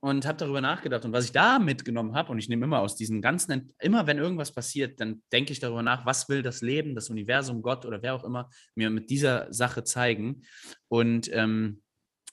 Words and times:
und 0.00 0.26
habe 0.26 0.38
darüber 0.38 0.60
nachgedacht. 0.60 1.04
Und 1.04 1.12
was 1.12 1.24
ich 1.24 1.32
da 1.32 1.58
mitgenommen 1.58 2.14
habe, 2.14 2.30
und 2.30 2.38
ich 2.38 2.48
nehme 2.48 2.64
immer 2.64 2.80
aus 2.80 2.94
diesen 2.94 3.20
ganzen, 3.20 3.74
immer 3.80 4.06
wenn 4.06 4.18
irgendwas 4.18 4.52
passiert, 4.52 5.00
dann 5.00 5.22
denke 5.32 5.52
ich 5.52 5.60
darüber 5.60 5.82
nach, 5.82 6.06
was 6.06 6.28
will 6.28 6.42
das 6.42 6.60
Leben, 6.60 6.94
das 6.94 7.10
Universum, 7.10 7.62
Gott 7.62 7.84
oder 7.84 8.02
wer 8.02 8.14
auch 8.14 8.24
immer 8.24 8.48
mir 8.74 8.90
mit 8.90 9.10
dieser 9.10 9.52
Sache 9.52 9.84
zeigen. 9.84 10.42
Und 10.88 11.30
ähm, 11.32 11.82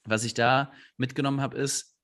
was 0.04 0.24
ich 0.24 0.36
da 0.36 0.72
mitgenommen 0.98 1.42
habe, 1.42 1.58
ist, 1.58 1.98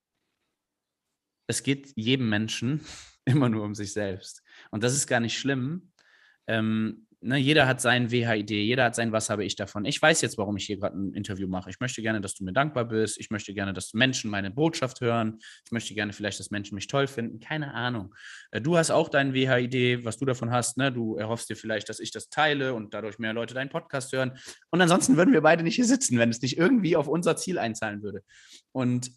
es 1.47 1.63
geht 1.63 1.91
jedem 1.95 2.29
Menschen 2.29 2.81
immer 3.25 3.49
nur 3.49 3.63
um 3.63 3.75
sich 3.75 3.93
selbst. 3.93 4.43
Und 4.71 4.83
das 4.83 4.93
ist 4.93 5.07
gar 5.07 5.19
nicht 5.19 5.37
schlimm. 5.37 5.91
Ähm, 6.47 7.07
ne, 7.21 7.37
jeder 7.37 7.67
hat 7.67 7.81
sein 7.81 8.11
WHID, 8.11 8.49
jeder 8.49 8.85
hat 8.85 8.95
sein 8.95 9.11
Was 9.11 9.29
habe 9.29 9.45
ich 9.45 9.55
davon. 9.55 9.85
Ich 9.85 10.01
weiß 10.01 10.21
jetzt, 10.21 10.37
warum 10.37 10.57
ich 10.57 10.65
hier 10.65 10.77
gerade 10.77 10.97
ein 10.97 11.13
Interview 11.13 11.47
mache. 11.47 11.69
Ich 11.69 11.79
möchte 11.79 12.01
gerne, 12.01 12.21
dass 12.21 12.35
du 12.35 12.43
mir 12.43 12.53
dankbar 12.53 12.85
bist. 12.85 13.19
Ich 13.19 13.29
möchte 13.29 13.53
gerne, 13.53 13.73
dass 13.73 13.93
Menschen 13.93 14.29
meine 14.31 14.51
Botschaft 14.51 15.01
hören. 15.01 15.39
Ich 15.65 15.71
möchte 15.71 15.93
gerne 15.93 16.13
vielleicht, 16.13 16.39
dass 16.39 16.51
Menschen 16.51 16.75
mich 16.75 16.87
toll 16.87 17.07
finden. 17.07 17.39
Keine 17.39 17.73
Ahnung. 17.73 18.13
Äh, 18.51 18.61
du 18.61 18.77
hast 18.77 18.91
auch 18.91 19.09
dein 19.09 19.33
WHID, 19.33 20.03
was 20.03 20.17
du 20.17 20.25
davon 20.25 20.51
hast. 20.51 20.77
Ne? 20.77 20.91
Du 20.91 21.15
erhoffst 21.15 21.49
dir 21.49 21.55
vielleicht, 21.55 21.89
dass 21.89 21.99
ich 21.99 22.11
das 22.11 22.29
teile 22.29 22.73
und 22.73 22.93
dadurch 22.93 23.19
mehr 23.19 23.33
Leute 23.33 23.53
deinen 23.53 23.69
Podcast 23.69 24.11
hören. 24.11 24.37
Und 24.71 24.81
ansonsten 24.81 25.17
würden 25.17 25.33
wir 25.33 25.41
beide 25.41 25.63
nicht 25.63 25.75
hier 25.75 25.85
sitzen, 25.85 26.17
wenn 26.17 26.29
es 26.29 26.41
nicht 26.41 26.57
irgendwie 26.57 26.95
auf 26.95 27.07
unser 27.07 27.37
Ziel 27.37 27.59
einzahlen 27.59 28.01
würde. 28.01 28.23
Und 28.71 29.11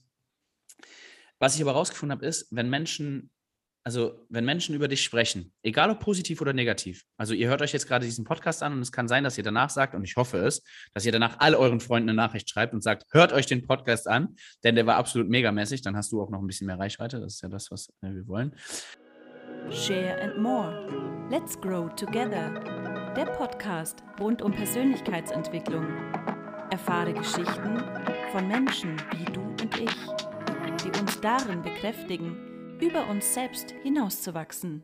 was 1.39 1.57
ich 1.57 1.63
aber 1.63 1.73
rausgefunden 1.73 2.17
habe, 2.17 2.27
ist, 2.27 2.49
wenn 2.51 2.71
Menschen 2.71 3.31
also 3.85 4.27
wenn 4.31 4.47
Menschen 4.47 4.75
über 4.75 4.89
dich 4.89 5.05
sprechen, 5.05 5.53
egal 5.63 5.91
ob 5.91 6.01
positiv 6.01 6.41
oder 6.41 6.55
negativ, 6.55 7.05
also 7.19 7.35
ihr 7.35 7.49
hört 7.49 7.61
euch 7.61 7.73
jetzt 7.73 7.87
gerade 7.87 8.07
diesen 8.07 8.25
Podcast 8.25 8.63
an 8.63 8.73
und 8.73 8.81
es 8.81 8.91
kann 8.91 9.09
sein, 9.09 9.25
dass 9.25 9.37
ihr 9.37 9.45
danach 9.45 9.69
sagt, 9.69 9.95
und 9.95 10.03
ich 10.05 10.17
hoffe 10.17 10.39
es, 10.39 10.63
dass 10.95 11.05
ihr 11.05 11.13
danach 11.13 11.37
all 11.39 11.55
euren 11.55 11.81
Freunden 11.81 12.09
eine 12.09 12.17
Nachricht 12.17 12.49
schreibt 12.49 12.73
und 12.73 12.83
sagt, 12.83 13.05
hört 13.11 13.35
euch 13.35 13.45
den 13.45 13.67
Podcast 13.67 14.09
an, 14.09 14.37
denn 14.65 14.75
der 14.75 14.87
war 14.87 14.97
absolut 14.97 15.29
megamäßig, 15.29 15.83
dann 15.83 15.97
hast 15.97 16.13
du 16.13 16.23
auch 16.23 16.31
noch 16.31 16.41
ein 16.41 16.47
bisschen 16.47 16.67
mehr 16.67 16.79
Reichweite, 16.79 17.21
das 17.21 17.35
ist 17.35 17.43
ja 17.43 17.51
das, 17.51 17.71
was 17.71 17.91
äh, 18.01 18.09
wir 18.15 18.27
wollen. 18.27 18.55
Share 19.71 20.21
and 20.23 20.39
More. 20.39 21.29
Let's 21.31 21.61
Grow 21.61 21.95
Together. 21.95 22.51
Der 23.15 23.27
Podcast 23.27 24.03
rund 24.19 24.43
um 24.43 24.53
Persönlichkeitsentwicklung. 24.53 25.87
Erfahre 26.71 27.13
Geschichten 27.13 27.83
von 28.33 28.49
Menschen 28.49 28.97
wie 29.17 29.25
du 29.33 29.41
und 29.43 29.79
ich, 29.79 29.95
die 30.83 31.01
uns 31.01 31.21
darin 31.21 31.63
bekräftigen, 31.63 32.54
über 32.85 33.09
uns 33.09 33.33
selbst 33.33 33.71
hinauszuwachsen. 33.83 34.83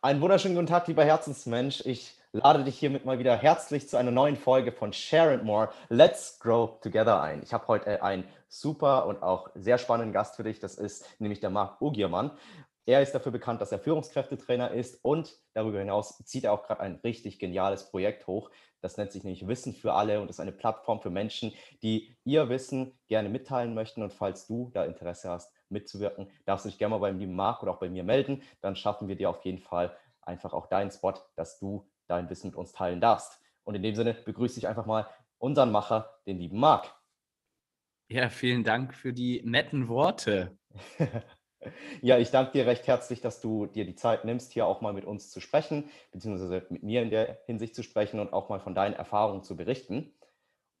Einen 0.00 0.22
wunderschönen 0.22 0.54
guten 0.54 0.66
Tag, 0.66 0.88
lieber 0.88 1.04
Herzensmensch. 1.04 1.82
Ich 1.84 2.14
lade 2.32 2.64
dich 2.64 2.78
hiermit 2.78 3.04
mal 3.04 3.18
wieder 3.18 3.36
herzlich 3.36 3.86
zu 3.86 3.98
einer 3.98 4.10
neuen 4.10 4.36
Folge 4.36 4.72
von 4.72 4.94
Share 4.94 5.34
and 5.34 5.44
More. 5.44 5.68
Let's 5.90 6.38
Grow 6.40 6.80
Together 6.80 7.20
ein. 7.20 7.42
Ich 7.42 7.52
habe 7.52 7.68
heute 7.68 8.02
einen 8.02 8.24
super 8.48 9.06
und 9.06 9.22
auch 9.22 9.50
sehr 9.54 9.76
spannenden 9.76 10.14
Gast 10.14 10.36
für 10.36 10.42
dich. 10.42 10.58
Das 10.58 10.76
ist 10.76 11.04
nämlich 11.20 11.40
der 11.40 11.50
Marc 11.50 11.82
Ugiermann. 11.82 12.30
Er 12.86 13.02
ist 13.02 13.12
dafür 13.12 13.32
bekannt, 13.32 13.60
dass 13.60 13.72
er 13.72 13.78
Führungskräftetrainer 13.78 14.70
ist 14.70 15.04
und 15.04 15.38
darüber 15.52 15.80
hinaus 15.80 16.16
zieht 16.24 16.44
er 16.44 16.54
auch 16.54 16.62
gerade 16.62 16.80
ein 16.80 16.94
richtig 17.04 17.38
geniales 17.38 17.90
Projekt 17.90 18.26
hoch. 18.26 18.50
Das 18.80 18.96
nennt 18.96 19.12
sich 19.12 19.22
nämlich 19.22 19.46
Wissen 19.46 19.74
für 19.74 19.92
alle 19.92 20.22
und 20.22 20.30
ist 20.30 20.40
eine 20.40 20.52
Plattform 20.52 21.02
für 21.02 21.10
Menschen, 21.10 21.52
die 21.82 22.16
ihr 22.24 22.48
Wissen 22.48 22.98
gerne 23.08 23.28
mitteilen 23.28 23.74
möchten. 23.74 24.02
Und 24.02 24.14
falls 24.14 24.46
du 24.46 24.70
da 24.72 24.84
Interesse 24.84 25.28
hast, 25.28 25.52
mitzuwirken, 25.70 26.30
darfst 26.44 26.64
du 26.64 26.68
dich 26.68 26.78
gerne 26.78 26.94
mal 26.94 27.00
beim 27.00 27.18
lieben 27.18 27.34
Marc 27.34 27.62
oder 27.62 27.72
auch 27.72 27.78
bei 27.78 27.88
mir 27.88 28.04
melden. 28.04 28.42
Dann 28.60 28.76
schaffen 28.76 29.08
wir 29.08 29.16
dir 29.16 29.30
auf 29.30 29.44
jeden 29.44 29.58
Fall 29.58 29.96
einfach 30.22 30.52
auch 30.52 30.66
deinen 30.66 30.90
Spot, 30.90 31.14
dass 31.36 31.58
du 31.58 31.88
dein 32.06 32.28
Wissen 32.30 32.48
mit 32.48 32.56
uns 32.56 32.72
teilen 32.72 33.00
darfst. 33.00 33.40
Und 33.64 33.74
in 33.74 33.82
dem 33.82 33.94
Sinne 33.94 34.14
begrüße 34.14 34.58
ich 34.58 34.68
einfach 34.68 34.86
mal 34.86 35.08
unseren 35.38 35.72
Macher, 35.72 36.18
den 36.26 36.38
lieben 36.38 36.58
Marc. 36.58 36.94
Ja, 38.08 38.28
vielen 38.28 38.62
Dank 38.62 38.94
für 38.94 39.12
die 39.12 39.42
netten 39.44 39.88
Worte. 39.88 40.56
ja, 42.02 42.18
ich 42.18 42.30
danke 42.30 42.52
dir 42.52 42.66
recht 42.66 42.86
herzlich, 42.86 43.20
dass 43.20 43.40
du 43.40 43.66
dir 43.66 43.84
die 43.84 43.96
Zeit 43.96 44.24
nimmst, 44.24 44.52
hier 44.52 44.66
auch 44.66 44.80
mal 44.80 44.92
mit 44.92 45.04
uns 45.04 45.30
zu 45.30 45.40
sprechen, 45.40 45.90
beziehungsweise 46.12 46.66
mit 46.70 46.84
mir 46.84 47.02
in 47.02 47.10
der 47.10 47.40
Hinsicht 47.46 47.74
zu 47.74 47.82
sprechen 47.82 48.20
und 48.20 48.32
auch 48.32 48.48
mal 48.48 48.60
von 48.60 48.74
deinen 48.74 48.94
Erfahrungen 48.94 49.42
zu 49.42 49.56
berichten. 49.56 50.14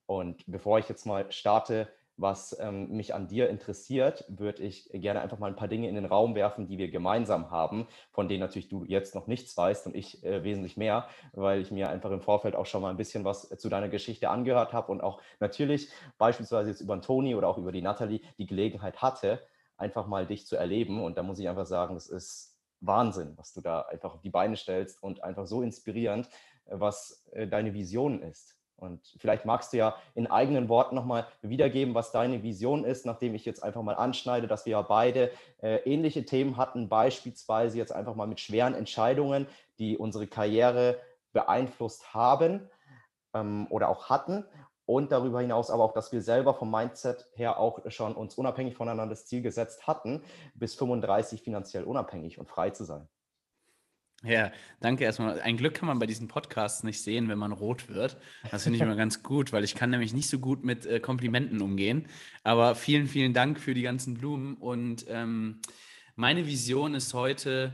Und 0.06 0.44
bevor 0.46 0.78
ich 0.78 0.88
jetzt 0.88 1.04
mal 1.04 1.30
starte, 1.32 1.92
was 2.16 2.56
ähm, 2.60 2.88
mich 2.88 3.14
an 3.14 3.28
dir 3.28 3.48
interessiert, 3.50 4.24
würde 4.28 4.62
ich 4.62 4.88
gerne 4.92 5.20
einfach 5.20 5.38
mal 5.38 5.48
ein 5.48 5.56
paar 5.56 5.68
Dinge 5.68 5.88
in 5.88 5.94
den 5.94 6.06
Raum 6.06 6.34
werfen, 6.34 6.66
die 6.66 6.78
wir 6.78 6.90
gemeinsam 6.90 7.50
haben, 7.50 7.86
von 8.10 8.28
denen 8.28 8.40
natürlich 8.40 8.68
du 8.68 8.84
jetzt 8.84 9.14
noch 9.14 9.26
nichts 9.26 9.56
weißt 9.56 9.86
und 9.86 9.94
ich 9.94 10.24
äh, 10.24 10.42
wesentlich 10.42 10.76
mehr, 10.76 11.08
weil 11.32 11.60
ich 11.60 11.70
mir 11.70 11.90
einfach 11.90 12.10
im 12.10 12.22
Vorfeld 12.22 12.56
auch 12.56 12.66
schon 12.66 12.82
mal 12.82 12.90
ein 12.90 12.96
bisschen 12.96 13.24
was 13.24 13.48
zu 13.48 13.68
deiner 13.68 13.88
Geschichte 13.88 14.30
angehört 14.30 14.72
habe 14.72 14.92
und 14.92 15.02
auch 15.02 15.20
natürlich 15.40 15.90
beispielsweise 16.18 16.70
jetzt 16.70 16.80
über 16.80 16.96
den 16.96 17.02
Toni 17.02 17.34
oder 17.34 17.48
auch 17.48 17.58
über 17.58 17.72
die 17.72 17.82
Natalie 17.82 18.20
die 18.38 18.46
Gelegenheit 18.46 19.02
hatte, 19.02 19.40
einfach 19.76 20.06
mal 20.06 20.26
dich 20.26 20.46
zu 20.46 20.56
erleben. 20.56 21.02
Und 21.02 21.18
da 21.18 21.22
muss 21.22 21.38
ich 21.38 21.48
einfach 21.48 21.66
sagen, 21.66 21.94
das 21.94 22.08
ist 22.08 22.56
Wahnsinn, 22.80 23.34
was 23.36 23.52
du 23.52 23.60
da 23.60 23.82
einfach 23.82 24.14
auf 24.14 24.22
die 24.22 24.30
Beine 24.30 24.56
stellst 24.56 25.02
und 25.02 25.22
einfach 25.22 25.46
so 25.46 25.62
inspirierend, 25.62 26.28
was 26.66 27.24
äh, 27.32 27.46
deine 27.46 27.74
Vision 27.74 28.22
ist. 28.22 28.55
Und 28.76 29.00
vielleicht 29.18 29.46
magst 29.46 29.72
du 29.72 29.78
ja 29.78 29.96
in 30.14 30.26
eigenen 30.26 30.68
Worten 30.68 30.94
nochmal 30.94 31.26
wiedergeben, 31.40 31.94
was 31.94 32.12
deine 32.12 32.42
Vision 32.42 32.84
ist, 32.84 33.06
nachdem 33.06 33.34
ich 33.34 33.44
jetzt 33.44 33.62
einfach 33.62 33.82
mal 33.82 33.94
anschneide, 33.94 34.46
dass 34.46 34.66
wir 34.66 34.72
ja 34.72 34.82
beide 34.82 35.30
äh, 35.62 35.76
ähnliche 35.84 36.24
Themen 36.24 36.56
hatten, 36.56 36.88
beispielsweise 36.88 37.78
jetzt 37.78 37.92
einfach 37.92 38.14
mal 38.14 38.26
mit 38.26 38.40
schweren 38.40 38.74
Entscheidungen, 38.74 39.46
die 39.78 39.96
unsere 39.96 40.26
Karriere 40.26 40.98
beeinflusst 41.32 42.14
haben 42.14 42.68
ähm, 43.34 43.66
oder 43.70 43.88
auch 43.88 44.10
hatten. 44.10 44.44
Und 44.84 45.10
darüber 45.10 45.40
hinaus 45.40 45.70
aber 45.70 45.82
auch, 45.82 45.92
dass 45.92 46.12
wir 46.12 46.22
selber 46.22 46.54
vom 46.54 46.70
Mindset 46.70 47.26
her 47.34 47.58
auch 47.58 47.80
schon 47.90 48.14
uns 48.14 48.36
unabhängig 48.36 48.76
voneinander 48.76 49.14
das 49.14 49.26
Ziel 49.26 49.42
gesetzt 49.42 49.86
hatten, 49.86 50.22
bis 50.54 50.76
35 50.76 51.42
finanziell 51.42 51.82
unabhängig 51.84 52.38
und 52.38 52.48
frei 52.48 52.70
zu 52.70 52.84
sein. 52.84 53.08
Ja, 54.26 54.50
danke 54.80 55.04
erstmal. 55.04 55.40
Ein 55.40 55.56
Glück 55.56 55.74
kann 55.74 55.86
man 55.86 55.98
bei 55.98 56.06
diesen 56.06 56.26
Podcasts 56.26 56.82
nicht 56.82 57.00
sehen, 57.00 57.28
wenn 57.28 57.38
man 57.38 57.52
rot 57.52 57.88
wird. 57.88 58.16
Das 58.50 58.64
finde 58.64 58.76
ich 58.76 58.82
immer 58.82 58.96
ganz 58.96 59.22
gut, 59.22 59.52
weil 59.52 59.62
ich 59.62 59.74
kann 59.74 59.90
nämlich 59.90 60.12
nicht 60.12 60.28
so 60.28 60.38
gut 60.38 60.64
mit 60.64 60.84
äh, 60.84 60.98
Komplimenten 60.98 61.62
umgehen. 61.62 62.06
Aber 62.42 62.74
vielen, 62.74 63.06
vielen 63.06 63.32
Dank 63.32 63.60
für 63.60 63.74
die 63.74 63.82
ganzen 63.82 64.14
Blumen. 64.14 64.54
Und 64.56 65.06
ähm, 65.08 65.60
meine 66.16 66.46
Vision 66.46 66.94
ist 66.94 67.14
heute, 67.14 67.72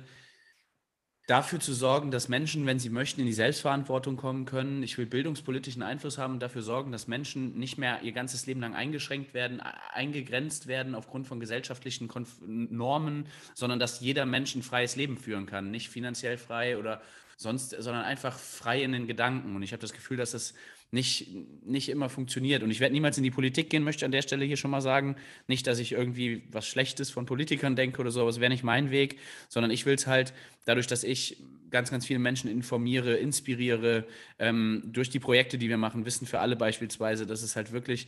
dafür 1.27 1.61
zu 1.61 1.73
sorgen, 1.73 2.11
dass 2.11 2.29
Menschen, 2.29 2.67
wenn 2.67 2.79
sie 2.79 2.91
möchten, 2.91 3.21
in 3.21 3.27
die 3.27 3.33
Selbstverantwortung 3.33 4.17
kommen 4.17 4.45
können. 4.45 4.83
Ich 4.83 4.99
will 4.99 5.07
bildungspolitischen 5.07 5.83
Einfluss 5.83 6.19
haben 6.19 6.35
und 6.35 6.41
dafür 6.41 6.63
sorgen, 6.63 6.91
dass 6.91 7.07
Menschen 7.07 7.59
nicht 7.59 7.79
mehr 7.79 8.03
ihr 8.03 8.13
ganzes 8.13 8.47
Leben 8.47 8.61
lang 8.61 8.75
eingeschränkt 8.75 9.33
werden, 9.33 9.61
eingegrenzt 9.61 10.67
werden 10.67 10.95
aufgrund 10.95 11.27
von 11.27 11.39
gesellschaftlichen 11.39 12.09
Konf 12.09 12.41
Normen, 12.41 13.27
sondern 13.55 13.79
dass 13.79 14.01
jeder 14.01 14.27
Mensch 14.27 14.55
ein 14.55 14.63
freies 14.63 14.97
Leben 14.97 15.17
führen 15.17 15.47
kann. 15.47 15.71
Nicht 15.71 15.91
finanziell 15.91 16.39
frei 16.39 16.77
oder 16.77 17.01
sonst, 17.43 17.71
sondern 17.71 18.05
einfach 18.05 18.39
frei 18.39 18.83
in 18.83 18.93
den 18.93 19.07
Gedanken. 19.07 19.55
Und 19.55 19.63
ich 19.63 19.73
habe 19.73 19.81
das 19.81 19.93
Gefühl, 19.93 20.17
dass 20.17 20.35
es 20.35 20.55
nicht, 20.91 21.29
nicht 21.65 21.89
immer 21.89 22.09
funktioniert. 22.09 22.63
Und 22.63 22.71
ich 22.71 22.81
werde 22.81 22.93
niemals 22.93 23.17
in 23.17 23.25
die 23.25 23.31
Politik 23.31 23.71
gehen, 23.71 23.83
möchte 23.83 24.05
an 24.05 24.13
der 24.13 24.23
Stelle 24.23 24.45
hier 24.45 24.57
schon 24.57 24.71
mal 24.71 24.83
sagen. 24.83 25.17
Nicht, 25.47 25.67
dass 25.67 25.79
ich 25.79 25.93
irgendwie 25.93 26.45
was 26.51 26.67
Schlechtes 26.67 27.11
von 27.11 27.27
Politikern 27.27 27.77
denke 27.77 28.01
oder 28.01 28.11
so, 28.11 28.21
aber 28.21 28.31
es 28.31 28.41
wäre 28.41 28.51
nicht 28.51 28.63
mein 28.63 28.91
Weg, 28.91 29.19
sondern 29.49 29.71
ich 29.71 29.87
will 29.87 29.95
es 29.95 30.07
halt 30.07 30.35
dadurch, 30.67 30.87
dass 30.87 31.03
ich 31.03 31.39
ganz, 31.71 31.91
ganz 31.91 32.07
viele 32.07 32.19
Menschen 32.19 32.51
informiere, 32.51 33.17
inspiriere, 33.17 34.07
ähm, 34.39 34.83
durch 34.85 35.09
die 35.09 35.19
Projekte, 35.19 35.57
die 35.57 35.71
wir 35.71 35.79
machen, 35.79 36.05
Wissen 36.05 36.27
für 36.27 36.41
alle 36.41 36.57
beispielsweise, 36.57 37.27
dass 37.27 37.43
es 37.43 37.57
halt 37.57 37.73
wirklich 37.73 38.07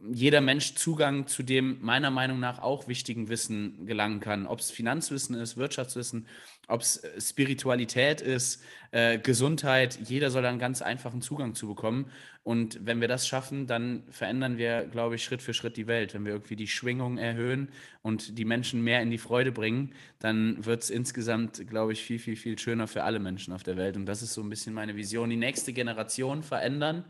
jeder 0.00 0.40
Mensch 0.40 0.74
Zugang 0.74 1.26
zu 1.26 1.42
dem 1.42 1.78
meiner 1.80 2.10
Meinung 2.10 2.40
nach 2.40 2.58
auch 2.58 2.88
wichtigen 2.88 3.28
Wissen 3.28 3.86
gelangen 3.86 4.20
kann. 4.20 4.46
Ob 4.46 4.58
es 4.58 4.70
Finanzwissen 4.70 5.36
ist, 5.36 5.56
Wirtschaftswissen, 5.56 6.26
ob 6.68 6.80
es 6.80 6.98
äh, 6.98 7.20
Spiritualität 7.20 8.20
ist, 8.20 8.62
äh, 8.90 9.18
Gesundheit, 9.18 9.98
jeder 10.04 10.30
soll 10.30 10.44
einen 10.46 10.58
ganz 10.58 10.82
einfachen 10.82 11.22
Zugang 11.22 11.54
zu 11.54 11.68
bekommen. 11.68 12.10
Und 12.42 12.84
wenn 12.84 13.00
wir 13.00 13.08
das 13.08 13.26
schaffen, 13.26 13.66
dann 13.66 14.02
verändern 14.10 14.58
wir, 14.58 14.84
glaube 14.86 15.14
ich, 15.14 15.24
Schritt 15.24 15.42
für 15.42 15.54
Schritt 15.54 15.76
die 15.76 15.86
Welt. 15.86 16.12
Wenn 16.12 16.24
wir 16.24 16.32
irgendwie 16.32 16.56
die 16.56 16.66
Schwingung 16.66 17.16
erhöhen 17.16 17.70
und 18.02 18.36
die 18.36 18.44
Menschen 18.44 18.82
mehr 18.82 19.00
in 19.00 19.10
die 19.10 19.18
Freude 19.18 19.52
bringen, 19.52 19.94
dann 20.18 20.64
wird 20.66 20.82
es 20.82 20.90
insgesamt, 20.90 21.66
glaube 21.68 21.92
ich, 21.92 22.02
viel, 22.02 22.18
viel, 22.18 22.36
viel 22.36 22.58
schöner 22.58 22.86
für 22.86 23.04
alle 23.04 23.20
Menschen 23.20 23.54
auf 23.54 23.62
der 23.62 23.76
Welt. 23.76 23.96
Und 23.96 24.06
das 24.06 24.22
ist 24.22 24.34
so 24.34 24.42
ein 24.42 24.50
bisschen 24.50 24.74
meine 24.74 24.96
Vision. 24.96 25.30
Die 25.30 25.36
nächste 25.36 25.72
Generation 25.72 26.42
verändern 26.42 27.04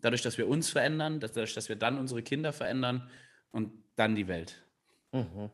dadurch, 0.00 0.22
dass 0.22 0.38
wir 0.38 0.48
uns 0.48 0.70
verändern, 0.70 1.20
dadurch, 1.20 1.54
dass 1.54 1.68
wir 1.68 1.76
dann 1.76 1.98
unsere 1.98 2.22
Kinder 2.22 2.52
verändern 2.52 3.10
und 3.50 3.72
dann 3.96 4.14
die 4.14 4.28
Welt. 4.28 4.64
Mhm. 5.12 5.50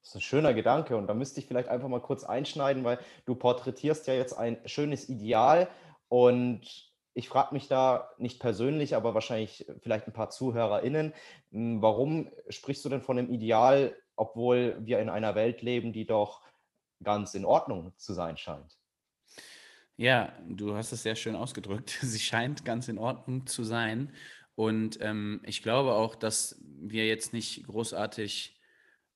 Das 0.00 0.10
ist 0.10 0.14
ein 0.16 0.20
schöner 0.20 0.54
Gedanke 0.54 0.96
und 0.96 1.06
da 1.06 1.14
müsste 1.14 1.40
ich 1.40 1.46
vielleicht 1.46 1.68
einfach 1.68 1.88
mal 1.88 2.00
kurz 2.00 2.24
einschneiden, 2.24 2.82
weil 2.82 2.98
du 3.24 3.34
porträtierst 3.36 4.06
ja 4.08 4.14
jetzt 4.14 4.32
ein 4.32 4.58
schönes 4.66 5.08
Ideal 5.08 5.68
und 6.08 6.92
ich 7.14 7.28
frage 7.28 7.54
mich 7.54 7.68
da 7.68 8.10
nicht 8.18 8.40
persönlich, 8.40 8.96
aber 8.96 9.14
wahrscheinlich 9.14 9.66
vielleicht 9.80 10.06
ein 10.06 10.12
paar 10.12 10.30
ZuhörerInnen, 10.30 11.12
hm, 11.50 11.82
warum 11.82 12.30
sprichst 12.48 12.84
du 12.84 12.88
denn 12.88 13.02
von 13.02 13.18
einem 13.18 13.30
Ideal, 13.30 13.96
obwohl 14.16 14.76
wir 14.80 14.98
in 14.98 15.08
einer 15.08 15.34
Welt 15.34 15.62
leben, 15.62 15.92
die 15.92 16.06
doch 16.06 16.42
ganz 17.02 17.34
in 17.34 17.44
Ordnung 17.44 17.92
zu 17.96 18.14
sein 18.14 18.36
scheint? 18.36 18.78
Ja, 19.96 20.32
du 20.48 20.74
hast 20.74 20.92
es 20.92 21.02
sehr 21.02 21.14
schön 21.16 21.36
ausgedrückt. 21.36 21.90
Sie 22.02 22.18
scheint 22.18 22.64
ganz 22.64 22.88
in 22.88 22.98
Ordnung 22.98 23.46
zu 23.46 23.64
sein. 23.64 24.12
Und 24.54 24.98
ähm, 25.00 25.40
ich 25.44 25.62
glaube 25.62 25.92
auch, 25.94 26.14
dass 26.14 26.60
wir 26.64 27.06
jetzt 27.06 27.32
nicht 27.32 27.66
großartig 27.66 28.58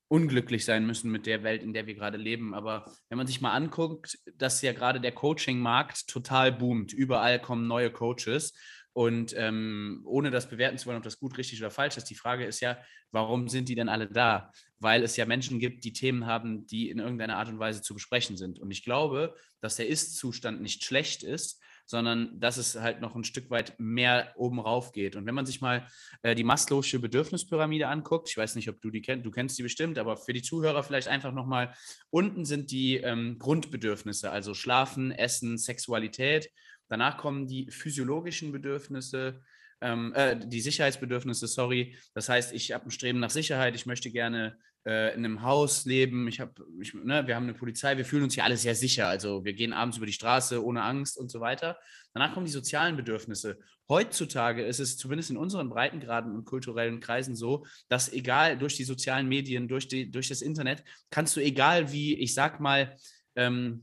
unglücklich 0.08 0.64
sein 0.64 0.86
müssen 0.86 1.10
mit 1.10 1.26
der 1.26 1.42
Welt, 1.42 1.62
in 1.62 1.72
der 1.72 1.86
wir 1.86 1.94
gerade 1.94 2.16
leben. 2.16 2.54
Aber 2.54 2.92
wenn 3.08 3.18
man 3.18 3.26
sich 3.26 3.40
mal 3.40 3.52
anguckt, 3.52 4.18
dass 4.36 4.62
ja 4.62 4.72
gerade 4.72 5.00
der 5.00 5.12
Coaching-Markt 5.12 6.06
total 6.08 6.52
boomt. 6.52 6.92
Überall 6.92 7.40
kommen 7.40 7.66
neue 7.66 7.90
Coaches. 7.90 8.54
Und 8.96 9.34
ähm, 9.36 10.00
ohne 10.06 10.30
das 10.30 10.48
bewerten 10.48 10.78
zu 10.78 10.86
wollen, 10.86 10.96
ob 10.96 11.04
das 11.04 11.18
gut, 11.18 11.36
richtig 11.36 11.60
oder 11.60 11.70
falsch 11.70 11.98
ist, 11.98 12.08
die 12.08 12.14
Frage 12.14 12.46
ist 12.46 12.60
ja, 12.60 12.78
warum 13.10 13.46
sind 13.46 13.68
die 13.68 13.74
denn 13.74 13.90
alle 13.90 14.06
da? 14.06 14.50
Weil 14.78 15.02
es 15.02 15.18
ja 15.18 15.26
Menschen 15.26 15.58
gibt, 15.58 15.84
die 15.84 15.92
Themen 15.92 16.24
haben, 16.24 16.66
die 16.66 16.88
in 16.88 16.98
irgendeiner 16.98 17.36
Art 17.36 17.50
und 17.50 17.58
Weise 17.58 17.82
zu 17.82 17.92
besprechen 17.92 18.38
sind. 18.38 18.58
Und 18.58 18.70
ich 18.70 18.84
glaube, 18.84 19.36
dass 19.60 19.76
der 19.76 19.86
Ist-Zustand 19.86 20.62
nicht 20.62 20.82
schlecht 20.82 21.22
ist, 21.22 21.62
sondern 21.84 22.40
dass 22.40 22.56
es 22.56 22.74
halt 22.74 23.02
noch 23.02 23.14
ein 23.14 23.24
Stück 23.24 23.50
weit 23.50 23.74
mehr 23.78 24.32
oben 24.34 24.60
rauf 24.60 24.92
geht. 24.92 25.14
Und 25.14 25.26
wenn 25.26 25.34
man 25.34 25.44
sich 25.44 25.60
mal 25.60 25.86
äh, 26.22 26.34
die 26.34 26.44
Maslow'sche 26.44 26.98
Bedürfnispyramide 26.98 27.88
anguckt, 27.88 28.30
ich 28.30 28.36
weiß 28.38 28.54
nicht, 28.54 28.70
ob 28.70 28.80
du 28.80 28.90
die 28.90 29.02
kennst, 29.02 29.26
du 29.26 29.30
kennst 29.30 29.58
die 29.58 29.62
bestimmt, 29.62 29.98
aber 29.98 30.16
für 30.16 30.32
die 30.32 30.42
Zuhörer 30.42 30.82
vielleicht 30.82 31.08
einfach 31.08 31.32
nochmal, 31.32 31.74
unten 32.08 32.46
sind 32.46 32.70
die 32.70 32.96
ähm, 32.96 33.38
Grundbedürfnisse, 33.38 34.30
also 34.30 34.54
Schlafen, 34.54 35.12
Essen, 35.12 35.58
Sexualität. 35.58 36.48
Danach 36.88 37.18
kommen 37.18 37.46
die 37.46 37.70
physiologischen 37.70 38.52
Bedürfnisse, 38.52 39.42
ähm, 39.80 40.12
äh, 40.14 40.36
die 40.36 40.60
Sicherheitsbedürfnisse, 40.60 41.46
sorry. 41.46 41.96
Das 42.14 42.28
heißt, 42.28 42.52
ich 42.52 42.72
habe 42.72 42.86
ein 42.86 42.90
Streben 42.90 43.20
nach 43.20 43.30
Sicherheit, 43.30 43.74
ich 43.74 43.86
möchte 43.86 44.10
gerne 44.10 44.56
äh, 44.86 45.14
in 45.14 45.24
einem 45.24 45.42
Haus 45.42 45.84
leben, 45.84 46.28
ich 46.28 46.40
hab, 46.40 46.60
ich, 46.80 46.94
ne, 46.94 47.26
wir 47.26 47.34
haben 47.34 47.44
eine 47.44 47.54
Polizei, 47.54 47.96
wir 47.96 48.04
fühlen 48.04 48.22
uns 48.22 48.34
hier 48.34 48.44
alle 48.44 48.56
sehr 48.56 48.74
sicher. 48.74 49.08
Also 49.08 49.44
wir 49.44 49.52
gehen 49.52 49.72
abends 49.72 49.96
über 49.96 50.06
die 50.06 50.12
Straße 50.12 50.64
ohne 50.64 50.82
Angst 50.82 51.18
und 51.18 51.30
so 51.30 51.40
weiter. 51.40 51.76
Danach 52.14 52.32
kommen 52.32 52.46
die 52.46 52.52
sozialen 52.52 52.96
Bedürfnisse. 52.96 53.58
Heutzutage 53.88 54.64
ist 54.64 54.80
es 54.80 54.96
zumindest 54.96 55.30
in 55.30 55.36
unseren 55.36 55.68
Breitengraden 55.68 56.34
und 56.34 56.44
kulturellen 56.44 57.00
Kreisen 57.00 57.36
so, 57.36 57.66
dass 57.88 58.12
egal 58.12 58.58
durch 58.58 58.76
die 58.76 58.84
sozialen 58.84 59.28
Medien, 59.28 59.68
durch, 59.68 59.88
die, 59.88 60.10
durch 60.10 60.28
das 60.28 60.40
Internet, 60.40 60.84
kannst 61.10 61.36
du 61.36 61.40
egal 61.40 61.92
wie, 61.92 62.14
ich 62.14 62.34
sag 62.34 62.60
mal, 62.60 62.96
ähm, 63.34 63.82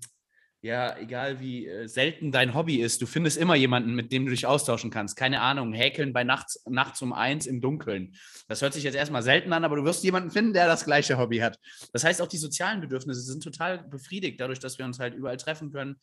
ja, 0.64 0.98
egal 0.98 1.42
wie 1.42 1.68
äh, 1.68 1.90
selten 1.90 2.32
dein 2.32 2.54
Hobby 2.54 2.78
ist, 2.78 3.02
du 3.02 3.06
findest 3.06 3.38
immer 3.38 3.56
jemanden, 3.56 3.96
mit 3.96 4.14
dem 4.14 4.24
du 4.24 4.32
dich 4.32 4.46
austauschen 4.46 4.92
kannst. 4.92 5.18
Keine 5.18 5.42
Ahnung, 5.42 5.74
häkeln 5.74 6.14
bei 6.14 6.24
nachts, 6.24 6.64
nachts 6.66 7.02
um 7.02 7.12
eins 7.12 7.48
im 7.48 7.60
Dunkeln. 7.60 8.16
Das 8.48 8.62
hört 8.62 8.74
sich 8.74 8.86
jetzt 8.86 8.96
erstmal 8.96 9.24
selten 9.24 9.52
an, 9.52 9.66
aber 9.66 9.76
du 9.76 9.84
wirst 9.84 10.06
jemanden 10.06 10.32
finden, 10.32 10.54
der 10.54 10.68
das 10.68 10.86
gleiche 10.86 11.18
Hobby 11.18 11.40
hat. 11.40 11.60
Das 11.92 12.06
heißt, 12.06 12.22
auch 12.22 12.28
die 12.28 12.38
sozialen 12.38 12.80
Bedürfnisse 12.80 13.20
sind 13.20 13.44
total 13.44 13.80
befriedigt, 13.84 14.40
dadurch, 14.40 14.60
dass 14.60 14.78
wir 14.80 14.86
uns 14.86 15.00
halt 15.00 15.16
überall 15.16 15.36
treffen 15.36 15.70
können. 15.70 15.98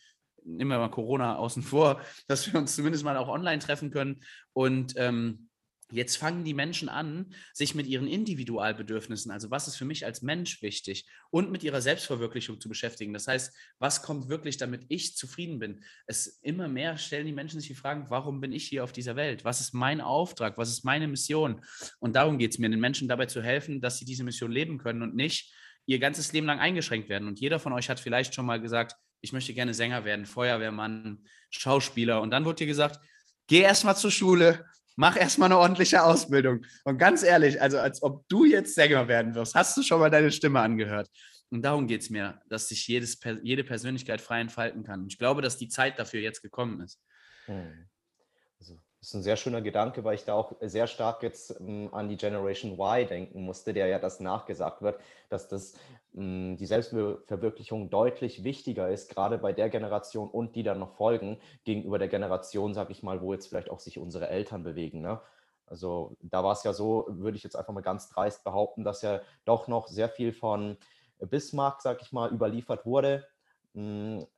Nehmen 0.45 0.71
wir 0.71 0.79
mal 0.79 0.91
Corona 0.91 1.37
außen 1.37 1.63
vor, 1.63 2.03
dass 2.29 2.53
wir 2.53 2.61
uns 2.61 2.77
zumindest 2.77 3.03
mal 3.03 3.17
auch 3.17 3.29
online 3.29 3.61
treffen 3.61 3.91
können. 3.91 4.21
Und 4.53 4.93
ähm, 4.99 5.49
Jetzt 5.91 6.17
fangen 6.17 6.45
die 6.45 6.55
Menschen 6.55 6.89
an, 6.89 7.35
sich 7.53 7.75
mit 7.75 7.87
ihren 7.87 8.07
Individualbedürfnissen, 8.07 9.31
also 9.31 9.51
was 9.51 9.69
ist 9.69 9.77
für 9.77 9.85
mich 9.85 10.05
als 10.05 10.23
Mensch 10.23 10.63
wichtig, 10.63 11.07
und 11.31 11.51
mit 11.51 11.63
ihrer 11.63 11.81
Selbstverwirklichung 11.81 12.61
zu 12.61 12.69
beschäftigen. 12.69 13.13
Das 13.13 13.27
heißt, 13.27 13.55
was 13.79 14.03
kommt 14.03 14.29
wirklich, 14.29 14.57
damit 14.57 14.87
ich 14.89 15.17
zufrieden 15.17 15.59
bin? 15.59 15.83
Es 16.07 16.27
immer 16.43 16.69
mehr 16.69 16.97
stellen 16.99 17.27
die 17.27 17.33
Menschen 17.33 17.61
sich 17.61 17.69
die 17.69 17.75
Fragen, 17.75 18.07
warum 18.09 18.41
bin 18.41 18.53
ich 18.53 18.67
hier 18.67 18.85
auf 18.85 18.93
dieser 18.93 19.17
Welt? 19.17 19.45
Was 19.45 19.61
ist 19.61 19.73
mein 19.73 20.01
Auftrag? 20.01 20.59
Was 20.59 20.71
ist 20.71 20.85
meine 20.85 21.09
Mission? 21.09 21.63
Und 21.99 22.17
darum 22.17 22.39
geht 22.39 22.53
es 22.53 22.59
mir, 22.59 22.71
den 22.71 22.81
Menschen 22.81 23.09
dabei 23.09 23.27
zu 23.27 23.43
helfen, 23.43 23.81
dass 23.81 23.99
sie 23.99 24.05
diese 24.05 24.25
Mission 24.25 24.53
leben 24.53 24.79
können 24.79 25.03
und 25.03 25.15
nicht 25.15 25.53
ihr 25.87 25.99
ganzes 25.99 26.33
Leben 26.33 26.47
lang 26.47 26.61
eingeschränkt 26.61 27.09
werden. 27.09 27.29
Und 27.29 27.41
jeder 27.41 27.59
von 27.59 27.73
euch 27.73 27.89
hat 27.89 28.01
vielleicht 28.01 28.35
schon 28.35 28.47
mal 28.47 28.61
gesagt, 28.61 28.97
ich 29.21 29.33
möchte 29.33 29.55
gerne 29.55 29.75
Sänger 29.75 30.05
werden, 30.05 30.27
Feuerwehrmann, 30.27 31.25
Schauspieler. 31.51 32.21
Und 32.23 32.31
dann 32.31 32.45
wurde 32.45 32.57
dir 32.57 32.67
gesagt, 32.67 33.01
geh 33.47 33.61
erstmal 33.61 33.97
zur 33.97 34.11
Schule, 34.11 34.65
mach 35.01 35.17
erstmal 35.17 35.47
eine 35.47 35.59
ordentliche 35.59 36.05
Ausbildung. 36.05 36.67
Und 36.85 36.99
ganz 36.99 37.23
ehrlich, 37.23 37.61
also 37.61 37.79
als 37.79 38.03
ob 38.03 38.29
du 38.29 38.45
jetzt 38.45 38.75
Sänger 38.75 39.09
werden 39.09 39.35
wirst, 39.35 39.55
hast 39.55 39.75
du 39.79 39.83
schon 39.83 39.99
mal 39.99 40.11
deine 40.11 40.31
Stimme 40.31 40.61
angehört. 40.61 41.09
Und 41.49 41.63
darum 41.63 41.87
geht 41.87 42.03
es 42.03 42.11
mir, 42.11 42.39
dass 42.51 42.69
sich 42.69 42.87
jedes, 42.87 43.19
jede 43.43 43.65
Persönlichkeit 43.65 44.21
frei 44.21 44.41
entfalten 44.41 44.85
kann. 44.85 45.01
Und 45.01 45.07
ich 45.11 45.19
glaube, 45.19 45.41
dass 45.41 45.57
die 45.57 45.69
Zeit 45.69 45.99
dafür 45.99 46.21
jetzt 46.21 46.43
gekommen 46.43 46.83
ist. 46.83 47.01
Hm. 47.47 47.89
Also, 48.59 48.75
das 49.01 49.09
ist 49.09 49.15
ein 49.15 49.23
sehr 49.23 49.39
schöner 49.39 49.63
Gedanke, 49.63 50.05
weil 50.05 50.17
ich 50.17 50.25
da 50.25 50.35
auch 50.35 50.53
sehr 50.61 50.87
stark 50.87 51.23
jetzt 51.23 51.59
ähm, 51.59 51.89
an 51.93 52.11
die 52.11 52.19
Generation 52.19 52.79
Y 52.79 53.09
denken 53.09 53.43
musste, 53.43 53.73
der 53.73 53.87
ja 53.87 53.99
das 53.99 54.21
nachgesagt 54.21 54.83
wird, 54.83 55.01
dass 55.31 55.49
das 55.49 55.73
die 56.13 56.67
Selbstverwirklichung 56.67 57.89
deutlich 57.89 58.43
wichtiger 58.43 58.91
ist, 58.91 59.11
gerade 59.11 59.39
bei 59.39 59.53
der 59.53 59.71
Generation 59.71 60.29
und 60.29 60.57
die 60.57 60.65
dann 60.65 60.81
noch 60.81 60.97
folgen, 60.97 61.39
gegenüber 61.65 61.99
der 61.99 62.09
Generation, 62.09 62.75
sag 62.75 62.91
ich 62.91 63.03
mal, 63.03 63.23
wo 63.23 63.33
jetzt 63.33 63.47
vielleicht 63.47 63.71
auch 63.71 63.79
sich 63.79 63.99
unsere 63.99 64.29
Eltern 64.29 64.65
bewegen. 64.65 65.01
Ne? 65.01 65.21
Also 65.67 66.17
da 66.21 66.43
war 66.43 66.53
es 66.53 66.65
ja 66.65 66.73
so, 66.73 67.07
würde 67.09 67.37
ich 67.37 67.45
jetzt 67.45 67.55
einfach 67.55 67.73
mal 67.73 67.81
ganz 67.81 68.09
dreist 68.09 68.43
behaupten, 68.43 68.83
dass 68.83 69.03
ja 69.03 69.21
doch 69.45 69.69
noch 69.69 69.87
sehr 69.87 70.09
viel 70.09 70.33
von 70.33 70.77
Bismarck, 71.21 71.81
sag 71.81 72.03
ich 72.03 72.11
mal, 72.11 72.31
überliefert 72.33 72.85
wurde. 72.85 73.25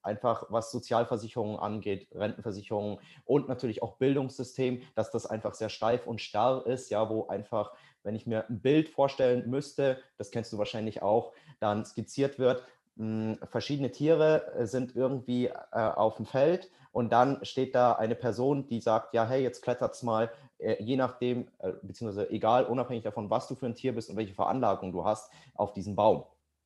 Einfach 0.02 0.44
was 0.50 0.70
Sozialversicherungen 0.72 1.58
angeht, 1.58 2.06
Rentenversicherungen 2.12 2.98
und 3.24 3.48
natürlich 3.48 3.82
auch 3.82 3.96
Bildungssystem, 3.96 4.82
dass 4.94 5.10
das 5.10 5.24
einfach 5.24 5.54
sehr 5.54 5.70
steif 5.70 6.06
und 6.06 6.20
starr 6.20 6.66
ist, 6.66 6.90
ja, 6.90 7.08
wo 7.08 7.28
einfach 7.28 7.72
wenn 8.02 8.14
ich 8.14 8.26
mir 8.26 8.48
ein 8.48 8.60
Bild 8.60 8.88
vorstellen 8.88 9.48
müsste, 9.48 9.98
das 10.18 10.30
kennst 10.30 10.52
du 10.52 10.58
wahrscheinlich 10.58 11.02
auch, 11.02 11.32
dann 11.60 11.84
skizziert 11.84 12.38
wird, 12.38 12.64
mh, 12.96 13.36
hm, 13.40 13.48
verschiedene 13.48 13.90
Tiere 13.90 14.52
äh, 14.54 14.66
sind 14.66 14.96
irgendwie 14.96 15.46
äh, 15.46 15.52
auf 15.72 16.16
dem 16.16 16.26
Feld 16.26 16.70
und 16.92 17.10
dann 17.12 17.44
steht 17.44 17.74
da 17.74 17.92
eine 17.92 18.14
Person, 18.14 18.66
die 18.68 18.80
sagt, 18.80 19.14
ja, 19.14 19.26
hey, 19.26 19.42
jetzt 19.42 19.62
klettert's 19.62 20.02
mal, 20.02 20.30
äh, 20.58 20.82
je 20.82 20.96
nachdem, 20.96 21.48
äh, 21.58 21.72
beziehungsweise 21.82 22.30
egal, 22.30 22.66
unabhängig 22.66 23.02
davon, 23.02 23.30
was 23.30 23.48
du 23.48 23.54
für 23.54 23.66
ein 23.66 23.74
Tier 23.74 23.94
bist 23.94 24.10
und 24.10 24.16
welche 24.16 24.34
Veranlagung 24.34 24.92
du 24.92 25.04
hast, 25.04 25.30
auf 25.54 25.72
diesen 25.72 25.96
Baum. 25.96 26.24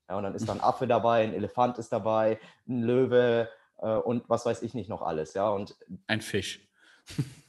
Ja, 0.09 0.17
und 0.17 0.23
dann 0.23 0.35
ist 0.35 0.49
da 0.49 0.53
ein 0.53 0.61
Affe 0.61 0.87
dabei, 0.87 1.25
ein 1.25 1.35
Elefant 1.35 1.79
ist 1.79 1.93
dabei, 1.93 2.39
ein 2.69 2.83
Löwe 2.83 3.49
äh, 3.79 3.97
und 3.97 4.29
was 4.29 4.47
weiß 4.47 4.63
ich 4.63 4.75
nicht 4.75 4.89
noch 4.89 5.03
alles. 5.03 5.35
Ja, 5.35 5.49
und 5.51 5.77
ein 6.07 6.21
Fisch. 6.21 6.66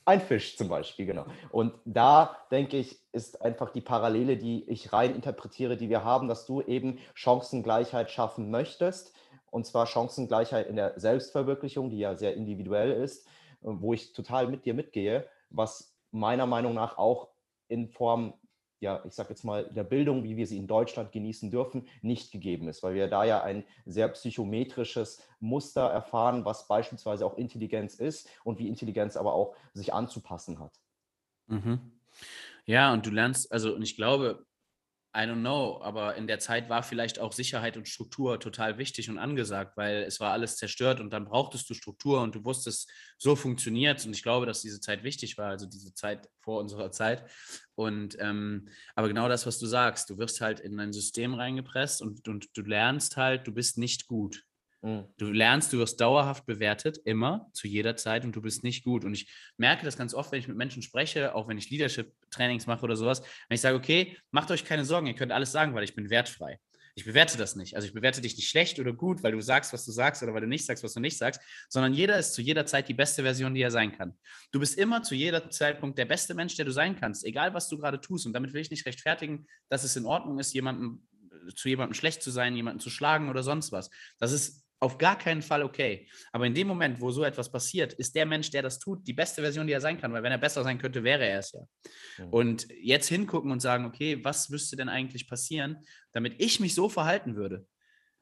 Ein 0.05 0.21
Fisch 0.21 0.55
zum 0.55 0.69
Beispiel, 0.69 1.05
genau. 1.05 1.25
Und 1.51 1.73
da 1.83 2.37
denke 2.49 2.77
ich, 2.77 2.97
ist 3.11 3.41
einfach 3.41 3.71
die 3.71 3.81
Parallele, 3.81 4.37
die 4.37 4.63
ich 4.69 4.93
rein 4.93 5.13
interpretiere, 5.13 5.75
die 5.75 5.89
wir 5.89 6.05
haben, 6.05 6.29
dass 6.29 6.45
du 6.45 6.61
eben 6.61 6.99
Chancengleichheit 7.13 8.09
schaffen 8.09 8.49
möchtest. 8.49 9.13
Und 9.49 9.65
zwar 9.65 9.85
Chancengleichheit 9.85 10.67
in 10.67 10.77
der 10.77 10.97
Selbstverwirklichung, 10.97 11.89
die 11.89 11.99
ja 11.99 12.15
sehr 12.15 12.35
individuell 12.35 12.91
ist, 12.91 13.27
wo 13.59 13.93
ich 13.93 14.13
total 14.13 14.47
mit 14.47 14.65
dir 14.65 14.73
mitgehe, 14.73 15.27
was 15.49 15.93
meiner 16.11 16.45
Meinung 16.45 16.73
nach 16.73 16.97
auch 16.97 17.27
in 17.67 17.89
Form 17.89 18.33
ja, 18.79 19.03
ich 19.05 19.13
sage 19.13 19.29
jetzt 19.29 19.43
mal, 19.43 19.69
der 19.71 19.83
Bildung, 19.83 20.23
wie 20.23 20.37
wir 20.37 20.47
sie 20.47 20.57
in 20.57 20.67
Deutschland 20.67 21.11
genießen 21.11 21.51
dürfen, 21.51 21.87
nicht 22.01 22.31
gegeben 22.31 22.67
ist, 22.67 22.83
weil 22.83 22.93
wir 22.95 23.07
da 23.07 23.23
ja 23.23 23.41
ein 23.41 23.63
sehr 23.85 24.07
psychometrisches 24.09 25.27
Muster 25.39 25.83
erfahren, 25.83 26.45
was 26.45 26.67
beispielsweise 26.67 27.25
auch 27.25 27.37
Intelligenz 27.37 27.95
ist 27.95 28.29
und 28.43 28.59
wie 28.59 28.67
Intelligenz 28.67 29.17
aber 29.17 29.33
auch 29.33 29.55
sich 29.73 29.93
anzupassen 29.93 30.59
hat. 30.59 30.79
Mhm. 31.47 31.91
Ja, 32.65 32.93
und 32.93 33.05
du 33.05 33.11
lernst, 33.11 33.51
also, 33.51 33.73
und 33.73 33.81
ich 33.81 33.95
glaube, 33.95 34.45
I 35.17 35.21
don't 35.21 35.39
know, 35.41 35.81
aber 35.81 36.15
in 36.15 36.27
der 36.27 36.37
Zeit 36.37 36.69
war 36.69 36.83
vielleicht 36.83 37.17
auch 37.17 37.31
Sicherheit 37.31 37.75
und 37.75 37.87
Struktur 37.87 38.39
total 38.39 38.77
wichtig 38.77 39.09
und 39.09 39.17
angesagt, 39.17 39.75
weil 39.75 40.03
es 40.03 40.19
war 40.19 40.31
alles 40.31 40.57
zerstört 40.57 40.99
und 40.99 41.09
dann 41.09 41.25
brauchtest 41.25 41.67
du 41.71 41.73
Struktur 41.73 42.21
und 42.21 42.35
du 42.35 42.45
wusstest, 42.45 42.87
so 43.17 43.35
funktioniert 43.35 44.05
Und 44.05 44.13
ich 44.13 44.21
glaube, 44.21 44.45
dass 44.45 44.61
diese 44.61 44.79
Zeit 44.79 45.03
wichtig 45.03 45.39
war, 45.39 45.49
also 45.49 45.65
diese 45.65 45.91
Zeit 45.95 46.29
vor 46.39 46.59
unserer 46.59 46.91
Zeit. 46.91 47.27
Und 47.73 48.15
ähm, 48.19 48.67
aber 48.93 49.07
genau 49.07 49.27
das, 49.27 49.47
was 49.47 49.57
du 49.57 49.65
sagst, 49.65 50.07
du 50.11 50.19
wirst 50.19 50.39
halt 50.39 50.59
in 50.59 50.79
ein 50.79 50.93
System 50.93 51.33
reingepresst 51.33 52.03
und, 52.03 52.27
und 52.27 52.55
du 52.55 52.61
lernst 52.61 53.17
halt, 53.17 53.47
du 53.47 53.51
bist 53.51 53.79
nicht 53.79 54.05
gut. 54.05 54.43
Mhm. 54.87 55.03
Du 55.17 55.31
lernst, 55.31 55.73
du 55.73 55.79
wirst 55.79 55.99
dauerhaft 55.99 56.45
bewertet, 56.45 56.97
immer, 57.03 57.49
zu 57.51 57.67
jeder 57.67 57.97
Zeit 57.97 58.23
und 58.23 58.35
du 58.35 58.41
bist 58.41 58.63
nicht 58.63 58.85
gut. 58.85 59.03
Und 59.03 59.13
ich 59.13 59.29
merke 59.57 59.83
das 59.83 59.97
ganz 59.97 60.13
oft, 60.13 60.31
wenn 60.31 60.39
ich 60.39 60.47
mit 60.47 60.55
Menschen 60.55 60.81
spreche, 60.81 61.35
auch 61.35 61.49
wenn 61.49 61.57
ich 61.57 61.69
Leadership-Trainings 61.69 62.67
mache 62.67 62.83
oder 62.83 62.95
sowas, 62.95 63.21
wenn 63.49 63.55
ich 63.55 63.61
sage, 63.61 63.75
okay, 63.75 64.17
macht 64.31 64.49
euch 64.49 64.63
keine 64.63 64.85
Sorgen, 64.85 65.07
ihr 65.07 65.15
könnt 65.15 65.33
alles 65.33 65.51
sagen, 65.51 65.75
weil 65.75 65.83
ich 65.83 65.93
bin 65.93 66.09
wertfrei. 66.09 66.59
Ich 66.95 67.05
bewerte 67.05 67.37
das 67.37 67.55
nicht. 67.55 67.75
Also 67.75 67.87
ich 67.87 67.93
bewerte 67.93 68.21
dich 68.21 68.37
nicht 68.37 68.49
schlecht 68.49 68.79
oder 68.79 68.93
gut, 68.93 69.21
weil 69.21 69.33
du 69.33 69.41
sagst, 69.41 69.71
was 69.71 69.85
du 69.85 69.91
sagst 69.91 70.23
oder 70.23 70.33
weil 70.33 70.41
du 70.41 70.47
nicht 70.47 70.65
sagst, 70.65 70.83
was 70.83 70.93
du 70.93 70.99
nicht 70.99 71.17
sagst, 71.17 71.41
sondern 71.69 71.93
jeder 71.93 72.17
ist 72.17 72.33
zu 72.33 72.41
jeder 72.41 72.65
Zeit 72.65 72.87
die 72.87 72.95
beste 72.95 73.21
Version, 73.21 73.53
die 73.53 73.61
er 73.61 73.69
sein 73.69 73.91
kann. 73.91 74.17
Du 74.51 74.59
bist 74.59 74.77
immer 74.77 75.03
zu 75.03 75.13
jeder 75.13 75.51
Zeitpunkt 75.51 75.99
der 75.99 76.05
beste 76.05 76.33
Mensch, 76.33 76.55
der 76.55 76.65
du 76.65 76.71
sein 76.71 76.95
kannst, 76.95 77.23
egal 77.23 77.53
was 77.53 77.67
du 77.67 77.77
gerade 77.77 78.01
tust. 78.01 78.25
Und 78.25 78.33
damit 78.33 78.53
will 78.53 78.61
ich 78.61 78.71
nicht 78.71 78.85
rechtfertigen, 78.87 79.45
dass 79.69 79.83
es 79.83 79.95
in 79.95 80.05
Ordnung 80.05 80.39
ist, 80.39 80.53
jemandem 80.53 81.05
zu 81.55 81.69
jemandem 81.69 81.93
schlecht 81.93 82.23
zu 82.23 82.31
sein, 82.31 82.55
jemanden 82.55 82.79
zu 82.79 82.89
schlagen 82.89 83.29
oder 83.29 83.43
sonst 83.43 83.71
was. 83.71 83.89
Das 84.17 84.31
ist 84.31 84.66
auf 84.79 84.97
gar 84.97 85.17
keinen 85.17 85.41
Fall 85.41 85.63
okay. 85.63 86.07
Aber 86.31 86.45
in 86.45 86.53
dem 86.53 86.67
Moment, 86.67 87.01
wo 87.01 87.11
so 87.11 87.23
etwas 87.23 87.51
passiert, 87.51 87.93
ist 87.93 88.15
der 88.15 88.25
Mensch, 88.25 88.51
der 88.51 88.61
das 88.61 88.79
tut, 88.79 89.07
die 89.07 89.13
beste 89.13 89.41
Version, 89.41 89.65
die 89.65 89.73
er 89.73 89.81
sein 89.81 89.99
kann. 89.99 90.13
Weil 90.13 90.23
wenn 90.23 90.31
er 90.31 90.37
besser 90.37 90.63
sein 90.63 90.77
könnte, 90.77 91.03
wäre 91.03 91.25
er 91.25 91.39
es 91.39 91.51
ja. 91.51 91.61
Mhm. 92.23 92.33
Und 92.33 92.67
jetzt 92.81 93.07
hingucken 93.07 93.51
und 93.51 93.61
sagen, 93.61 93.85
okay, 93.85 94.23
was 94.23 94.49
müsste 94.49 94.75
denn 94.75 94.89
eigentlich 94.89 95.27
passieren, 95.27 95.77
damit 96.11 96.35
ich 96.37 96.59
mich 96.59 96.75
so 96.75 96.89
verhalten 96.89 97.35
würde? 97.35 97.65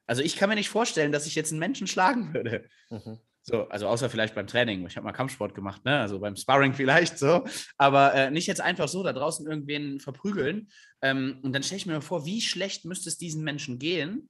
Also 0.06 0.22
ich 0.22 0.36
kann 0.36 0.48
mir 0.48 0.54
nicht 0.54 0.68
vorstellen, 0.68 1.12
dass 1.12 1.26
ich 1.26 1.34
jetzt 1.34 1.50
einen 1.50 1.58
Menschen 1.58 1.86
schlagen 1.86 2.32
würde. 2.32 2.68
Mhm. 2.90 3.18
So, 3.48 3.68
also 3.68 3.86
außer 3.86 4.10
vielleicht 4.10 4.34
beim 4.34 4.48
Training. 4.48 4.84
Ich 4.88 4.96
habe 4.96 5.04
mal 5.04 5.12
Kampfsport 5.12 5.54
gemacht, 5.54 5.84
ne? 5.84 6.00
Also 6.00 6.18
beim 6.18 6.34
Sparring 6.34 6.74
vielleicht 6.74 7.16
so. 7.16 7.44
Aber 7.76 8.12
äh, 8.12 8.30
nicht 8.30 8.48
jetzt 8.48 8.60
einfach 8.60 8.88
so 8.88 9.04
da 9.04 9.12
draußen 9.12 9.46
irgendwen 9.46 10.00
verprügeln. 10.00 10.68
Ähm, 11.00 11.38
und 11.42 11.52
dann 11.52 11.62
stelle 11.62 11.78
ich 11.78 11.86
mir 11.86 11.92
mal 11.92 12.00
vor, 12.00 12.26
wie 12.26 12.40
schlecht 12.40 12.84
müsste 12.84 13.08
es 13.08 13.18
diesen 13.18 13.44
Menschen 13.44 13.78
gehen? 13.78 14.28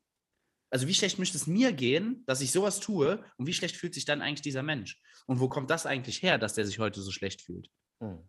Also 0.77 0.89
wie 0.89 0.95
schlecht 0.95 1.19
müsste 1.19 1.39
es 1.39 1.47
mir 1.47 1.73
gehen, 1.73 2.23
dass 2.27 2.43
ich 2.43 2.53
sowas 2.53 2.81
tue? 2.81 3.25
Und 3.39 3.47
wie 3.47 3.55
schlecht 3.55 3.77
fühlt 3.77 3.95
sich 3.95 4.05
dann 4.05 4.21
eigentlich 4.21 4.43
dieser 4.43 4.63
Mensch? 4.63 5.01
Und 5.27 5.41
wo 5.41 5.49
kommt 5.49 5.71
das 5.71 5.87
eigentlich 5.87 6.23
her, 6.23 6.37
dass 6.37 6.53
der 6.53 6.67
sich 6.67 6.79
heute 6.79 7.01
so 7.01 7.11
schlecht 7.13 7.41
fühlt? 7.41 7.71
Hm. 8.03 8.29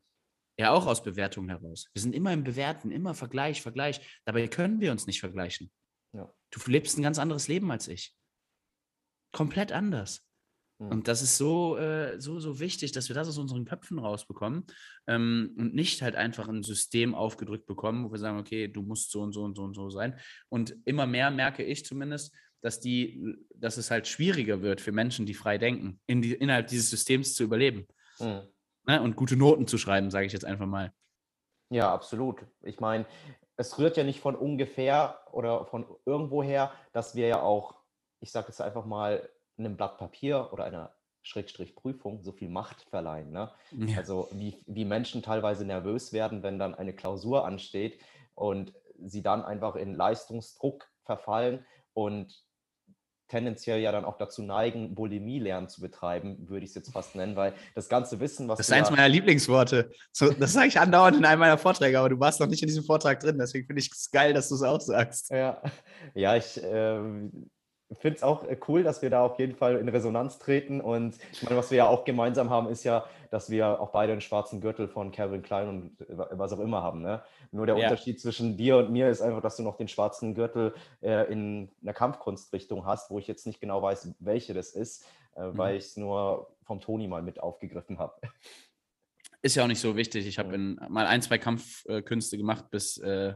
Ja, 0.58 0.72
auch 0.72 0.86
aus 0.86 1.04
Bewertungen 1.04 1.50
heraus. 1.50 1.90
Wir 1.92 2.02
sind 2.02 2.16
immer 2.16 2.32
im 2.32 2.46
Bewerten, 2.46 2.90
immer 2.90 3.14
Vergleich, 3.16 3.62
Vergleich. 3.62 4.00
Dabei 4.24 4.48
können 4.48 4.80
wir 4.80 4.94
uns 4.94 5.08
nicht 5.08 5.20
vergleichen. 5.20 5.74
Ja. 6.14 6.34
Du 6.50 6.62
lebst 6.72 6.98
ein 6.98 7.04
ganz 7.04 7.20
anderes 7.20 7.50
Leben 7.50 7.70
als 7.70 7.90
ich. 7.90 8.16
Komplett 9.34 9.74
anders. 9.74 10.26
Mhm. 10.80 10.92
Und 10.92 11.08
das 11.08 11.22
ist 11.22 11.38
so, 11.38 11.78
äh, 11.78 12.20
so, 12.20 12.40
so 12.40 12.60
wichtig, 12.60 12.92
dass 12.92 13.10
wir 13.10 13.16
das 13.16 13.28
aus 13.28 13.38
unseren 13.38 13.66
Köpfen 13.66 14.00
rausbekommen 14.00 14.66
ähm, 15.08 15.56
und 15.58 15.74
nicht 15.74 16.02
halt 16.02 16.16
einfach 16.16 16.48
ein 16.48 16.64
System 16.64 17.16
aufgedrückt 17.16 17.66
bekommen, 17.66 18.06
wo 18.06 18.12
wir 18.12 18.20
sagen, 18.20 18.40
okay, 18.40 18.68
du 18.68 18.82
musst 18.82 19.12
so 19.12 19.22
und 19.22 19.34
so 19.34 19.44
und 19.44 19.56
so 19.56 19.64
und 19.64 19.74
so 19.74 19.90
sein. 19.90 20.20
Und 20.50 20.76
immer 20.86 21.08
mehr 21.08 21.32
merke 21.32 21.64
ich 21.64 21.86
zumindest, 21.86 22.34
dass, 22.62 22.80
die, 22.80 23.38
dass 23.56 23.78
es 23.78 23.92
halt 23.92 24.08
schwieriger 24.08 24.62
wird 24.62 24.82
für 24.82 24.92
Menschen, 24.92 25.26
die 25.26 25.34
frei 25.34 25.58
denken, 25.58 26.00
in 26.08 26.22
die, 26.22 26.34
innerhalb 26.34 26.68
dieses 26.68 26.90
Systems 26.90 27.34
zu 27.34 27.44
überleben. 27.44 27.88
Mhm. 28.20 28.42
Ne? 28.86 29.02
Und 29.02 29.16
gute 29.16 29.36
Noten 29.36 29.68
zu 29.68 29.78
schreiben, 29.78 30.12
sage 30.12 30.26
ich 30.26 30.34
jetzt 30.34 30.46
einfach 30.46 30.66
mal. 30.66 30.92
Ja, 31.70 31.94
absolut. 31.94 32.46
Ich 32.62 32.80
meine, 32.80 33.06
es 33.58 33.78
rührt 33.78 33.98
ja 33.98 34.04
nicht 34.04 34.22
von 34.22 34.36
ungefähr 34.36 35.20
oder 35.32 35.66
von 35.66 35.86
irgendwoher, 36.06 36.72
dass 36.94 37.16
wir 37.16 37.28
ja 37.28 37.42
auch, 37.42 37.76
ich 38.22 38.32
sage 38.32 38.48
jetzt 38.48 38.62
einfach 38.62 38.86
mal, 38.86 39.28
einem 39.58 39.78
Blatt 39.78 39.98
Papier 39.98 40.50
oder 40.52 40.66
einer 40.66 40.94
Schrägstrich 41.22 41.76
Prüfung 41.76 42.24
so 42.24 42.32
viel 42.32 42.50
Macht 42.50 42.84
verleihen. 42.90 43.32
Ne? 43.32 43.52
Ja. 43.72 43.98
Also 43.98 44.30
wie, 44.32 44.58
wie 44.66 44.86
Menschen 44.86 45.22
teilweise 45.22 45.66
nervös 45.66 46.14
werden, 46.14 46.42
wenn 46.44 46.58
dann 46.58 46.74
eine 46.74 46.94
Klausur 46.94 47.46
ansteht 47.46 48.00
und 48.34 48.74
sie 48.98 49.22
dann 49.22 49.44
einfach 49.44 49.76
in 49.76 49.94
Leistungsdruck 49.94 50.88
verfallen 51.04 51.66
und 51.94 52.48
tendenziell 53.28 53.82
ja 53.82 53.92
dann 53.92 54.06
auch 54.06 54.18
dazu 54.18 54.42
neigen, 54.42 54.96
Bulimie 54.96 55.40
lernen 55.40 55.68
zu 55.68 55.82
betreiben, 55.82 56.48
würde 56.48 56.64
ich 56.64 56.72
es 56.72 56.76
jetzt 56.76 56.94
fast 56.94 57.16
nennen, 57.16 57.36
weil 57.36 57.54
das 57.76 57.90
ganze 57.90 58.20
Wissen, 58.20 58.48
was. 58.48 58.58
Das 58.58 58.70
ist 58.70 58.74
eins 58.74 58.90
meiner 58.90 59.10
Lieblingsworte. 59.10 59.92
So, 60.14 60.32
das 60.32 60.54
sage 60.54 60.68
ich 60.68 60.80
andauernd 60.80 61.18
in 61.18 61.26
einem 61.26 61.40
meiner 61.40 61.58
Vorträge, 61.58 62.00
aber 62.00 62.10
du 62.10 62.20
warst 62.20 62.40
noch 62.40 62.48
nicht 62.48 62.62
in 62.62 62.68
diesem 62.68 62.86
Vortrag 62.86 63.20
drin, 63.20 63.38
deswegen 63.38 63.68
finde 63.68 63.82
ich 63.82 63.92
es 63.92 64.10
geil, 64.12 64.34
dass 64.34 64.50
du 64.50 64.56
es 64.56 64.64
auch 64.64 64.80
sagst. 64.80 65.30
Ja, 65.30 65.62
ja 66.14 66.36
ich 66.38 66.64
äh, 66.64 67.30
finde 67.94 68.18
es 68.18 68.24
auch 68.24 68.44
äh, 68.44 68.58
cool, 68.68 68.84
dass 68.84 69.02
wir 69.02 69.10
da 69.10 69.24
auf 69.24 69.40
jeden 69.40 69.56
Fall 69.56 69.78
in 69.78 69.88
Resonanz 69.88 70.40
treten. 70.40 70.82
Und 70.82 71.18
ich 71.32 71.44
meine, 71.44 71.56
was 71.56 71.72
wir 71.72 71.78
ja 71.78 71.88
auch 71.88 72.04
gemeinsam 72.04 72.50
haben, 72.50 72.68
ist 72.68 72.84
ja, 72.84 73.06
dass 73.32 73.50
wir 73.50 73.80
auch 73.80 73.92
beide 73.92 74.12
einen 74.12 74.22
schwarzen 74.22 74.62
Gürtel 74.62 74.88
von 74.88 75.12
Calvin 75.12 75.42
Klein 75.42 75.68
und 75.70 75.98
was 76.10 76.52
auch 76.54 76.60
immer 76.60 76.84
haben. 76.84 77.02
Ne? 77.02 77.22
Nur 77.52 77.66
der 77.66 77.78
ja. 77.78 77.86
Unterschied 77.86 78.20
zwischen 78.20 78.58
dir 78.58 78.78
und 78.78 78.92
mir 78.92 79.10
ist 79.10 79.22
einfach, 79.22 79.42
dass 79.42 79.56
du 79.58 79.64
noch 79.64 79.78
den 79.78 79.88
schwarzen 79.88 80.36
Gürtel 80.36 80.74
äh, 81.02 81.32
in 81.32 81.70
einer 81.82 81.94
Kampfkunstrichtung 81.94 82.86
hast, 82.86 83.10
wo 83.10 83.20
ich 83.20 83.28
jetzt 83.28 83.48
nicht 83.48 83.62
genau 83.62 83.82
weiß, 83.82 84.16
welche 84.20 84.54
das 84.54 84.72
ist, 84.72 85.06
äh, 85.36 85.48
mhm. 85.48 85.58
weil 85.58 85.78
ich 85.78 85.86
es 85.86 85.98
nur 85.98 86.56
vom 86.64 86.82
Toni 86.82 87.08
mal 87.08 87.22
mit 87.22 87.40
aufgegriffen 87.40 88.00
habe. 88.00 88.20
Ist 89.42 89.56
ja 89.56 89.64
auch 89.64 89.68
nicht 89.68 89.80
so 89.80 89.96
wichtig. 89.96 90.28
Ich 90.28 90.40
habe 90.40 90.58
mal 90.58 91.06
ein, 91.06 91.22
zwei 91.22 91.38
Kampfkünste 91.38 92.38
gemacht, 92.38 92.70
bis 92.70 92.98
äh, 92.98 93.36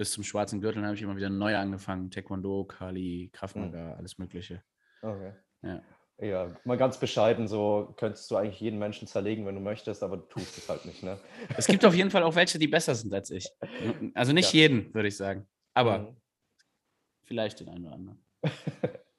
bis 0.00 0.12
zum 0.12 0.24
schwarzen 0.24 0.62
Gürtel 0.62 0.82
habe 0.82 0.94
ich 0.94 1.02
immer 1.02 1.14
wieder 1.14 1.28
neu 1.28 1.54
angefangen. 1.58 2.10
Taekwondo, 2.10 2.64
Kali, 2.64 3.28
Kraftmaga, 3.34 3.82
mhm. 3.82 3.92
alles 3.98 4.16
Mögliche. 4.16 4.62
Okay. 5.02 5.34
Ja. 5.60 5.82
Ja, 6.16 6.56
mal 6.64 6.78
ganz 6.78 6.98
bescheiden, 6.98 7.46
so 7.46 7.92
könntest 7.98 8.30
du 8.30 8.36
eigentlich 8.36 8.60
jeden 8.60 8.78
Menschen 8.78 9.06
zerlegen, 9.06 9.44
wenn 9.44 9.56
du 9.56 9.60
möchtest, 9.60 10.02
aber 10.02 10.16
du 10.16 10.22
tust 10.22 10.56
es 10.56 10.70
halt 10.70 10.86
nicht, 10.86 11.02
ne? 11.02 11.18
Es 11.54 11.66
gibt 11.66 11.84
auf 11.84 11.94
jeden 11.94 12.10
Fall 12.10 12.22
auch 12.22 12.34
welche, 12.34 12.58
die 12.58 12.66
besser 12.66 12.94
sind 12.94 13.12
als 13.12 13.30
ich. 13.30 13.46
Also 14.14 14.32
nicht 14.32 14.54
ja. 14.54 14.60
jeden, 14.60 14.94
würde 14.94 15.08
ich 15.08 15.18
sagen. 15.18 15.46
Aber 15.74 15.98
mhm. 15.98 16.16
vielleicht 17.24 17.60
den 17.60 17.68
einen 17.68 17.84
oder 17.84 17.94
anderen. 17.94 18.24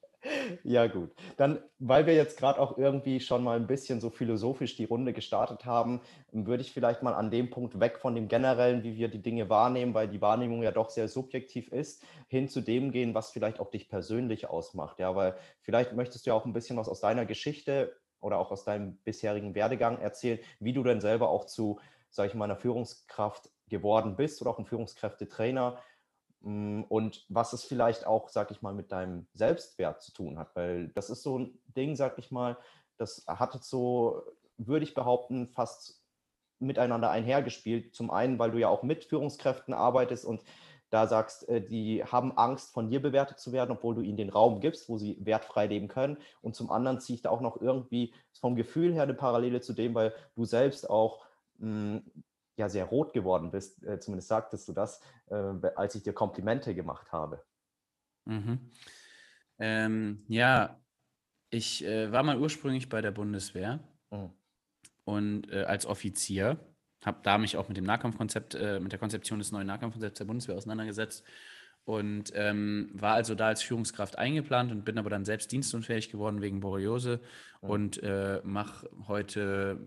Ja, 0.63 0.86
gut. 0.88 1.15
Dann, 1.38 1.60
weil 1.79 2.05
wir 2.05 2.13
jetzt 2.13 2.38
gerade 2.38 2.60
auch 2.60 2.77
irgendwie 2.77 3.20
schon 3.20 3.43
mal 3.43 3.58
ein 3.58 3.65
bisschen 3.65 4.00
so 4.00 4.12
philosophisch 4.12 4.75
die 4.75 4.86
Runde 4.86 5.12
gestartet 5.12 5.65
haben, 5.65 6.01
würde 6.31 6.62
ich 6.62 6.72
vielleicht 6.72 7.01
mal 7.01 7.13
an 7.15 7.31
dem 7.31 7.50
Punkt 7.50 7.79
weg 7.79 7.98
von 7.98 8.13
dem 8.13 8.27
generellen, 8.27 8.84
wie 8.84 8.96
wir 8.96 9.08
die 9.08 9.22
Dinge 9.24 9.50
wahrnehmen, 9.50 9.93
weil 9.96 10.08
die 10.08 10.22
Wahrnehmung 10.22 10.62
ja 10.62 10.72
doch 10.72 10.91
sehr 10.91 11.08
subjektiv 11.08 11.72
ist, 11.72 12.03
hin 12.27 12.48
zu 12.48 12.62
dem 12.62 12.91
gehen, 12.91 13.15
was 13.15 13.31
vielleicht 13.31 13.60
auch 13.60 13.72
dich 13.72 13.89
persönlich 13.89 14.50
ausmacht. 14.50 15.00
Ja, 15.00 15.15
weil 15.15 15.36
vielleicht 15.62 15.93
möchtest 15.93 16.25
du 16.25 16.29
ja 16.29 16.36
auch 16.36 16.46
ein 16.46 16.53
bisschen 16.53 16.77
was 16.77 16.88
aus 16.89 17.01
deiner 17.01 17.25
Geschichte 17.25 17.96
oder 18.20 18.38
auch 18.38 18.51
aus 18.51 18.63
deinem 18.63 18.98
bisherigen 18.98 19.55
Werdegang 19.55 19.98
erzählen, 20.00 20.39
wie 20.60 20.74
du 20.74 20.84
denn 20.84 21.01
selber 21.01 21.29
auch 21.29 21.46
zu, 21.46 21.79
sage 22.12 22.29
ich 22.29 22.36
mal, 22.36 22.46
einer 22.46 22.55
Führungskraft 22.55 23.50
geworden 23.67 24.15
bist 24.15 24.41
oder 24.41 24.51
auch 24.51 24.60
ein 24.60 24.65
Führungskräftetrainer 24.65 25.79
und 26.44 27.26
was 27.30 27.54
es 27.54 27.64
vielleicht 27.64 28.08
auch, 28.08 28.30
sag 28.30 28.50
ich 28.52 28.62
mal, 28.62 28.74
mit 28.74 28.92
deinem 28.92 29.28
Selbstwert 29.34 30.02
zu 30.02 30.12
tun 30.12 30.40
hat, 30.40 30.56
weil 30.56 30.88
das 30.90 31.10
ist 31.10 31.22
so 31.22 31.38
ein 31.38 31.60
Ding, 31.76 31.96
sag 31.96 32.18
ich 32.18 32.32
mal, 32.32 32.58
das 32.98 33.26
hat 33.28 33.54
jetzt 33.54 33.70
so, 33.70 34.24
würde 34.58 34.84
ich 34.84 34.94
behaupten, 34.94 35.48
fast 35.50 36.02
miteinander 36.60 37.10
einhergespielt. 37.10 37.96
Zum 37.96 38.12
einen, 38.12 38.40
weil 38.40 38.52
du 38.52 38.60
ja 38.60 38.70
auch 38.70 38.84
mit 38.84 39.06
Führungskräften 39.06 39.74
arbeitest 39.74 40.26
und 40.26 40.44
da 40.92 41.08
sagst, 41.08 41.48
äh, 41.48 41.62
die 41.62 42.04
haben 42.04 42.38
Angst, 42.38 42.74
von 42.74 42.90
dir 42.90 43.02
bewertet 43.02 43.40
zu 43.40 43.52
werden, 43.52 43.72
obwohl 43.72 43.96
du 43.96 44.02
ihnen 44.02 44.18
den 44.18 44.30
Raum 44.30 44.60
gibst, 44.60 44.90
wo 44.90 44.98
sie 44.98 45.18
wertfrei 45.22 45.68
leben 45.68 45.88
können. 45.88 46.18
Und 46.42 46.56
zum 46.56 46.70
anderen 46.70 47.00
ziehe 47.00 47.16
ich 47.16 47.22
da 47.22 47.30
auch 47.30 47.42
noch 47.42 47.60
irgendwie 47.62 48.14
vom 48.40 48.56
Gefühl 48.56 48.94
her 48.94 49.04
eine 49.04 49.14
Parallele 49.14 49.62
zu 49.62 49.74
dem, 49.74 49.96
weil 49.96 50.14
du 50.36 50.46
selbst 50.46 50.90
auch 50.90 51.24
mm, 51.60 51.98
ja 52.62 52.70
sehr 52.70 52.86
rot 52.86 53.13
geworden 53.13 53.51
bist, 53.51 53.84
äh, 53.84 54.00
zumindest 54.00 54.30
sagtest 54.30 54.68
du 54.68 54.74
das, 54.74 55.01
äh, 55.30 55.36
als 55.75 55.96
ich 55.96 56.03
dir 56.03 56.13
Komplimente 56.13 56.74
gemacht 56.74 57.12
habe. 57.12 57.44
Mhm. 58.25 58.72
Ähm, 59.60 60.24
ja, 60.27 60.80
ich 61.50 61.84
äh, 61.84 62.12
war 62.12 62.24
mal 62.24 62.39
ursprünglich 62.39 62.88
bei 62.88 63.01
der 63.01 63.12
Bundeswehr 63.12 63.80
mhm. 64.12 64.30
und 65.03 65.51
äh, 65.51 65.63
als 65.63 65.86
Offizier 65.86 66.58
habe 67.03 67.20
da 67.24 67.38
mich 67.38 67.58
auch 67.58 67.68
mit 67.68 67.77
dem 67.77 67.86
Nahkampfkonzept, 67.86 68.56
äh, 68.56 68.80
mit 68.80 68.91
der 68.91 69.00
Konzeption 69.00 69.39
des 69.39 69.51
neuen 69.51 69.68
Nahkampfkonzepts 69.68 70.20
der 70.20 70.25
Bundeswehr 70.25 70.56
auseinandergesetzt 70.56 71.24
und 71.84 72.32
ähm, 72.36 72.91
war 72.94 73.15
also 73.15 73.34
da 73.34 73.48
als 73.48 73.63
Führungskraft 73.63 74.18
eingeplant 74.18 74.72
und 74.72 74.86
bin 74.86 75.00
aber 75.00 75.10
dann 75.10 75.25
selbst 75.25 75.51
dienstunfähig 75.51 76.12
geworden 76.12 76.41
wegen 76.41 76.60
Borreliose 76.60 77.22
mhm. 77.62 77.70
und 77.70 78.03
äh, 78.03 78.39
mache 78.44 78.89
heute 79.08 79.80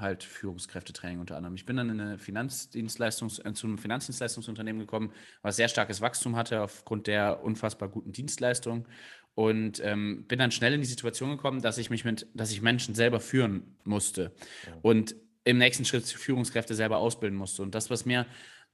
halt 0.00 0.24
Führungskräftetraining 0.24 1.20
unter 1.20 1.36
anderem. 1.36 1.54
Ich 1.54 1.66
bin 1.66 1.76
dann 1.76 1.90
in 1.90 2.00
eine 2.00 2.18
Finanzdienstleistungs 2.18 3.38
äh, 3.40 3.52
zu 3.52 3.66
einem 3.66 3.78
Finanzdienstleistungsunternehmen 3.78 4.80
gekommen, 4.80 5.12
was 5.42 5.56
sehr 5.56 5.68
starkes 5.68 6.00
Wachstum 6.00 6.36
hatte 6.36 6.62
aufgrund 6.62 7.06
der 7.06 7.42
unfassbar 7.42 7.88
guten 7.88 8.12
Dienstleistung 8.12 8.86
und 9.34 9.80
ähm, 9.84 10.24
bin 10.26 10.38
dann 10.38 10.50
schnell 10.50 10.74
in 10.74 10.80
die 10.80 10.86
Situation 10.86 11.30
gekommen, 11.30 11.62
dass 11.62 11.78
ich 11.78 11.90
mich 11.90 12.04
mit, 12.04 12.26
dass 12.34 12.52
ich 12.52 12.62
Menschen 12.62 12.94
selber 12.94 13.20
führen 13.20 13.76
musste 13.84 14.32
ja. 14.66 14.76
und 14.82 15.14
im 15.44 15.58
nächsten 15.58 15.84
Schritt 15.84 16.04
Führungskräfte 16.04 16.74
selber 16.74 16.98
ausbilden 16.98 17.38
musste. 17.38 17.62
Und 17.62 17.74
das, 17.74 17.90
was 17.90 18.04
mir 18.04 18.26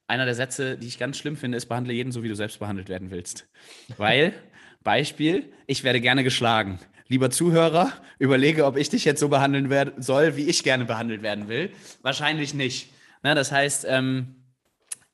einer 0.09 0.25
der 0.25 0.35
Sätze, 0.35 0.77
die 0.77 0.87
ich 0.87 0.99
ganz 0.99 1.19
schlimm 1.19 1.37
finde, 1.37 1.57
ist, 1.57 1.67
behandle 1.67 1.93
jeden 1.93 2.13
so, 2.13 2.23
wie 2.23 2.29
du 2.29 2.35
selbst 2.35 2.59
behandelt 2.59 2.89
werden 2.89 3.11
willst. 3.11 3.49
Weil, 3.97 4.33
Beispiel, 4.83 5.53
ich 5.67 5.85
werde 5.85 6.01
gerne 6.01 6.25
geschlagen 6.25 6.79
lieber 7.09 7.31
Zuhörer, 7.31 7.93
überlege, 8.19 8.65
ob 8.65 8.77
ich 8.77 8.89
dich 8.89 9.05
jetzt 9.05 9.21
so 9.21 9.29
behandeln 9.29 9.71
werd, 9.71 10.03
soll, 10.03 10.37
wie 10.37 10.49
ich 10.49 10.63
gerne 10.63 10.85
behandelt 10.85 11.23
werden 11.23 11.49
will. 11.49 11.71
Wahrscheinlich 12.03 12.55
nicht. 12.55 12.93
Na, 13.23 13.35
das 13.35 13.53
heißt, 13.53 13.87
ähm, 13.89 14.37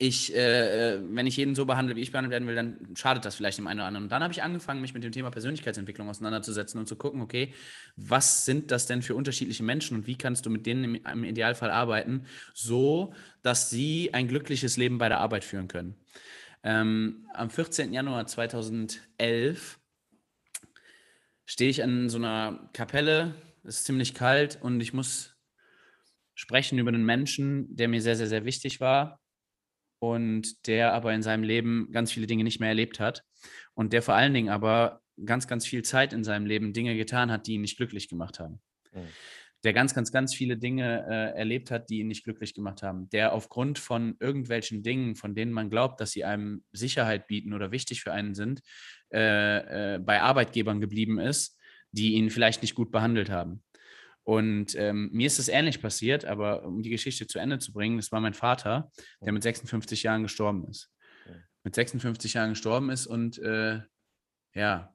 ich, 0.02 0.34
äh, 0.34 0.98
wenn 1.00 1.28
ich 1.28 1.36
jeden 1.36 1.54
so 1.54 1.64
behandle, 1.64 1.94
wie 1.94 2.00
ich 2.00 2.10
behandelt 2.10 2.32
werden 2.32 2.48
will, 2.48 2.56
dann 2.56 2.76
schadet 2.96 3.24
das 3.24 3.36
vielleicht 3.36 3.58
dem 3.58 3.68
einen 3.68 3.78
oder 3.78 3.86
anderen. 3.86 4.04
Und 4.04 4.12
dann 4.12 4.22
habe 4.22 4.32
ich 4.32 4.42
angefangen, 4.42 4.80
mich 4.80 4.94
mit 4.94 5.04
dem 5.04 5.12
Thema 5.12 5.30
Persönlichkeitsentwicklung 5.30 6.08
auseinanderzusetzen 6.08 6.80
und 6.80 6.88
zu 6.88 6.96
gucken, 6.96 7.20
okay, 7.20 7.54
was 7.94 8.44
sind 8.44 8.72
das 8.72 8.86
denn 8.86 9.02
für 9.02 9.14
unterschiedliche 9.14 9.62
Menschen 9.62 9.96
und 9.96 10.08
wie 10.08 10.16
kannst 10.16 10.44
du 10.44 10.50
mit 10.50 10.66
denen 10.66 10.82
im, 10.82 10.94
im 11.06 11.24
Idealfall 11.24 11.70
arbeiten, 11.70 12.24
so 12.52 13.14
dass 13.42 13.70
sie 13.70 14.10
ein 14.12 14.26
glückliches 14.26 14.76
Leben 14.76 14.98
bei 14.98 15.08
der 15.08 15.20
Arbeit 15.20 15.44
führen 15.44 15.68
können. 15.68 15.94
Ähm, 16.64 17.26
am 17.34 17.50
14. 17.50 17.92
Januar 17.92 18.26
2011 18.26 19.78
stehe 21.52 21.68
ich 21.68 21.82
an 21.82 22.08
so 22.08 22.16
einer 22.16 22.70
Kapelle, 22.72 23.34
es 23.62 23.80
ist 23.80 23.84
ziemlich 23.84 24.14
kalt 24.14 24.58
und 24.62 24.80
ich 24.80 24.94
muss 24.94 25.36
sprechen 26.34 26.78
über 26.78 26.88
einen 26.88 27.04
Menschen, 27.04 27.76
der 27.76 27.88
mir 27.88 28.00
sehr, 28.00 28.16
sehr, 28.16 28.26
sehr 28.26 28.46
wichtig 28.46 28.80
war 28.80 29.20
und 29.98 30.66
der 30.66 30.94
aber 30.94 31.12
in 31.12 31.20
seinem 31.20 31.42
Leben 31.42 31.90
ganz 31.92 32.10
viele 32.10 32.26
Dinge 32.26 32.42
nicht 32.42 32.58
mehr 32.58 32.70
erlebt 32.70 33.00
hat 33.00 33.22
und 33.74 33.92
der 33.92 34.00
vor 34.00 34.14
allen 34.14 34.32
Dingen 34.32 34.48
aber 34.48 35.02
ganz, 35.26 35.46
ganz 35.46 35.66
viel 35.66 35.82
Zeit 35.82 36.14
in 36.14 36.24
seinem 36.24 36.46
Leben 36.46 36.72
Dinge 36.72 36.96
getan 36.96 37.30
hat, 37.30 37.46
die 37.46 37.52
ihn 37.52 37.60
nicht 37.60 37.76
glücklich 37.76 38.08
gemacht 38.08 38.40
haben. 38.40 38.62
Mhm. 38.94 39.08
Der 39.64 39.72
ganz, 39.72 39.94
ganz, 39.94 40.10
ganz 40.10 40.34
viele 40.34 40.56
Dinge 40.56 41.06
äh, 41.08 41.38
erlebt 41.38 41.70
hat, 41.70 41.88
die 41.88 42.00
ihn 42.00 42.08
nicht 42.08 42.24
glücklich 42.24 42.54
gemacht 42.54 42.82
haben. 42.82 43.08
Der 43.10 43.32
aufgrund 43.32 43.78
von 43.78 44.16
irgendwelchen 44.18 44.82
Dingen, 44.82 45.14
von 45.14 45.34
denen 45.34 45.52
man 45.52 45.70
glaubt, 45.70 46.00
dass 46.00 46.10
sie 46.10 46.24
einem 46.24 46.64
Sicherheit 46.72 47.26
bieten 47.26 47.52
oder 47.52 47.70
wichtig 47.70 48.02
für 48.02 48.12
einen 48.12 48.34
sind, 48.34 48.60
äh, 49.12 49.94
äh, 49.94 49.98
bei 49.98 50.20
Arbeitgebern 50.20 50.80
geblieben 50.80 51.18
ist, 51.18 51.58
die 51.92 52.14
ihn 52.14 52.30
vielleicht 52.30 52.62
nicht 52.62 52.74
gut 52.74 52.90
behandelt 52.90 53.30
haben. 53.30 53.62
Und 54.24 54.76
ähm, 54.76 55.10
mir 55.12 55.26
ist 55.26 55.38
es 55.38 55.48
ähnlich 55.48 55.82
passiert, 55.82 56.24
aber 56.24 56.64
um 56.64 56.82
die 56.82 56.90
Geschichte 56.90 57.26
zu 57.26 57.38
Ende 57.38 57.58
zu 57.58 57.72
bringen, 57.72 57.96
das 57.96 58.12
war 58.12 58.20
mein 58.20 58.34
Vater, 58.34 58.90
der 59.20 59.32
mit 59.32 59.42
56 59.42 60.04
Jahren 60.04 60.22
gestorben 60.22 60.66
ist. 60.68 60.90
Mit 61.64 61.74
56 61.74 62.34
Jahren 62.34 62.50
gestorben 62.50 62.90
ist 62.90 63.06
und 63.06 63.38
äh, 63.38 63.80
ja, 64.54 64.91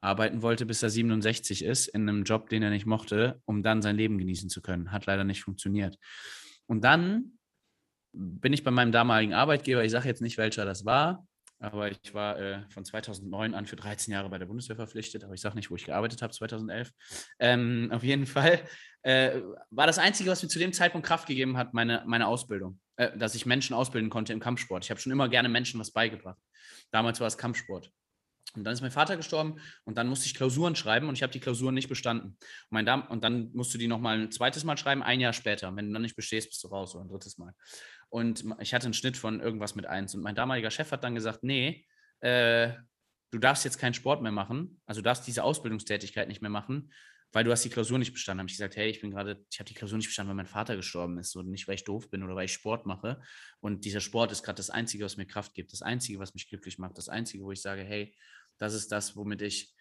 arbeiten 0.00 0.42
wollte, 0.42 0.66
bis 0.66 0.82
er 0.82 0.90
67 0.90 1.64
ist, 1.64 1.88
in 1.88 2.08
einem 2.08 2.24
Job, 2.24 2.48
den 2.48 2.62
er 2.62 2.70
nicht 2.70 2.86
mochte, 2.86 3.40
um 3.44 3.62
dann 3.62 3.82
sein 3.82 3.96
Leben 3.96 4.18
genießen 4.18 4.48
zu 4.48 4.62
können. 4.62 4.92
Hat 4.92 5.06
leider 5.06 5.24
nicht 5.24 5.42
funktioniert. 5.42 5.98
Und 6.66 6.84
dann 6.84 7.38
bin 8.12 8.52
ich 8.52 8.64
bei 8.64 8.70
meinem 8.70 8.92
damaligen 8.92 9.34
Arbeitgeber, 9.34 9.84
ich 9.84 9.92
sage 9.92 10.08
jetzt 10.08 10.22
nicht, 10.22 10.38
welcher 10.38 10.64
das 10.64 10.84
war, 10.84 11.26
aber 11.60 11.90
ich 11.90 12.14
war 12.14 12.38
äh, 12.38 12.62
von 12.70 12.84
2009 12.84 13.54
an 13.54 13.66
für 13.66 13.76
13 13.76 14.12
Jahre 14.12 14.28
bei 14.28 14.38
der 14.38 14.46
Bundeswehr 14.46 14.76
verpflichtet, 14.76 15.24
aber 15.24 15.34
ich 15.34 15.40
sage 15.40 15.56
nicht, 15.56 15.70
wo 15.70 15.76
ich 15.76 15.84
gearbeitet 15.84 16.22
habe, 16.22 16.32
2011. 16.32 16.92
Ähm, 17.40 17.90
auf 17.92 18.04
jeden 18.04 18.26
Fall 18.26 18.60
äh, 19.02 19.40
war 19.70 19.86
das 19.86 19.98
Einzige, 19.98 20.30
was 20.30 20.42
mir 20.42 20.48
zu 20.48 20.58
dem 20.58 20.72
Zeitpunkt 20.72 21.06
Kraft 21.06 21.26
gegeben 21.26 21.56
hat, 21.56 21.74
meine, 21.74 22.04
meine 22.06 22.28
Ausbildung, 22.28 22.78
äh, 22.96 23.16
dass 23.16 23.34
ich 23.34 23.44
Menschen 23.44 23.74
ausbilden 23.74 24.10
konnte 24.10 24.32
im 24.32 24.40
Kampfsport. 24.40 24.84
Ich 24.84 24.90
habe 24.90 25.00
schon 25.00 25.12
immer 25.12 25.28
gerne 25.28 25.48
Menschen 25.48 25.80
was 25.80 25.90
beigebracht. 25.90 26.38
Damals 26.92 27.18
war 27.20 27.26
es 27.26 27.38
Kampfsport. 27.38 27.92
Und 28.56 28.64
dann 28.64 28.72
ist 28.72 28.80
mein 28.80 28.90
Vater 28.90 29.16
gestorben 29.16 29.60
und 29.84 29.98
dann 29.98 30.08
musste 30.08 30.26
ich 30.26 30.34
Klausuren 30.34 30.74
schreiben 30.74 31.08
und 31.08 31.14
ich 31.14 31.22
habe 31.22 31.32
die 31.32 31.40
Klausuren 31.40 31.74
nicht 31.74 31.88
bestanden. 31.88 32.28
Und, 32.28 32.38
mein 32.70 32.86
Dam 32.86 33.06
und 33.08 33.22
dann 33.22 33.52
musst 33.52 33.74
du 33.74 33.78
die 33.78 33.88
nochmal 33.88 34.18
ein 34.18 34.32
zweites 34.32 34.64
Mal 34.64 34.78
schreiben, 34.78 35.02
ein 35.02 35.20
Jahr 35.20 35.32
später. 35.32 35.74
Wenn 35.76 35.88
du 35.88 35.92
dann 35.92 36.02
nicht 36.02 36.16
bestehst, 36.16 36.48
bist 36.48 36.64
du 36.64 36.68
raus 36.68 36.94
oder 36.94 37.04
ein 37.04 37.08
drittes 37.08 37.36
Mal. 37.38 37.52
Und 38.08 38.44
ich 38.60 38.72
hatte 38.72 38.86
einen 38.86 38.94
Schnitt 38.94 39.16
von 39.16 39.40
irgendwas 39.40 39.74
mit 39.74 39.86
eins. 39.86 40.14
Und 40.14 40.22
mein 40.22 40.34
damaliger 40.34 40.70
Chef 40.70 40.90
hat 40.92 41.04
dann 41.04 41.14
gesagt, 41.14 41.44
nee, 41.44 41.84
äh, 42.20 42.72
du 43.30 43.38
darfst 43.38 43.64
jetzt 43.64 43.78
keinen 43.78 43.94
Sport 43.94 44.22
mehr 44.22 44.32
machen, 44.32 44.80
also 44.86 45.00
du 45.00 45.04
darfst 45.04 45.26
diese 45.26 45.44
Ausbildungstätigkeit 45.44 46.28
nicht 46.28 46.40
mehr 46.40 46.50
machen, 46.50 46.90
weil 47.32 47.44
du 47.44 47.50
hast 47.50 47.62
die 47.62 47.68
Klausur 47.68 47.98
nicht 47.98 48.12
bestanden. 48.12 48.40
Habe 48.40 48.48
ich 48.48 48.56
gesagt, 48.56 48.76
hey, 48.76 48.88
ich 48.88 49.00
bin 49.00 49.10
gerade, 49.10 49.44
ich 49.50 49.58
habe 49.58 49.68
die 49.68 49.74
Klausur 49.74 49.98
nicht 49.98 50.08
bestanden, 50.08 50.30
weil 50.30 50.36
mein 50.36 50.46
Vater 50.46 50.76
gestorben 50.76 51.18
ist 51.18 51.36
und 51.36 51.50
nicht, 51.50 51.68
weil 51.68 51.74
ich 51.74 51.84
doof 51.84 52.08
bin 52.08 52.22
oder 52.22 52.34
weil 52.34 52.46
ich 52.46 52.52
Sport 52.52 52.86
mache. 52.86 53.20
Und 53.60 53.84
dieser 53.84 54.00
Sport 54.00 54.32
ist 54.32 54.42
gerade 54.42 54.56
das 54.56 54.70
Einzige, 54.70 55.04
was 55.04 55.18
mir 55.18 55.26
Kraft 55.26 55.54
gibt, 55.54 55.72
das 55.72 55.82
Einzige, 55.82 56.18
was 56.18 56.32
mich 56.32 56.48
glücklich 56.48 56.78
macht, 56.78 56.96
das 56.96 57.08
Einzige, 57.08 57.44
wo 57.44 57.52
ich 57.52 57.60
sage, 57.60 57.82
hey, 57.82 58.14
das 58.58 58.74
ist 58.74 58.92
das, 58.92 59.16
womit 59.16 59.42
ich 59.42 59.74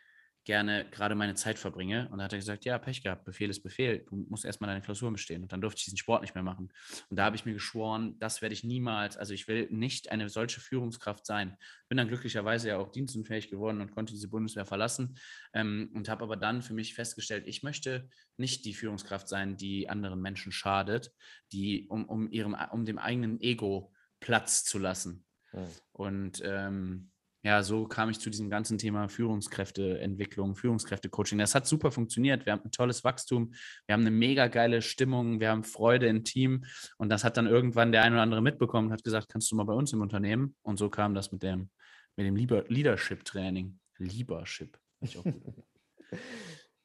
gerne 0.48 0.90
gerade 0.92 1.14
meine 1.14 1.36
Zeit 1.36 1.60
verbringe. 1.60 2.08
Und 2.10 2.20
da 2.20 2.24
hat 2.24 2.32
er 2.32 2.40
gesagt, 2.40 2.64
ja, 2.64 2.78
Pech 2.78 3.04
gehabt, 3.04 3.26
Befehl 3.26 3.50
ist 3.50 3.64
Befehl, 3.64 4.06
du 4.08 4.16
musst 4.30 4.46
erstmal 4.46 4.70
deine 4.70 4.82
Klausur 4.82 5.12
bestehen. 5.12 5.44
Und 5.44 5.52
dann 5.52 5.60
durfte 5.60 5.80
ich 5.80 5.84
diesen 5.84 5.98
Sport 5.98 6.22
nicht 6.22 6.36
mehr 6.36 6.44
machen. 6.44 6.72
Und 7.10 7.20
da 7.20 7.26
habe 7.26 7.36
ich 7.36 7.46
mir 7.46 7.52
geschworen, 7.52 8.18
das 8.20 8.42
werde 8.42 8.54
ich 8.54 8.64
niemals, 8.64 9.18
also 9.18 9.34
ich 9.34 9.50
will 9.50 9.68
nicht 9.72 10.10
eine 10.10 10.30
solche 10.30 10.62
Führungskraft 10.62 11.26
sein. 11.26 11.58
Bin 11.90 11.98
dann 11.98 12.08
glücklicherweise 12.08 12.70
ja 12.70 12.78
auch 12.78 12.94
dienstunfähig 12.94 13.50
geworden 13.50 13.82
und 13.82 13.92
konnte 13.92 14.14
diese 14.14 14.30
Bundeswehr 14.30 14.66
verlassen 14.66 15.20
ähm, 15.54 15.92
und 15.94 16.08
habe 16.08 16.24
aber 16.24 16.38
dann 16.38 16.62
für 16.62 16.74
mich 16.74 16.96
festgestellt, 16.96 17.44
ich 17.46 17.62
möchte 17.62 18.10
nicht 18.38 18.64
die 18.64 18.74
Führungskraft 18.74 19.28
sein, 19.28 19.58
die 19.58 19.90
anderen 19.90 20.22
Menschen 20.22 20.54
schadet, 20.54 21.12
die 21.52 21.90
um, 21.90 22.06
um 22.06 22.32
ihrem, 22.32 22.56
um 22.72 22.86
dem 22.86 23.00
eigenen 23.00 23.42
Ego 23.42 23.92
Platz 24.22 24.64
zu 24.64 24.80
lassen. 24.80 25.26
Ja. 25.52 25.68
Und 25.92 26.42
ähm, 26.46 27.12
ja, 27.48 27.64
so 27.64 27.88
kam 27.88 28.10
ich 28.10 28.20
zu 28.20 28.30
diesem 28.30 28.50
ganzen 28.50 28.78
Thema 28.78 29.08
Führungskräfteentwicklung, 29.08 30.58
Führungskräftecoaching. 30.58 31.38
Das 31.38 31.56
hat 31.56 31.66
super 31.66 31.92
funktioniert. 31.92 32.46
Wir 32.46 32.52
haben 32.52 32.66
ein 32.66 32.72
tolles 32.72 33.06
Wachstum, 33.06 33.54
wir 33.86 33.94
haben 33.94 34.02
eine 34.02 34.12
mega 34.12 34.48
geile 34.48 34.82
Stimmung, 34.82 35.40
wir 35.40 35.52
haben 35.52 35.64
Freude 35.64 36.08
im 36.08 36.26
Team. 36.26 36.66
Und 36.98 37.08
das 37.08 37.24
hat 37.24 37.38
dann 37.38 37.48
irgendwann 37.48 37.94
der 37.94 38.04
ein 38.04 38.12
oder 38.12 38.22
andere 38.22 38.42
mitbekommen 38.42 38.88
und 38.88 38.94
hat 38.94 39.06
gesagt, 39.06 39.30
kannst 39.30 39.50
du 39.50 39.56
mal 39.56 39.64
bei 39.64 39.72
uns 39.72 39.94
im 39.94 40.02
Unternehmen? 40.02 40.58
Und 40.62 40.78
so 40.78 40.90
kam 40.90 41.14
das 41.14 41.32
mit 41.32 41.42
dem, 41.42 41.70
mit 42.18 42.28
dem 42.28 42.36
Leadership-Training. 42.36 43.80
Leadership. 43.98 44.78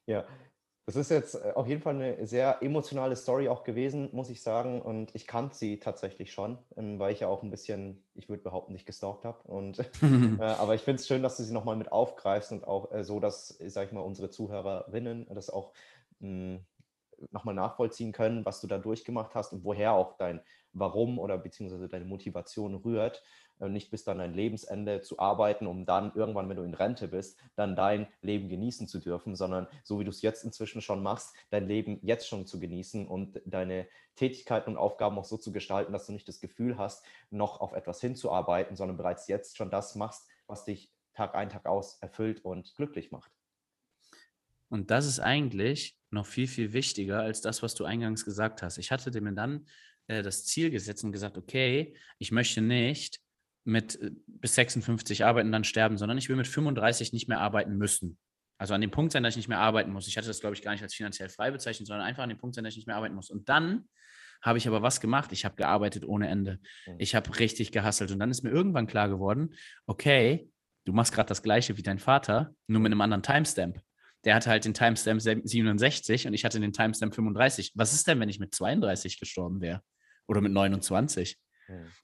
ja, 0.07 0.25
das 0.85 0.95
ist 0.97 1.09
jetzt 1.11 1.35
äh, 1.35 1.53
auf 1.55 1.67
jeden 1.67 1.81
Fall 1.81 1.95
eine 1.95 2.27
sehr 2.27 2.61
emotionale 2.61 3.15
Story 3.15 3.47
auch 3.47 3.63
gewesen, 3.63 4.09
muss 4.11 4.29
ich 4.29 4.41
sagen. 4.41 4.81
Und 4.81 5.15
ich 5.15 5.27
kannte 5.27 5.55
sie 5.55 5.79
tatsächlich 5.79 6.33
schon, 6.33 6.57
ähm, 6.75 6.99
weil 6.99 7.13
ich 7.13 7.21
ja 7.21 7.27
auch 7.27 7.43
ein 7.43 7.49
bisschen, 7.51 8.03
ich 8.15 8.27
würde 8.29 8.43
behaupten, 8.43 8.73
nicht 8.73 8.85
gestalkt 8.85 9.23
habe. 9.23 9.41
Und, 9.47 9.79
äh, 10.39 10.43
aber 10.43 10.75
ich 10.75 10.81
finde 10.81 10.99
es 10.99 11.07
schön, 11.07 11.23
dass 11.23 11.37
du 11.37 11.43
sie 11.43 11.53
nochmal 11.53 11.77
mit 11.77 11.91
aufgreifst 11.91 12.51
und 12.51 12.67
auch 12.67 12.91
äh, 12.91 13.03
so, 13.03 13.19
dass, 13.19 13.47
sag 13.47 13.87
ich 13.87 13.93
mal, 13.93 14.01
unsere 14.01 14.29
Zuhörerinnen 14.29 15.27
das 15.33 15.49
auch 15.49 15.73
hm, 16.19 16.65
nochmal 17.31 17.55
nachvollziehen 17.55 18.11
können, 18.11 18.45
was 18.45 18.59
du 18.59 18.67
da 18.67 18.77
durchgemacht 18.77 19.35
hast 19.35 19.53
und 19.53 19.63
woher 19.63 19.93
auch 19.93 20.17
dein 20.17 20.41
Warum 20.73 21.19
oder 21.19 21.37
beziehungsweise 21.37 21.87
deine 21.87 22.05
Motivation 22.05 22.75
rührt. 22.75 23.23
Äh, 23.63 23.69
nicht 23.69 23.89
bis 23.91 24.03
dann 24.03 24.17
dein 24.17 24.33
Lebensende 24.33 25.01
zu 25.01 25.19
arbeiten, 25.19 25.67
um 25.67 25.85
dann 25.85 26.11
irgendwann, 26.15 26.49
wenn 26.49 26.57
du 26.57 26.63
in 26.63 26.73
Rente 26.73 27.07
bist, 27.07 27.39
dann 27.55 27.75
dein 27.75 28.07
Leben 28.21 28.49
genießen 28.49 28.87
zu 28.87 28.99
dürfen, 28.99 29.35
sondern 29.35 29.67
so 29.83 29.99
wie 29.99 30.03
du 30.03 30.09
es 30.09 30.21
jetzt 30.21 30.43
inzwischen 30.43 30.81
schon 30.81 31.01
machst, 31.01 31.33
dein 31.49 31.67
Leben 31.67 31.99
jetzt 32.01 32.27
schon 32.27 32.45
zu 32.45 32.59
genießen 32.59 33.07
und 33.07 33.41
deine 33.45 33.87
Tätigkeiten 34.15 34.71
und 34.71 34.77
Aufgaben 34.77 35.17
auch 35.17 35.25
so 35.25 35.37
zu 35.37 35.51
gestalten, 35.51 35.93
dass 35.93 36.05
du 36.05 36.13
nicht 36.13 36.27
das 36.27 36.39
Gefühl 36.39 36.77
hast, 36.77 37.03
noch 37.29 37.61
auf 37.61 37.73
etwas 37.73 38.01
hinzuarbeiten, 38.01 38.75
sondern 38.75 38.97
bereits 38.97 39.27
jetzt 39.27 39.57
schon 39.57 39.71
das 39.71 39.95
machst, 39.95 40.27
was 40.47 40.65
dich 40.65 40.91
Tag 41.13 41.35
ein, 41.35 41.49
Tag 41.49 41.65
aus 41.65 41.97
erfüllt 42.01 42.43
und 42.43 42.75
glücklich 42.75 43.11
macht. 43.11 43.31
Und 44.69 44.89
das 44.89 45.05
ist 45.05 45.19
eigentlich 45.19 45.95
noch 46.09 46.25
viel, 46.25 46.47
viel 46.47 46.73
wichtiger 46.73 47.19
als 47.19 47.41
das, 47.41 47.61
was 47.61 47.75
du 47.75 47.85
eingangs 47.85 48.25
gesagt 48.25 48.63
hast. 48.63 48.79
Ich 48.79 48.91
hatte 48.91 49.21
mir 49.21 49.33
dann 49.33 49.67
äh, 50.07 50.23
das 50.23 50.45
Ziel 50.45 50.71
gesetzt 50.71 51.03
und 51.03 51.11
gesagt, 51.11 51.37
okay, 51.37 51.95
ich 52.17 52.31
möchte 52.31 52.61
nicht 52.61 53.19
mit 53.63 53.99
äh, 54.01 54.11
bis 54.27 54.55
56 54.55 55.25
arbeiten, 55.25 55.51
dann 55.51 55.63
sterben, 55.63 55.97
sondern 55.97 56.17
ich 56.17 56.29
will 56.29 56.35
mit 56.35 56.47
35 56.47 57.13
nicht 57.13 57.27
mehr 57.27 57.39
arbeiten 57.39 57.77
müssen. 57.77 58.17
Also 58.57 58.73
an 58.73 58.81
dem 58.81 58.91
Punkt 58.91 59.11
sein, 59.11 59.23
dass 59.23 59.33
ich 59.33 59.37
nicht 59.37 59.47
mehr 59.47 59.59
arbeiten 59.59 59.91
muss. 59.91 60.07
Ich 60.07 60.17
hatte 60.17 60.27
das, 60.27 60.39
glaube 60.39 60.55
ich, 60.55 60.61
gar 60.61 60.71
nicht 60.71 60.83
als 60.83 60.93
finanziell 60.93 61.29
frei 61.29 61.51
bezeichnet, 61.51 61.87
sondern 61.87 62.05
einfach 62.05 62.23
an 62.23 62.29
dem 62.29 62.37
Punkt 62.37 62.55
sein, 62.55 62.63
dass 62.63 62.73
ich 62.73 62.77
nicht 62.77 62.87
mehr 62.87 62.95
arbeiten 62.95 63.15
muss. 63.15 63.29
Und 63.29 63.49
dann 63.49 63.89
habe 64.41 64.57
ich 64.57 64.67
aber 64.67 64.81
was 64.81 65.01
gemacht. 65.01 65.31
Ich 65.31 65.45
habe 65.45 65.55
gearbeitet 65.55 66.05
ohne 66.05 66.27
Ende. 66.27 66.59
Mhm. 66.85 66.95
Ich 66.99 67.15
habe 67.15 67.39
richtig 67.39 67.71
gehasselt. 67.71 68.11
Und 68.11 68.19
dann 68.19 68.29
ist 68.29 68.43
mir 68.43 68.51
irgendwann 68.51 68.87
klar 68.87 69.09
geworden, 69.09 69.55
okay, 69.87 70.49
du 70.85 70.93
machst 70.93 71.13
gerade 71.13 71.29
das 71.29 71.41
gleiche 71.41 71.77
wie 71.77 71.83
dein 71.83 71.99
Vater, 71.99 72.53
nur 72.67 72.81
mit 72.81 72.91
einem 72.91 73.01
anderen 73.01 73.23
Timestamp. 73.23 73.81
Der 74.25 74.35
hatte 74.35 74.49
halt 74.49 74.63
den 74.65 74.73
Timestamp 74.73 75.21
67 75.21 76.27
und 76.27 76.33
ich 76.33 76.45
hatte 76.45 76.59
den 76.59 76.71
Timestamp 76.71 77.13
35. 77.13 77.73
Was 77.75 77.93
ist 77.93 78.07
denn, 78.07 78.19
wenn 78.19 78.29
ich 78.29 78.39
mit 78.39 78.53
32 78.53 79.19
gestorben 79.19 79.59
wäre? 79.59 79.81
Oder 80.27 80.39
mit 80.39 80.53
29? 80.53 81.37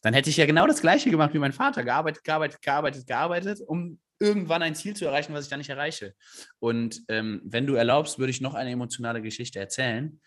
Dann 0.02 0.14
hätte 0.14 0.30
ich 0.30 0.38
ja 0.38 0.46
genau 0.46 0.68
das 0.68 0.82
Gleiche 0.82 1.10
gemacht 1.10 1.34
wie 1.34 1.40
mein 1.40 1.54
Vater, 1.54 1.84
gearbeitet, 1.84 2.24
gearbeitet, 2.24 2.62
gearbeitet, 2.62 3.08
gearbeitet, 3.08 3.62
um 3.66 4.00
irgendwann 4.20 4.62
ein 4.62 4.76
Ziel 4.76 4.96
zu 4.96 5.06
erreichen, 5.06 5.34
was 5.34 5.46
ich 5.46 5.50
dann 5.50 5.60
nicht 5.60 5.70
erreiche. 5.70 6.14
Und 6.60 7.04
ähm, 7.08 7.42
wenn 7.46 7.68
du 7.68 7.76
erlaubst, 7.76 8.20
würde 8.20 8.32
ich 8.32 8.42
noch 8.42 8.54
eine 8.54 8.72
emotionale 8.72 9.22
Geschichte 9.22 9.60
erzählen. 9.60 10.20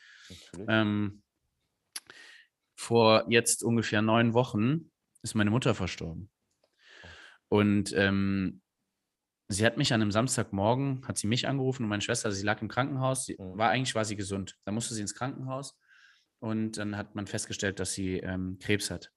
Ähm, 0.66 1.23
vor 2.75 3.27
jetzt 3.29 3.62
ungefähr 3.62 4.03
neun 4.03 4.35
Wochen 4.35 4.90
ist 5.23 5.35
meine 5.35 5.51
Mutter 5.51 5.75
verstorben. 5.75 6.31
Und 7.49 7.92
ähm, 7.97 8.62
sie 9.49 9.66
hat 9.66 9.77
mich 9.77 9.92
an 9.92 10.01
einem 10.01 10.11
Samstagmorgen, 10.11 11.07
hat 11.07 11.18
sie 11.18 11.27
mich 11.27 11.47
angerufen 11.47 11.85
und 11.85 11.90
meine 11.90 12.03
Schwester, 12.03 12.33
sie 12.33 12.45
lag 12.45 12.62
im 12.62 12.68
Krankenhaus, 12.68 13.27
sie, 13.27 13.37
war 13.38 13.71
eigentlich 13.71 13.95
war 13.95 14.05
sie 14.05 14.16
gesund. 14.16 14.57
Da 14.64 14.73
musste 14.73 14.95
sie 14.95 15.03
ins 15.03 15.14
Krankenhaus 15.14 15.79
und 16.40 16.79
dann 16.79 16.97
hat 16.97 17.14
man 17.14 17.27
festgestellt, 17.27 17.79
dass 17.79 17.92
sie 17.92 18.16
ähm, 18.18 18.59
Krebs 18.59 18.90
hat. 18.90 19.12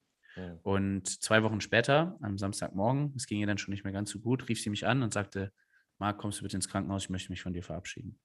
Und 0.64 1.08
zwei 1.08 1.44
Wochen 1.44 1.62
später, 1.62 2.18
am 2.22 2.38
Samstagmorgen, 2.38 3.14
es 3.16 3.26
ging 3.26 3.40
ihr 3.40 3.48
dann 3.48 3.58
schon 3.58 3.72
nicht 3.74 3.84
mehr 3.84 3.94
ganz 3.94 4.10
so 4.10 4.20
gut, 4.20 4.50
rief 4.50 4.62
sie 4.62 4.70
mich 4.70 4.86
an 4.86 5.02
und 5.02 5.14
sagte, 5.14 5.54
Marc, 5.98 6.18
kommst 6.18 6.40
du 6.40 6.44
bitte 6.44 6.58
ins 6.58 6.68
Krankenhaus, 6.68 7.04
ich 7.04 7.10
möchte 7.10 7.32
mich 7.32 7.42
von 7.42 7.54
dir 7.54 7.64
verabschieden. 7.64 8.20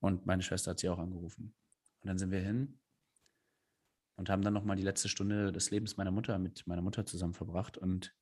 Und 0.00 0.26
meine 0.26 0.42
Schwester 0.42 0.70
hat 0.70 0.78
sie 0.78 0.88
auch 0.88 0.98
angerufen. 0.98 1.54
Und 2.00 2.08
dann 2.08 2.18
sind 2.18 2.30
wir 2.30 2.40
hin 2.40 2.78
und 4.16 4.30
haben 4.30 4.42
dann 4.42 4.54
nochmal 4.54 4.76
die 4.76 4.82
letzte 4.82 5.08
Stunde 5.08 5.52
des 5.52 5.70
Lebens 5.70 5.96
meiner 5.96 6.10
Mutter 6.10 6.38
mit 6.38 6.66
meiner 6.66 6.82
Mutter 6.82 7.04
zusammen 7.04 7.34
verbracht. 7.34 7.76
Und 7.76 8.14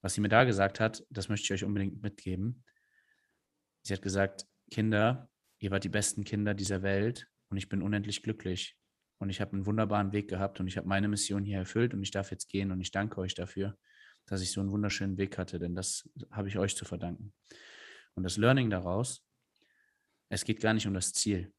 was 0.00 0.14
sie 0.14 0.20
mir 0.20 0.28
da 0.28 0.44
gesagt 0.44 0.80
hat, 0.80 1.04
das 1.10 1.28
möchte 1.28 1.44
ich 1.44 1.52
euch 1.52 1.64
unbedingt 1.64 2.02
mitgeben. 2.02 2.64
Sie 3.82 3.92
hat 3.92 4.02
gesagt, 4.02 4.46
Kinder, 4.70 5.30
ihr 5.58 5.70
wart 5.70 5.84
die 5.84 5.88
besten 5.88 6.24
Kinder 6.24 6.54
dieser 6.54 6.82
Welt 6.82 7.28
und 7.48 7.56
ich 7.56 7.68
bin 7.68 7.82
unendlich 7.82 8.22
glücklich, 8.22 8.76
und 9.20 9.28
ich 9.28 9.40
habe 9.40 9.52
einen 9.52 9.66
wunderbaren 9.66 10.12
Weg 10.12 10.28
gehabt 10.28 10.60
und 10.60 10.66
ich 10.66 10.76
habe 10.78 10.88
meine 10.88 11.06
Mission 11.06 11.44
hier 11.44 11.58
erfüllt 11.58 11.92
und 11.92 12.02
ich 12.02 12.10
darf 12.10 12.30
jetzt 12.30 12.48
gehen 12.48 12.72
und 12.72 12.80
ich 12.80 12.90
danke 12.90 13.20
euch 13.20 13.34
dafür, 13.34 13.76
dass 14.26 14.40
ich 14.40 14.50
so 14.50 14.60
einen 14.60 14.70
wunderschönen 14.70 15.18
Weg 15.18 15.36
hatte, 15.36 15.58
denn 15.58 15.74
das 15.74 16.08
habe 16.30 16.48
ich 16.48 16.58
euch 16.58 16.74
zu 16.74 16.86
verdanken. 16.86 17.34
Und 18.14 18.22
das 18.22 18.38
Learning 18.38 18.70
daraus, 18.70 19.22
es 20.30 20.44
geht 20.44 20.60
gar 20.60 20.72
nicht 20.72 20.86
um 20.86 20.94
das 20.94 21.12
Ziel. 21.12 21.52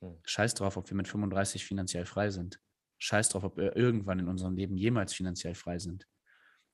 Hm. 0.00 0.18
Scheiß 0.24 0.54
drauf, 0.54 0.76
ob 0.76 0.88
wir 0.88 0.96
mit 0.96 1.08
35 1.08 1.64
finanziell 1.64 2.06
frei 2.06 2.30
sind. 2.30 2.60
Scheiß 2.98 3.30
drauf, 3.30 3.42
ob 3.42 3.56
wir 3.56 3.74
irgendwann 3.74 4.20
in 4.20 4.28
unserem 4.28 4.56
Leben 4.56 4.76
jemals 4.76 5.12
finanziell 5.12 5.56
frei 5.56 5.78
sind. 5.78 6.06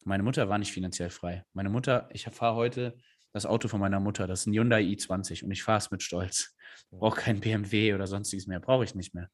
Meine 0.04 0.22
Mutter 0.22 0.50
war 0.50 0.58
nicht 0.58 0.72
finanziell 0.72 1.10
frei. 1.10 1.44
Meine 1.54 1.70
Mutter, 1.70 2.10
ich 2.12 2.26
fahre 2.26 2.56
heute 2.56 2.98
das 3.32 3.46
Auto 3.46 3.68
von 3.68 3.80
meiner 3.80 4.00
Mutter, 4.00 4.26
das 4.26 4.40
ist 4.40 4.46
ein 4.46 4.52
Hyundai 4.52 4.82
i20 4.82 5.44
und 5.44 5.50
ich 5.50 5.62
fahre 5.62 5.78
es 5.78 5.90
mit 5.90 6.02
Stolz. 6.02 6.54
Hm. 6.90 6.98
Brauche 6.98 7.20
kein 7.22 7.40
BMW 7.40 7.94
oder 7.94 8.06
sonstiges 8.06 8.46
mehr, 8.46 8.60
brauche 8.60 8.84
ich 8.84 8.94
nicht 8.94 9.14
mehr. 9.14 9.30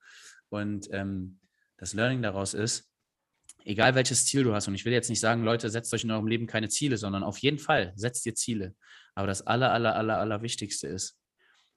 Und 0.52 0.88
ähm, 0.92 1.38
das 1.78 1.94
Learning 1.94 2.22
daraus 2.22 2.54
ist, 2.54 2.90
egal 3.64 3.94
welches 3.94 4.26
Ziel 4.26 4.44
du 4.44 4.54
hast, 4.54 4.68
und 4.68 4.74
ich 4.74 4.84
will 4.84 4.92
jetzt 4.92 5.08
nicht 5.08 5.20
sagen, 5.20 5.44
Leute, 5.44 5.70
setzt 5.70 5.92
euch 5.94 6.04
in 6.04 6.10
eurem 6.10 6.26
Leben 6.26 6.46
keine 6.46 6.68
Ziele, 6.68 6.96
sondern 6.96 7.22
auf 7.22 7.38
jeden 7.38 7.58
Fall 7.58 7.92
setzt 7.96 8.26
ihr 8.26 8.34
Ziele. 8.34 8.74
Aber 9.14 9.26
das 9.26 9.46
aller, 9.46 9.72
aller, 9.72 9.96
aller, 9.96 10.18
aller 10.18 10.42
Wichtigste 10.42 10.88
ist, 10.88 11.18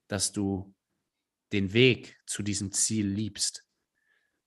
dass 0.08 0.32
du 0.32 0.74
den 1.54 1.74
Weg 1.74 2.18
zu 2.26 2.44
diesem 2.44 2.72
Ziel 2.72 3.08
liebst 3.08 3.66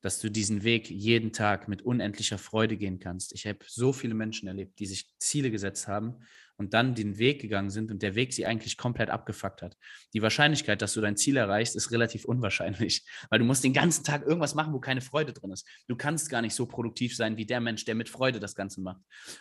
dass 0.01 0.21
du 0.21 0.31
diesen 0.31 0.63
Weg 0.63 0.91
jeden 0.91 1.33
Tag 1.33 1.69
mit 1.69 1.83
unendlicher 1.83 2.39
Freude 2.39 2.77
gehen 2.77 3.01
kannst. 3.01 3.33
Ich 3.33 3.47
habe 3.47 3.59
so 3.67 3.93
viele 3.93 4.15
Menschen 4.15 4.47
erlebt, 4.47 4.79
die 4.79 4.87
sich 4.87 5.13
Ziele 5.19 5.51
gesetzt 5.51 5.89
haben 5.89 6.23
und 6.59 6.75
dann 6.75 6.95
den 6.95 7.19
Weg 7.19 7.41
gegangen 7.41 7.71
sind 7.71 7.91
und 7.91 8.03
der 8.03 8.17
Weg 8.17 8.33
sie 8.35 8.45
eigentlich 8.45 8.77
komplett 8.77 9.11
abgefuckt 9.11 9.63
hat. 9.63 9.77
Die 10.13 10.23
Wahrscheinlichkeit, 10.23 10.83
dass 10.83 10.93
du 10.93 11.01
dein 11.01 11.17
Ziel 11.17 11.37
erreichst, 11.37 11.77
ist 11.77 11.93
relativ 11.93 12.25
unwahrscheinlich, 12.25 13.07
weil 13.31 13.39
du 13.39 13.45
musst 13.45 13.65
den 13.65 13.73
ganzen 13.73 14.05
Tag 14.05 14.27
irgendwas 14.27 14.55
machen, 14.55 14.73
wo 14.73 14.81
keine 14.81 15.01
Freude 15.01 15.33
drin 15.33 15.53
ist. 15.53 15.67
Du 15.87 15.97
kannst 15.97 16.29
gar 16.29 16.43
nicht 16.43 16.55
so 16.55 16.67
produktiv 16.67 17.17
sein 17.17 17.37
wie 17.37 17.47
der 17.47 17.61
Mensch, 17.61 17.85
der 17.85 17.95
mit 17.95 18.09
Freude 18.09 18.41
das 18.41 18.57
Ganze 18.57 18.81
macht. 18.81 19.01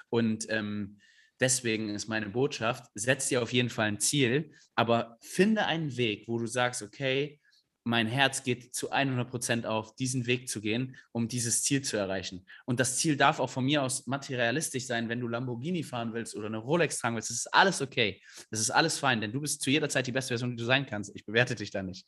Und 0.10 0.45
ähm, 0.49 0.99
deswegen 1.39 1.89
ist 1.89 2.08
meine 2.08 2.30
Botschaft, 2.30 2.86
setz 2.93 3.27
dir 3.27 3.41
auf 3.41 3.51
jeden 3.51 3.69
Fall 3.69 3.88
ein 3.88 3.99
Ziel, 3.99 4.53
aber 4.75 5.17
finde 5.21 5.65
einen 5.65 5.97
Weg, 5.97 6.27
wo 6.27 6.38
du 6.38 6.45
sagst, 6.45 6.84
okay, 6.84 7.39
mein 7.88 8.08
Herz 8.08 8.43
geht 8.43 8.76
zu 8.76 8.91
100 8.91 9.30
Prozent 9.30 9.65
auf, 9.65 9.95
diesen 9.95 10.28
Weg 10.28 10.50
zu 10.50 10.60
gehen, 10.60 10.97
um 11.13 11.30
dieses 11.30 11.63
Ziel 11.63 11.82
zu 11.82 11.95
erreichen. 11.95 12.45
Und 12.65 12.82
das 12.82 12.97
Ziel 12.97 13.15
darf 13.15 13.39
auch 13.39 13.50
von 13.50 13.63
mir 13.63 13.82
aus 13.82 14.08
materialistisch 14.08 14.86
sein, 14.86 15.08
wenn 15.08 15.21
du 15.21 15.28
Lamborghini 15.30 15.84
fahren 15.84 16.13
willst 16.13 16.36
oder 16.36 16.47
eine 16.47 16.58
Rolex 16.58 17.00
tragen 17.00 17.15
willst. 17.15 17.30
Das 17.30 17.38
ist 17.38 17.54
alles 17.54 17.82
okay. 17.82 18.21
Das 18.52 18.60
ist 18.60 18.71
alles 18.71 19.00
fein, 19.00 19.21
denn 19.21 19.32
du 19.32 19.39
bist 19.39 19.62
zu 19.62 19.69
jeder 19.69 19.88
Zeit 19.88 20.06
die 20.06 20.12
beste 20.12 20.30
Version, 20.30 20.52
die 20.52 20.58
du 20.58 20.65
sein 20.65 20.86
kannst. 20.86 21.15
Ich 21.15 21.26
bewerte 21.26 21.56
dich 21.56 21.71
da 21.71 21.82
nicht. 21.82 22.06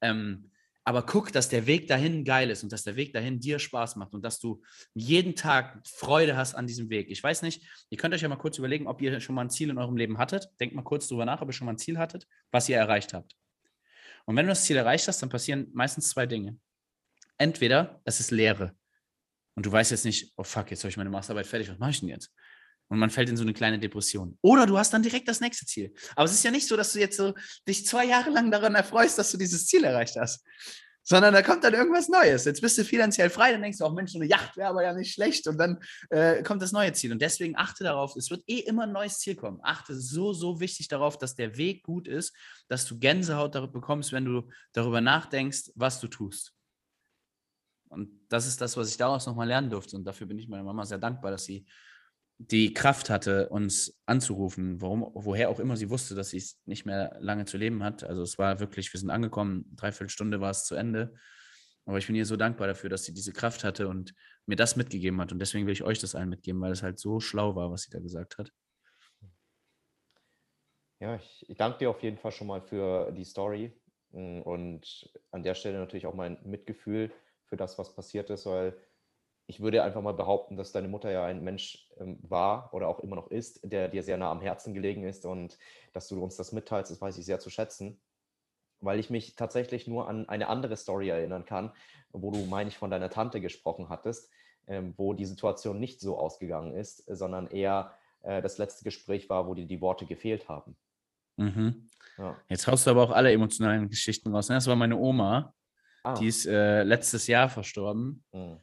Ähm, 0.00 0.50
aber 0.84 1.02
guck, 1.02 1.30
dass 1.30 1.50
der 1.50 1.66
Weg 1.66 1.88
dahin 1.88 2.24
geil 2.24 2.48
ist 2.48 2.62
und 2.62 2.72
dass 2.72 2.84
der 2.84 2.96
Weg 2.96 3.12
dahin 3.12 3.38
dir 3.38 3.58
Spaß 3.58 3.96
macht 3.96 4.14
und 4.14 4.24
dass 4.24 4.38
du 4.38 4.62
jeden 4.94 5.34
Tag 5.34 5.86
Freude 5.86 6.38
hast 6.38 6.54
an 6.54 6.66
diesem 6.66 6.88
Weg. 6.88 7.10
Ich 7.10 7.22
weiß 7.22 7.42
nicht, 7.42 7.66
ihr 7.90 7.98
könnt 7.98 8.14
euch 8.14 8.22
ja 8.22 8.28
mal 8.30 8.36
kurz 8.36 8.56
überlegen, 8.56 8.86
ob 8.86 9.02
ihr 9.02 9.20
schon 9.20 9.34
mal 9.34 9.42
ein 9.42 9.50
Ziel 9.50 9.68
in 9.68 9.76
eurem 9.76 9.98
Leben 9.98 10.16
hattet. 10.16 10.48
Denkt 10.58 10.74
mal 10.74 10.80
kurz 10.80 11.06
drüber 11.06 11.26
nach, 11.26 11.42
ob 11.42 11.50
ihr 11.50 11.52
schon 11.52 11.66
mal 11.66 11.74
ein 11.74 11.78
Ziel 11.78 11.98
hattet, 11.98 12.26
was 12.50 12.70
ihr 12.70 12.78
erreicht 12.78 13.12
habt. 13.12 13.36
Und 14.28 14.36
wenn 14.36 14.44
du 14.44 14.50
das 14.50 14.64
Ziel 14.64 14.76
erreicht 14.76 15.08
hast, 15.08 15.22
dann 15.22 15.30
passieren 15.30 15.68
meistens 15.72 16.10
zwei 16.10 16.26
Dinge. 16.26 16.58
Entweder 17.38 18.02
es 18.04 18.20
ist 18.20 18.30
Leere 18.30 18.76
und 19.54 19.64
du 19.64 19.72
weißt 19.72 19.90
jetzt 19.90 20.04
nicht, 20.04 20.34
oh 20.36 20.44
fuck, 20.44 20.70
jetzt 20.70 20.84
habe 20.84 20.90
ich 20.90 20.98
meine 20.98 21.08
Masterarbeit 21.08 21.46
fertig, 21.46 21.70
was 21.70 21.78
mache 21.78 21.92
ich 21.92 22.00
denn 22.00 22.10
jetzt? 22.10 22.30
Und 22.88 22.98
man 22.98 23.08
fällt 23.08 23.30
in 23.30 23.38
so 23.38 23.42
eine 23.42 23.54
kleine 23.54 23.78
Depression. 23.78 24.38
Oder 24.42 24.66
du 24.66 24.76
hast 24.76 24.92
dann 24.92 25.02
direkt 25.02 25.28
das 25.28 25.40
nächste 25.40 25.64
Ziel. 25.64 25.94
Aber 26.14 26.26
es 26.26 26.32
ist 26.32 26.44
ja 26.44 26.50
nicht 26.50 26.68
so, 26.68 26.76
dass 26.76 26.92
du 26.92 26.98
jetzt 26.98 27.16
so 27.16 27.32
dich 27.66 27.86
zwei 27.86 28.04
Jahre 28.04 28.28
lang 28.28 28.50
daran 28.50 28.74
erfreust, 28.74 29.16
dass 29.16 29.30
du 29.30 29.38
dieses 29.38 29.66
Ziel 29.66 29.82
erreicht 29.84 30.16
hast, 30.16 30.44
sondern 31.08 31.32
da 31.32 31.40
kommt 31.40 31.64
dann 31.64 31.72
irgendwas 31.72 32.10
Neues. 32.10 32.44
Jetzt 32.44 32.60
bist 32.60 32.76
du 32.76 32.84
finanziell 32.84 33.30
frei, 33.30 33.52
dann 33.52 33.62
denkst 33.62 33.78
du 33.78 33.84
auch, 33.86 33.94
Mensch, 33.94 34.12
so 34.12 34.18
eine 34.18 34.28
Yacht 34.28 34.58
wäre 34.58 34.68
aber 34.68 34.82
ja 34.82 34.92
nicht 34.92 35.14
schlecht 35.14 35.48
und 35.48 35.56
dann 35.56 35.78
äh, 36.10 36.42
kommt 36.42 36.60
das 36.60 36.70
neue 36.70 36.92
Ziel. 36.92 37.12
Und 37.12 37.22
deswegen 37.22 37.56
achte 37.56 37.82
darauf, 37.82 38.14
es 38.14 38.30
wird 38.30 38.44
eh 38.46 38.58
immer 38.58 38.82
ein 38.82 38.92
neues 38.92 39.18
Ziel 39.18 39.34
kommen. 39.34 39.58
Achte 39.62 39.98
so, 39.98 40.34
so 40.34 40.60
wichtig 40.60 40.86
darauf, 40.88 41.16
dass 41.16 41.34
der 41.34 41.56
Weg 41.56 41.82
gut 41.82 42.06
ist, 42.06 42.36
dass 42.68 42.84
du 42.84 42.98
Gänsehaut 42.98 43.54
darüber 43.54 43.72
bekommst, 43.72 44.12
wenn 44.12 44.26
du 44.26 44.50
darüber 44.74 45.00
nachdenkst, 45.00 45.70
was 45.76 45.98
du 45.98 46.08
tust. 46.08 46.52
Und 47.88 48.10
das 48.28 48.46
ist 48.46 48.60
das, 48.60 48.76
was 48.76 48.90
ich 48.90 48.98
daraus 48.98 49.24
nochmal 49.24 49.48
lernen 49.48 49.70
durfte. 49.70 49.96
Und 49.96 50.04
dafür 50.04 50.26
bin 50.26 50.38
ich 50.38 50.46
meiner 50.46 50.62
Mama 50.62 50.84
sehr 50.84 50.98
dankbar, 50.98 51.30
dass 51.30 51.46
sie 51.46 51.64
die 52.38 52.72
Kraft 52.72 53.10
hatte, 53.10 53.48
uns 53.48 54.00
anzurufen, 54.06 54.80
warum, 54.80 55.10
woher 55.14 55.50
auch 55.50 55.58
immer 55.58 55.76
sie 55.76 55.90
wusste, 55.90 56.14
dass 56.14 56.30
sie 56.30 56.36
es 56.36 56.60
nicht 56.66 56.86
mehr 56.86 57.16
lange 57.20 57.44
zu 57.44 57.56
leben 57.56 57.82
hat. 57.82 58.04
Also 58.04 58.22
es 58.22 58.38
war 58.38 58.60
wirklich, 58.60 58.92
wir 58.92 59.00
sind 59.00 59.10
angekommen, 59.10 59.64
dreiviertel 59.74 60.08
Stunde 60.08 60.40
war 60.40 60.50
es 60.50 60.64
zu 60.64 60.76
Ende. 60.76 61.14
Aber 61.84 61.98
ich 61.98 62.06
bin 62.06 62.14
ihr 62.14 62.26
so 62.26 62.36
dankbar 62.36 62.68
dafür, 62.68 62.90
dass 62.90 63.04
sie 63.04 63.12
diese 63.12 63.32
Kraft 63.32 63.64
hatte 63.64 63.88
und 63.88 64.14
mir 64.46 64.56
das 64.56 64.76
mitgegeben 64.76 65.20
hat. 65.20 65.32
Und 65.32 65.40
deswegen 65.40 65.66
will 65.66 65.72
ich 65.72 65.82
euch 65.82 65.98
das 65.98 66.14
allen 66.14 66.28
mitgeben, 66.28 66.60
weil 66.60 66.70
es 66.70 66.82
halt 66.82 67.00
so 67.00 67.18
schlau 67.18 67.56
war, 67.56 67.72
was 67.72 67.82
sie 67.82 67.90
da 67.90 67.98
gesagt 67.98 68.38
hat. 68.38 68.52
Ja, 71.00 71.16
ich, 71.16 71.48
ich 71.48 71.56
danke 71.56 71.78
dir 71.78 71.90
auf 71.90 72.02
jeden 72.02 72.18
Fall 72.18 72.32
schon 72.32 72.46
mal 72.46 72.60
für 72.60 73.10
die 73.12 73.24
Story 73.24 73.72
und 74.10 75.10
an 75.30 75.42
der 75.42 75.54
Stelle 75.54 75.78
natürlich 75.78 76.06
auch 76.06 76.14
mein 76.14 76.38
Mitgefühl 76.44 77.10
für 77.46 77.56
das, 77.56 77.78
was 77.78 77.94
passiert 77.94 78.30
ist, 78.30 78.46
weil 78.46 78.76
ich 79.48 79.60
würde 79.60 79.82
einfach 79.82 80.02
mal 80.02 80.12
behaupten, 80.12 80.56
dass 80.56 80.72
deine 80.72 80.88
Mutter 80.88 81.10
ja 81.10 81.24
ein 81.24 81.42
Mensch 81.42 81.88
ähm, 81.98 82.18
war 82.20 82.72
oder 82.74 82.86
auch 82.86 83.00
immer 83.00 83.16
noch 83.16 83.30
ist, 83.30 83.60
der 83.64 83.88
dir 83.88 84.02
sehr 84.02 84.18
nah 84.18 84.30
am 84.30 84.42
Herzen 84.42 84.74
gelegen 84.74 85.04
ist 85.04 85.24
und 85.24 85.58
dass 85.94 86.06
du 86.06 86.22
uns 86.22 86.36
das 86.36 86.52
mitteilst, 86.52 86.90
das 86.90 87.00
weiß 87.00 87.16
ich 87.16 87.24
sehr 87.24 87.40
zu 87.40 87.48
schätzen, 87.48 87.98
weil 88.80 89.00
ich 89.00 89.08
mich 89.08 89.36
tatsächlich 89.36 89.88
nur 89.88 90.06
an 90.06 90.28
eine 90.28 90.48
andere 90.48 90.76
Story 90.76 91.08
erinnern 91.08 91.46
kann, 91.46 91.72
wo 92.12 92.30
du, 92.30 92.44
meine 92.44 92.68
ich, 92.68 92.76
von 92.76 92.90
deiner 92.90 93.08
Tante 93.08 93.40
gesprochen 93.40 93.88
hattest, 93.88 94.30
ähm, 94.66 94.92
wo 94.98 95.14
die 95.14 95.24
Situation 95.24 95.80
nicht 95.80 95.98
so 96.00 96.18
ausgegangen 96.18 96.74
ist, 96.74 97.04
sondern 97.06 97.46
eher 97.46 97.94
äh, 98.20 98.42
das 98.42 98.58
letzte 98.58 98.84
Gespräch 98.84 99.30
war, 99.30 99.46
wo 99.46 99.54
dir 99.54 99.66
die 99.66 99.80
Worte 99.80 100.04
gefehlt 100.04 100.46
haben. 100.50 100.76
Mhm. 101.36 101.88
Ja. 102.18 102.36
Jetzt 102.50 102.66
haust 102.66 102.86
du 102.86 102.90
aber 102.90 103.02
auch 103.02 103.12
alle 103.12 103.32
emotionalen 103.32 103.88
Geschichten 103.88 104.34
raus. 104.34 104.50
Ne? 104.50 104.56
Das 104.56 104.66
war 104.66 104.76
meine 104.76 104.98
Oma, 104.98 105.54
ah. 106.04 106.12
die 106.14 106.26
ist 106.26 106.44
äh, 106.44 106.82
letztes 106.82 107.26
Jahr 107.28 107.48
verstorben. 107.48 108.22
Mhm. 108.32 108.60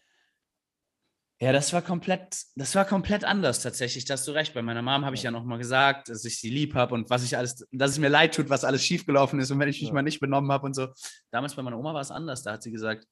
Ja, 1.42 1.52
das 1.52 1.74
war 1.74 1.82
komplett, 1.82 2.38
das 2.56 2.76
war 2.76 2.86
komplett 2.86 3.26
anders 3.26 3.62
tatsächlich. 3.62 4.06
Da 4.06 4.14
hast 4.14 4.26
du 4.26 4.32
recht. 4.32 4.54
Bei 4.54 4.62
meiner 4.62 4.82
Mom 4.82 5.04
habe 5.04 5.16
ich 5.16 5.24
ja 5.24 5.32
nochmal 5.32 5.58
gesagt, 5.58 6.08
dass 6.08 6.24
ich 6.24 6.40
sie 6.40 6.50
lieb 6.50 6.76
habe 6.76 6.94
und 6.94 7.10
was 7.10 7.26
ich 7.26 7.38
alles, 7.38 7.68
dass 7.74 7.92
es 7.92 8.00
mir 8.00 8.08
leid 8.08 8.36
tut, 8.36 8.50
was 8.50 8.64
alles 8.64 8.86
schiefgelaufen 8.86 9.40
ist 9.40 9.52
und 9.52 9.60
wenn 9.60 9.68
ich 9.68 9.82
mich 9.82 9.90
ja. 9.90 9.94
mal 9.94 10.02
nicht 10.02 10.22
benommen 10.22 10.50
habe 10.52 10.66
und 10.66 10.74
so. 10.74 10.88
Damals 11.32 11.56
bei 11.56 11.62
meiner 11.62 11.78
Oma 11.78 11.94
war 11.94 12.02
es 12.02 12.12
anders. 12.12 12.44
Da 12.44 12.54
hat 12.54 12.64
sie 12.64 12.72
gesagt, 12.72 13.06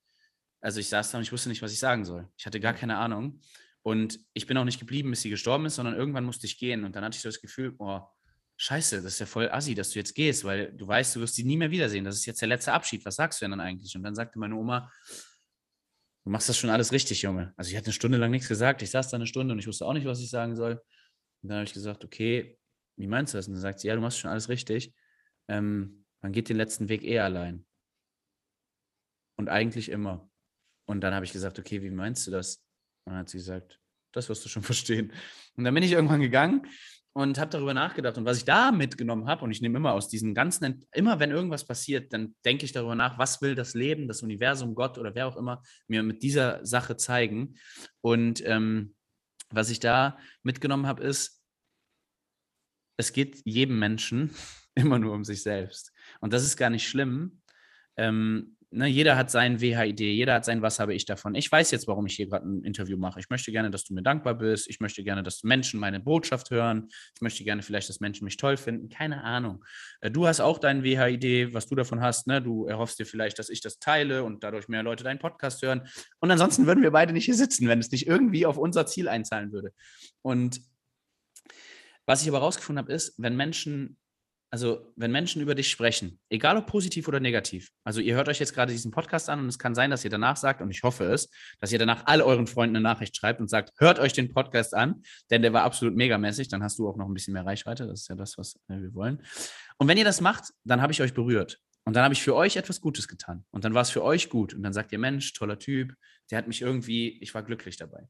also 0.62 0.80
ich 0.80 0.88
saß 0.88 1.12
da 1.12 1.18
und 1.18 1.24
ich 1.24 1.34
wusste 1.34 1.50
nicht, 1.50 1.62
was 1.62 1.74
ich 1.74 1.80
sagen 1.80 2.06
soll. 2.06 2.30
Ich 2.38 2.46
hatte 2.46 2.62
gar 2.62 2.74
keine 2.74 2.98
Ahnung. 2.98 3.42
Und 3.82 4.18
ich 4.34 4.48
bin 4.48 4.56
auch 4.58 4.64
nicht 4.64 4.80
geblieben, 4.80 5.10
bis 5.10 5.22
sie 5.22 5.30
gestorben 5.30 5.66
ist, 5.66 5.76
sondern 5.76 5.96
irgendwann 5.96 6.24
musste 6.24 6.48
ich 6.48 6.58
gehen. 6.58 6.86
Und 6.86 6.96
dann 6.96 7.04
hatte 7.04 7.18
ich 7.18 7.22
so 7.22 7.28
das 7.28 7.42
Gefühl, 7.42 7.76
oh, 7.80 8.00
scheiße, 8.56 9.02
das 9.02 9.14
ist 9.14 9.20
ja 9.20 9.26
voll 9.26 9.50
assi, 9.52 9.76
dass 9.76 9.90
du 9.90 10.00
jetzt 10.00 10.16
gehst, 10.16 10.46
weil 10.46 10.72
du 10.72 10.88
weißt, 10.88 11.18
du 11.18 11.20
wirst 11.20 11.36
sie 11.36 11.44
nie 11.44 11.58
mehr 11.58 11.72
wiedersehen. 11.72 12.06
Das 12.06 12.16
ist 12.16 12.26
jetzt 12.26 12.40
der 12.40 12.48
letzte 12.48 12.72
Abschied. 12.72 13.04
Was 13.06 13.18
sagst 13.18 13.42
du 13.42 13.44
denn 13.44 13.52
dann 13.52 13.60
eigentlich? 13.60 13.94
Und 13.98 14.04
dann 14.04 14.16
sagte 14.16 14.40
meine 14.40 14.56
Oma, 14.56 14.90
du 16.24 16.30
machst 16.30 16.50
das 16.50 16.58
schon 16.58 16.70
alles 16.70 16.92
richtig, 16.92 17.22
Junge. 17.22 17.54
Also 17.58 17.72
ich 17.72 17.78
hatte 17.78 17.88
eine 17.88 17.94
Stunde 17.94 18.18
lang 18.18 18.32
nichts 18.32 18.48
gesagt. 18.48 18.82
Ich 18.82 18.92
saß 18.92 19.10
da 19.10 19.16
eine 19.16 19.28
Stunde 19.28 19.54
und 19.54 19.60
ich 19.60 19.68
wusste 19.68 19.86
auch 19.86 19.94
nicht, 19.94 20.06
was 20.06 20.20
ich 20.20 20.30
sagen 20.30 20.56
soll. 20.56 20.82
Und 21.42 21.50
dann 21.50 21.58
habe 21.58 21.66
ich 21.66 21.74
gesagt, 21.74 22.04
okay, 22.06 22.58
wie 22.98 23.08
meinst 23.08 23.34
du 23.34 23.38
das? 23.38 23.48
Und 23.48 23.54
dann 23.54 23.62
sagt 23.62 23.80
sie, 23.80 23.88
ja, 23.88 23.96
du 23.96 24.02
machst 24.02 24.20
schon 24.20 24.32
alles 24.32 24.50
richtig. 24.50 24.94
Ähm, 25.50 26.06
man 26.22 26.32
geht 26.32 26.50
den 26.50 26.58
letzten 26.58 26.90
Weg 26.90 27.04
eh 27.04 27.20
allein. 27.20 27.66
Und 29.38 29.50
eigentlich 29.50 29.90
immer. 29.90 30.30
Und 30.86 31.02
dann 31.02 31.14
habe 31.14 31.26
ich 31.26 31.34
gesagt, 31.34 31.60
okay, 31.60 31.82
wie 31.82 31.90
meinst 31.90 32.26
du 32.28 32.32
das? 32.32 32.58
Und 33.06 33.14
dann 33.14 33.20
hat 33.20 33.30
sie 33.30 33.38
gesagt, 33.38 33.80
das 34.14 34.30
wirst 34.30 34.46
du 34.46 34.50
schon 34.50 34.64
verstehen. 34.64 35.12
Und 35.56 35.64
dann 35.64 35.74
bin 35.74 35.84
ich 35.84 35.92
irgendwann 35.92 36.22
gegangen 36.22 36.68
und 37.14 37.40
habe 37.40 37.52
darüber 37.52 37.74
nachgedacht. 37.74 38.18
Und 38.18 38.26
was 38.26 38.38
ich 38.38 38.46
da 38.46 38.72
mitgenommen 38.72 39.28
habe, 39.28 39.46
und 39.46 39.52
ich 39.52 39.62
nehme 39.62 39.78
immer 39.78 39.94
aus 39.94 40.10
diesen 40.10 40.34
ganzen, 40.34 40.86
immer 40.92 41.20
wenn 41.20 41.32
irgendwas 41.32 41.66
passiert, 41.66 42.12
dann 42.12 42.36
denke 42.44 42.66
ich 42.66 42.72
darüber 42.72 42.96
nach, 42.96 43.20
was 43.20 43.42
will 43.42 43.56
das 43.56 43.76
Leben, 43.76 44.08
das 44.08 44.24
Universum, 44.24 44.74
Gott 44.74 44.98
oder 44.98 45.14
wer 45.14 45.28
auch 45.28 45.38
immer 45.38 45.62
mir 45.88 46.02
mit 46.02 46.24
dieser 46.24 46.66
Sache 46.66 46.98
zeigen. 46.98 47.56
Und 48.02 48.44
ähm, 48.46 48.96
was 49.50 49.70
ich 49.70 49.80
da 49.80 50.18
mitgenommen 50.42 50.88
habe, 50.88 51.04
ist, 51.04 51.42
es 52.98 53.14
geht 53.14 53.42
jedem 53.46 53.78
Menschen 53.78 54.32
immer 54.76 54.98
nur 54.98 55.14
um 55.14 55.24
sich 55.24 55.44
selbst. 55.44 55.94
Und 56.20 56.34
das 56.34 56.44
ist 56.44 56.58
gar 56.58 56.72
nicht 56.72 56.88
schlimm. 56.88 57.42
Ähm, 57.96 58.58
ne, 58.74 58.88
jeder 58.88 59.16
hat 59.16 59.32
seinen 59.32 59.62
WHID, 59.62 60.00
jeder 60.00 60.34
hat 60.36 60.46
sein 60.46 60.62
Was 60.62 60.80
habe 60.80 60.94
ich 60.94 61.06
davon. 61.06 61.36
Ich 61.36 61.52
weiß 61.52 61.72
jetzt, 61.72 61.88
warum 61.88 62.06
ich 62.06 62.16
hier 62.16 62.28
gerade 62.28 62.48
ein 62.48 62.64
Interview 62.64 62.98
mache. 62.98 63.20
Ich 63.20 63.30
möchte 63.30 63.52
gerne, 63.52 63.72
dass 63.72 63.84
du 63.84 63.94
mir 63.94 64.04
dankbar 64.04 64.36
bist. 64.36 64.70
Ich 64.70 64.80
möchte 64.80 65.04
gerne, 65.04 65.24
dass 65.24 65.44
Menschen 65.44 65.80
meine 65.80 66.00
Botschaft 66.00 66.52
hören. 66.52 66.90
Ich 67.16 67.22
möchte 67.22 67.44
gerne 67.44 67.62
vielleicht, 67.62 67.90
dass 67.90 68.00
Menschen 68.00 68.26
mich 68.26 68.38
toll 68.38 68.58
finden. 68.58 68.90
Keine 68.90 69.24
Ahnung. 69.24 69.64
Äh, 70.02 70.12
du 70.12 70.28
hast 70.28 70.40
auch 70.40 70.60
dein 70.60 70.84
WHID, 70.84 71.54
was 71.54 71.68
du 71.68 71.76
davon 71.76 72.02
hast. 72.02 72.28
Ne? 72.28 72.42
Du 72.42 72.66
erhoffst 72.66 73.00
dir 73.00 73.06
vielleicht, 73.06 73.40
dass 73.40 73.50
ich 73.50 73.62
das 73.62 73.80
teile 73.80 74.24
und 74.24 74.44
dadurch 74.44 74.68
mehr 74.68 74.84
Leute 74.84 75.04
deinen 75.04 75.20
Podcast 75.20 75.62
hören. 75.62 75.88
Und 76.20 76.32
ansonsten 76.32 76.66
würden 76.66 76.84
wir 76.84 76.92
beide 76.92 77.14
nicht 77.14 77.26
hier 77.26 77.36
sitzen, 77.36 77.68
wenn 77.68 77.80
es 77.80 77.92
nicht 77.92 78.08
irgendwie 78.08 78.46
auf 78.46 78.58
unser 78.58 78.86
Ziel 78.86 79.08
einzahlen 79.08 79.52
würde. 79.52 79.72
Und 80.22 80.62
was 82.06 82.22
ich 82.22 82.28
aber 82.28 82.40
rausgefunden 82.40 82.84
habe, 82.84 82.94
ist, 82.94 83.14
wenn 83.18 83.36
Menschen 83.36 83.98
also 84.54 84.94
wenn 84.96 85.12
Menschen 85.12 85.42
über 85.42 85.56
dich 85.56 85.68
sprechen, 85.68 86.20
egal 86.30 86.58
ob 86.58 86.68
positiv 86.68 87.08
oder 87.08 87.20
negativ, 87.20 87.72
also 87.84 88.00
ihr 88.00 88.14
hört 88.14 88.30
euch 88.30 88.38
jetzt 88.38 88.54
gerade 88.54 88.72
diesen 88.72 88.92
Podcast 88.92 89.28
an 89.28 89.40
und 89.40 89.48
es 89.48 89.58
kann 89.58 89.74
sein, 89.74 89.90
dass 89.90 90.04
ihr 90.04 90.12
danach 90.12 90.38
sagt, 90.38 90.62
und 90.62 90.70
ich 90.70 90.84
hoffe 90.84 91.06
es, 91.06 91.32
dass 91.60 91.72
ihr 91.72 91.80
danach 91.80 92.04
all 92.06 92.22
euren 92.22 92.46
Freunden 92.46 92.76
eine 92.76 92.84
Nachricht 92.84 93.18
schreibt 93.18 93.42
und 93.42 93.50
sagt, 93.50 93.72
hört 93.80 93.98
euch 93.98 94.14
den 94.14 94.32
Podcast 94.32 94.76
an, 94.76 95.02
denn 95.32 95.42
der 95.42 95.54
war 95.54 95.64
absolut 95.64 95.96
megamäßig, 95.96 96.50
dann 96.50 96.62
hast 96.62 96.78
du 96.78 96.88
auch 96.88 96.98
noch 96.98 97.08
ein 97.08 97.16
bisschen 97.16 97.34
mehr 97.34 97.48
Reichweite, 97.48 97.88
das 97.88 98.02
ist 98.02 98.10
ja 98.10 98.16
das, 98.16 98.38
was 98.38 98.54
äh, 98.68 98.80
wir 98.80 98.94
wollen. 98.94 99.24
Und 99.80 99.88
wenn 99.88 99.98
ihr 99.98 100.06
das 100.06 100.22
macht, 100.22 100.54
dann 100.66 100.84
habe 100.84 100.94
ich 100.94 101.02
euch 101.02 101.16
berührt. 101.16 101.58
Und 101.86 101.96
dann 101.96 102.04
habe 102.04 102.14
ich 102.14 102.22
für 102.22 102.36
euch 102.36 102.56
etwas 102.56 102.80
Gutes 102.80 103.08
getan. 103.08 103.46
Und 103.50 103.66
dann 103.66 103.74
war 103.74 103.82
es 103.82 103.90
für 103.90 104.04
euch 104.04 104.30
gut. 104.30 104.54
Und 104.54 104.62
dann 104.62 104.72
sagt 104.72 104.92
ihr, 104.92 105.00
Mensch, 105.00 105.34
toller 105.34 105.58
Typ, 105.58 105.96
der 106.30 106.38
hat 106.38 106.48
mich 106.48 106.62
irgendwie, 106.62 107.18
ich 107.24 107.34
war 107.34 107.42
glücklich 107.42 107.78
dabei. 107.78 108.08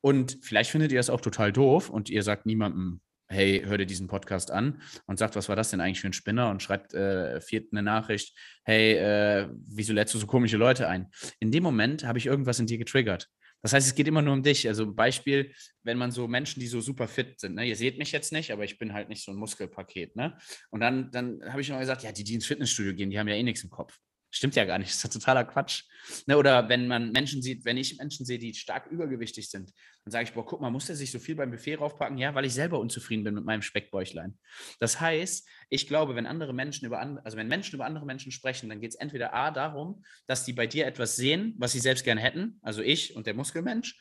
Und 0.00 0.38
vielleicht 0.40 0.70
findet 0.70 0.92
ihr 0.92 0.98
das 0.98 1.10
auch 1.10 1.20
total 1.20 1.52
doof 1.52 1.90
und 1.90 2.08
ihr 2.08 2.22
sagt 2.22 2.46
niemandem, 2.46 3.02
hey, 3.28 3.62
hör 3.64 3.78
dir 3.78 3.86
diesen 3.86 4.06
Podcast 4.06 4.50
an 4.50 4.82
und 5.06 5.18
sagt, 5.18 5.36
was 5.36 5.48
war 5.48 5.56
das 5.56 5.70
denn 5.70 5.80
eigentlich 5.80 6.00
für 6.00 6.08
ein 6.08 6.12
Spinner 6.12 6.50
und 6.50 6.62
schreibt 6.62 6.94
äh, 6.94 7.40
viert 7.40 7.72
eine 7.72 7.82
Nachricht, 7.82 8.36
hey, 8.64 8.94
äh, 8.94 9.48
wieso 9.66 9.92
lädst 9.92 10.14
du 10.14 10.18
so 10.18 10.26
komische 10.26 10.56
Leute 10.56 10.88
ein? 10.88 11.08
In 11.40 11.50
dem 11.50 11.62
Moment 11.62 12.04
habe 12.04 12.18
ich 12.18 12.26
irgendwas 12.26 12.58
in 12.58 12.66
dir 12.66 12.78
getriggert. 12.78 13.28
Das 13.64 13.72
heißt, 13.72 13.86
es 13.86 13.94
geht 13.94 14.06
immer 14.06 14.20
nur 14.20 14.34
um 14.34 14.42
dich. 14.42 14.68
Also 14.68 14.92
Beispiel, 14.92 15.54
wenn 15.84 15.96
man 15.96 16.10
so 16.10 16.28
Menschen, 16.28 16.60
die 16.60 16.66
so 16.66 16.82
super 16.82 17.08
fit 17.08 17.40
sind, 17.40 17.54
ne? 17.54 17.66
ihr 17.66 17.76
seht 17.76 17.96
mich 17.96 18.12
jetzt 18.12 18.30
nicht, 18.30 18.52
aber 18.52 18.64
ich 18.64 18.76
bin 18.76 18.92
halt 18.92 19.08
nicht 19.08 19.24
so 19.24 19.32
ein 19.32 19.38
Muskelpaket. 19.38 20.16
Ne? 20.16 20.36
Und 20.68 20.80
dann, 20.80 21.10
dann 21.12 21.40
habe 21.50 21.62
ich 21.62 21.70
immer 21.70 21.78
gesagt, 21.78 22.02
ja, 22.02 22.12
die, 22.12 22.24
die 22.24 22.34
ins 22.34 22.44
Fitnessstudio 22.44 22.94
gehen, 22.94 23.08
die 23.08 23.18
haben 23.18 23.28
ja 23.28 23.36
eh 23.36 23.42
nichts 23.42 23.64
im 23.64 23.70
Kopf. 23.70 23.98
Stimmt 24.34 24.56
ja 24.56 24.64
gar 24.64 24.78
nicht, 24.78 24.90
das 24.90 24.96
ist 24.96 25.04
ja 25.04 25.10
totaler 25.10 25.44
Quatsch. 25.44 25.84
Ne, 26.26 26.36
oder 26.36 26.68
wenn 26.68 26.88
man 26.88 27.12
Menschen 27.12 27.40
sieht, 27.40 27.64
wenn 27.64 27.76
ich 27.76 27.98
Menschen 27.98 28.26
sehe, 28.26 28.38
die 28.38 28.52
stark 28.52 28.88
übergewichtig 28.88 29.48
sind, 29.48 29.72
dann 30.04 30.10
sage 30.10 30.24
ich, 30.24 30.32
boah, 30.32 30.44
guck 30.44 30.60
mal, 30.60 30.70
muss 30.70 30.86
der 30.86 30.96
sich 30.96 31.12
so 31.12 31.20
viel 31.20 31.36
beim 31.36 31.52
Buffet 31.52 31.76
raufpacken? 31.76 32.18
Ja, 32.18 32.34
weil 32.34 32.44
ich 32.44 32.52
selber 32.52 32.80
unzufrieden 32.80 33.22
bin 33.22 33.34
mit 33.34 33.44
meinem 33.44 33.62
Speckbäuchlein. 33.62 34.36
Das 34.80 35.00
heißt, 35.00 35.48
ich 35.70 35.86
glaube, 35.86 36.16
wenn 36.16 36.26
andere 36.26 36.52
Menschen 36.52 36.84
über 36.84 36.98
andere, 36.98 37.24
also 37.24 37.36
wenn 37.36 37.46
Menschen 37.46 37.76
über 37.76 37.86
andere 37.86 38.06
Menschen 38.06 38.32
sprechen, 38.32 38.68
dann 38.68 38.80
geht 38.80 38.90
es 38.90 38.96
entweder 38.96 39.34
A 39.34 39.52
darum, 39.52 40.02
dass 40.26 40.44
die 40.44 40.52
bei 40.52 40.66
dir 40.66 40.84
etwas 40.84 41.14
sehen, 41.14 41.54
was 41.58 41.70
sie 41.70 41.78
selbst 41.78 42.02
gerne 42.02 42.20
hätten, 42.20 42.58
also 42.62 42.82
ich 42.82 43.14
und 43.14 43.28
der 43.28 43.34
Muskelmensch, 43.34 43.96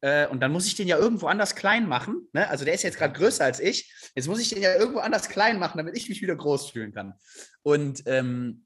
äh, 0.00 0.28
und 0.28 0.40
dann 0.40 0.52
muss 0.52 0.66
ich 0.66 0.76
den 0.76 0.86
ja 0.86 0.96
irgendwo 0.96 1.26
anders 1.26 1.56
klein 1.56 1.88
machen. 1.88 2.28
Ne? 2.32 2.48
Also 2.48 2.64
der 2.64 2.74
ist 2.74 2.82
jetzt 2.82 2.98
gerade 2.98 3.18
größer 3.18 3.44
als 3.44 3.58
ich. 3.58 3.92
Jetzt 4.14 4.28
muss 4.28 4.40
ich 4.40 4.48
den 4.48 4.62
ja 4.62 4.74
irgendwo 4.76 5.00
anders 5.00 5.28
klein 5.28 5.58
machen, 5.58 5.78
damit 5.78 5.96
ich 5.96 6.08
mich 6.08 6.22
wieder 6.22 6.36
groß 6.36 6.70
fühlen 6.70 6.92
kann. 6.92 7.14
Und 7.62 8.02
ähm, 8.06 8.64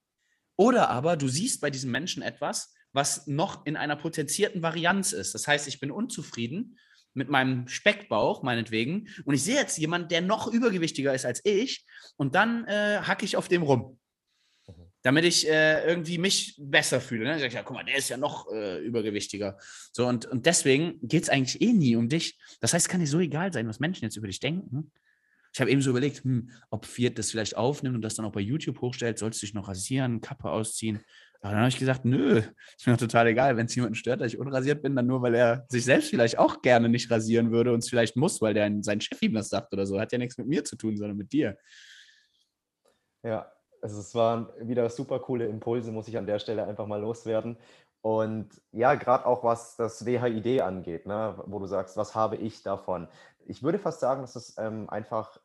oder 0.56 0.90
aber 0.90 1.16
du 1.16 1.28
siehst 1.28 1.60
bei 1.60 1.70
diesem 1.70 1.90
Menschen 1.90 2.22
etwas, 2.22 2.74
was 2.92 3.26
noch 3.26 3.66
in 3.66 3.76
einer 3.76 3.96
potenzierten 3.96 4.62
Varianz 4.62 5.12
ist. 5.12 5.34
Das 5.34 5.46
heißt, 5.46 5.68
ich 5.68 5.80
bin 5.80 5.90
unzufrieden 5.90 6.78
mit 7.12 7.28
meinem 7.28 7.66
Speckbauch, 7.68 8.42
meinetwegen, 8.42 9.08
und 9.24 9.34
ich 9.34 9.42
sehe 9.42 9.56
jetzt 9.56 9.78
jemanden, 9.78 10.08
der 10.08 10.20
noch 10.20 10.52
übergewichtiger 10.52 11.14
ist 11.14 11.24
als 11.24 11.40
ich, 11.44 11.84
und 12.16 12.34
dann 12.34 12.64
äh, 12.66 13.00
hacke 13.02 13.24
ich 13.24 13.36
auf 13.36 13.48
dem 13.48 13.62
rum. 13.62 13.98
Mhm. 14.66 14.74
Damit 15.02 15.24
ich 15.24 15.48
äh, 15.48 15.86
irgendwie 15.86 16.18
mich 16.18 16.56
besser 16.58 17.00
fühle. 17.00 17.24
Ne? 17.24 17.46
Ich, 17.46 17.52
ja, 17.52 17.62
guck 17.62 17.76
mal, 17.76 17.84
der 17.84 17.96
ist 17.96 18.10
ja 18.10 18.16
noch 18.16 18.50
äh, 18.52 18.78
übergewichtiger. 18.78 19.58
So, 19.92 20.06
und, 20.06 20.26
und 20.26 20.44
deswegen 20.44 20.98
geht 21.02 21.24
es 21.24 21.28
eigentlich 21.28 21.60
eh 21.62 21.72
nie 21.72 21.96
um 21.96 22.08
dich. 22.08 22.38
Das 22.60 22.74
heißt, 22.74 22.86
es 22.86 22.90
kann 22.90 23.00
dir 23.00 23.06
so 23.06 23.20
egal 23.20 23.52
sein, 23.52 23.66
was 23.68 23.80
Menschen 23.80 24.04
jetzt 24.04 24.16
über 24.16 24.26
dich 24.26 24.40
denken. 24.40 24.92
Ich 25.56 25.60
habe 25.62 25.70
eben 25.70 25.80
so 25.80 25.88
überlegt, 25.88 26.22
hm, 26.22 26.50
ob 26.68 26.84
Fiat 26.84 27.18
das 27.18 27.30
vielleicht 27.30 27.56
aufnimmt 27.56 27.96
und 27.96 28.02
das 28.02 28.14
dann 28.14 28.26
auch 28.26 28.32
bei 28.32 28.40
YouTube 28.40 28.78
hochstellt. 28.82 29.18
Sollst 29.18 29.40
du 29.40 29.46
dich 29.46 29.54
noch 29.54 29.68
rasieren, 29.68 30.20
Kappe 30.20 30.50
ausziehen? 30.50 31.00
Aber 31.40 31.52
dann 31.52 31.60
habe 31.60 31.70
ich 31.70 31.78
gesagt, 31.78 32.04
nö, 32.04 32.42
ist 32.76 32.86
mir 32.86 32.98
total 32.98 33.28
egal. 33.28 33.56
Wenn 33.56 33.64
es 33.64 33.74
jemanden 33.74 33.94
stört, 33.94 34.20
dass 34.20 34.34
ich 34.34 34.38
unrasiert 34.38 34.82
bin, 34.82 34.94
dann 34.94 35.06
nur, 35.06 35.22
weil 35.22 35.34
er 35.34 35.64
sich 35.70 35.86
selbst 35.86 36.10
vielleicht 36.10 36.38
auch 36.38 36.60
gerne 36.60 36.90
nicht 36.90 37.10
rasieren 37.10 37.52
würde 37.52 37.72
und 37.72 37.78
es 37.78 37.88
vielleicht 37.88 38.16
muss, 38.16 38.42
weil 38.42 38.52
der 38.52 38.70
sein 38.82 39.00
Chef 39.00 39.22
ihm 39.22 39.32
das 39.32 39.48
sagt 39.48 39.72
oder 39.72 39.86
so. 39.86 39.98
Hat 39.98 40.12
ja 40.12 40.18
nichts 40.18 40.36
mit 40.36 40.46
mir 40.46 40.62
zu 40.62 40.76
tun, 40.76 40.98
sondern 40.98 41.16
mit 41.16 41.32
dir. 41.32 41.56
Ja, 43.22 43.50
also 43.80 43.98
es 43.98 44.14
waren 44.14 44.48
wieder 44.60 44.90
super 44.90 45.20
coole 45.20 45.46
Impulse, 45.46 45.90
muss 45.90 46.06
ich 46.06 46.18
an 46.18 46.26
der 46.26 46.38
Stelle 46.38 46.66
einfach 46.66 46.86
mal 46.86 47.00
loswerden. 47.00 47.56
Und 48.02 48.60
ja, 48.72 48.94
gerade 48.94 49.24
auch 49.24 49.42
was 49.42 49.74
das 49.76 50.04
WHID 50.04 50.60
angeht, 50.60 51.06
ne, 51.06 51.42
wo 51.46 51.58
du 51.58 51.66
sagst, 51.66 51.96
was 51.96 52.14
habe 52.14 52.36
ich 52.36 52.62
davon? 52.62 53.08
Ich 53.46 53.62
würde 53.62 53.78
fast 53.78 54.00
sagen, 54.00 54.20
dass 54.20 54.36
es 54.36 54.54
ähm, 54.58 54.90
einfach 54.90 55.40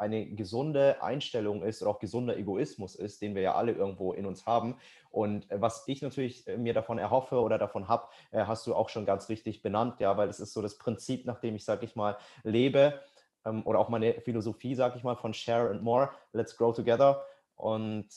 eine 0.00 0.26
gesunde 0.26 1.02
Einstellung 1.02 1.62
ist 1.62 1.82
oder 1.82 1.90
auch 1.90 1.98
gesunder 1.98 2.36
Egoismus 2.36 2.94
ist, 2.94 3.20
den 3.20 3.34
wir 3.34 3.42
ja 3.42 3.54
alle 3.54 3.72
irgendwo 3.72 4.12
in 4.12 4.26
uns 4.26 4.46
haben. 4.46 4.76
Und 5.10 5.50
äh, 5.50 5.60
was 5.60 5.84
ich 5.86 6.02
natürlich 6.02 6.46
äh, 6.48 6.56
mir 6.56 6.72
davon 6.74 6.98
erhoffe 6.98 7.40
oder 7.40 7.58
davon 7.58 7.86
habe, 7.88 8.08
äh, 8.30 8.44
hast 8.44 8.66
du 8.66 8.74
auch 8.74 8.88
schon 8.88 9.04
ganz 9.04 9.28
richtig 9.28 9.62
benannt, 9.62 10.00
ja, 10.00 10.16
weil 10.16 10.28
es 10.28 10.40
ist 10.40 10.54
so 10.54 10.62
das 10.62 10.78
Prinzip, 10.78 11.26
nach 11.26 11.40
dem 11.40 11.54
ich, 11.54 11.64
sage 11.64 11.84
ich 11.84 11.96
mal, 11.96 12.16
lebe 12.42 13.00
ähm, 13.44 13.62
oder 13.66 13.78
auch 13.78 13.90
meine 13.90 14.14
Philosophie, 14.22 14.74
sage 14.74 14.96
ich 14.96 15.04
mal, 15.04 15.16
von 15.16 15.34
Share 15.34 15.70
and 15.70 15.82
More, 15.82 16.10
Let's 16.32 16.56
Grow 16.56 16.74
Together. 16.74 17.22
Und 17.56 18.08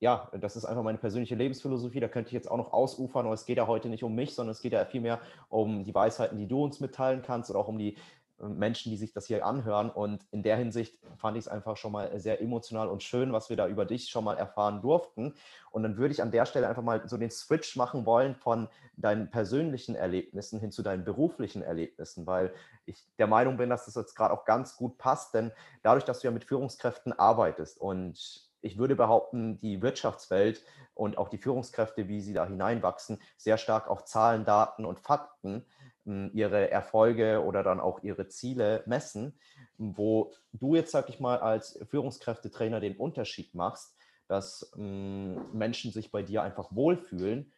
ja, 0.00 0.30
das 0.40 0.56
ist 0.56 0.64
einfach 0.64 0.82
meine 0.82 0.98
persönliche 0.98 1.34
Lebensphilosophie. 1.34 2.00
Da 2.00 2.08
könnte 2.08 2.28
ich 2.28 2.32
jetzt 2.32 2.50
auch 2.50 2.56
noch 2.56 2.72
ausufern, 2.72 3.26
aber 3.26 3.34
es 3.34 3.44
geht 3.44 3.58
ja 3.58 3.66
heute 3.66 3.88
nicht 3.88 4.02
um 4.02 4.14
mich, 4.14 4.34
sondern 4.34 4.50
es 4.52 4.60
geht 4.60 4.72
ja 4.72 4.84
vielmehr 4.84 5.20
um 5.48 5.84
die 5.84 5.94
Weisheiten, 5.94 6.38
die 6.38 6.48
du 6.48 6.64
uns 6.64 6.80
mitteilen 6.80 7.22
kannst 7.22 7.50
oder 7.50 7.60
auch 7.60 7.68
um 7.68 7.78
die 7.78 7.96
Menschen, 8.42 8.90
die 8.90 8.96
sich 8.96 9.12
das 9.12 9.26
hier 9.26 9.46
anhören. 9.46 9.90
Und 9.90 10.26
in 10.30 10.42
der 10.42 10.56
Hinsicht 10.56 10.98
fand 11.16 11.36
ich 11.36 11.44
es 11.44 11.48
einfach 11.48 11.76
schon 11.76 11.92
mal 11.92 12.18
sehr 12.18 12.40
emotional 12.40 12.88
und 12.88 13.02
schön, 13.02 13.32
was 13.32 13.48
wir 13.48 13.56
da 13.56 13.68
über 13.68 13.84
dich 13.84 14.08
schon 14.08 14.24
mal 14.24 14.36
erfahren 14.36 14.82
durften. 14.82 15.34
Und 15.70 15.82
dann 15.82 15.96
würde 15.96 16.12
ich 16.12 16.22
an 16.22 16.30
der 16.30 16.46
Stelle 16.46 16.68
einfach 16.68 16.82
mal 16.82 17.08
so 17.08 17.16
den 17.16 17.30
Switch 17.30 17.76
machen 17.76 18.04
wollen 18.04 18.34
von 18.34 18.68
deinen 18.96 19.30
persönlichen 19.30 19.94
Erlebnissen 19.94 20.60
hin 20.60 20.72
zu 20.72 20.82
deinen 20.82 21.04
beruflichen 21.04 21.62
Erlebnissen, 21.62 22.26
weil 22.26 22.52
ich 22.84 23.06
der 23.18 23.26
Meinung 23.26 23.56
bin, 23.56 23.70
dass 23.70 23.86
das 23.86 23.94
jetzt 23.94 24.14
gerade 24.14 24.34
auch 24.34 24.44
ganz 24.44 24.76
gut 24.76 24.98
passt, 24.98 25.34
denn 25.34 25.52
dadurch, 25.82 26.04
dass 26.04 26.20
du 26.20 26.26
ja 26.26 26.32
mit 26.32 26.44
Führungskräften 26.44 27.12
arbeitest 27.12 27.80
und 27.80 28.50
ich 28.62 28.78
würde 28.78 28.94
behaupten, 28.94 29.58
die 29.60 29.82
Wirtschaftswelt 29.82 30.62
und 30.94 31.18
auch 31.18 31.28
die 31.28 31.38
Führungskräfte, 31.38 32.08
wie 32.08 32.20
sie 32.20 32.32
da 32.32 32.46
hineinwachsen, 32.46 33.20
sehr 33.36 33.58
stark 33.58 33.88
auf 33.88 34.04
Zahlen, 34.04 34.44
Daten 34.44 34.84
und 34.84 35.00
Fakten 35.00 35.66
ihre 36.04 36.70
Erfolge 36.70 37.42
oder 37.44 37.62
dann 37.62 37.80
auch 37.80 38.02
ihre 38.02 38.28
Ziele 38.28 38.82
messen, 38.86 39.38
wo 39.78 40.32
du 40.52 40.74
jetzt, 40.74 40.90
sag 40.90 41.08
ich 41.08 41.20
mal, 41.20 41.38
als 41.38 41.78
Führungskräftetrainer 41.88 42.80
den 42.80 42.96
Unterschied 42.96 43.54
machst, 43.54 43.96
dass 44.28 44.72
Menschen 44.76 45.92
sich 45.92 46.10
bei 46.10 46.22
dir 46.22 46.42
einfach 46.42 46.68
wohlfühlen 46.74 47.52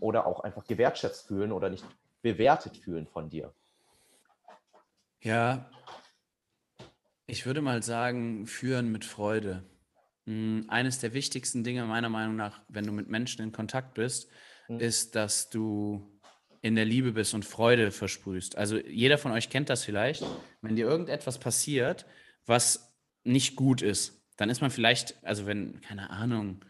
oder 0.00 0.26
auch 0.26 0.40
einfach 0.40 0.66
gewertschätzt 0.66 1.26
fühlen 1.26 1.52
oder 1.52 1.70
nicht 1.70 1.84
bewertet 2.22 2.76
fühlen 2.76 3.06
von 3.06 3.28
dir. 3.28 3.52
Ja, 5.20 5.70
ich 7.26 7.46
würde 7.46 7.62
mal 7.62 7.82
sagen, 7.82 8.46
führen 8.46 8.92
mit 8.92 9.04
Freude. 9.04 9.64
Eines 10.26 10.98
der 10.98 11.12
wichtigsten 11.12 11.64
Dinge 11.64 11.84
meiner 11.84 12.08
Meinung 12.08 12.36
nach, 12.36 12.60
wenn 12.68 12.86
du 12.86 12.92
mit 12.92 13.08
Menschen 13.08 13.42
in 13.42 13.52
Kontakt 13.52 13.94
bist, 13.94 14.30
hm. 14.66 14.78
ist, 14.78 15.14
dass 15.14 15.50
du 15.50 16.13
in 16.64 16.76
der 16.76 16.86
Liebe 16.86 17.12
bist 17.12 17.34
und 17.34 17.44
Freude 17.44 17.90
versprühst. 17.90 18.56
Also 18.56 18.78
jeder 18.78 19.18
von 19.18 19.32
euch 19.32 19.50
kennt 19.50 19.68
das 19.68 19.84
vielleicht. 19.84 20.24
Wenn 20.62 20.76
dir 20.76 20.86
irgendetwas 20.86 21.38
passiert, 21.38 22.06
was 22.46 22.96
nicht 23.22 23.54
gut 23.54 23.82
ist, 23.82 24.24
dann 24.38 24.48
ist 24.48 24.62
man 24.62 24.70
vielleicht, 24.70 25.22
also 25.22 25.44
wenn, 25.44 25.82
keine 25.82 26.08
Ahnung, 26.08 26.64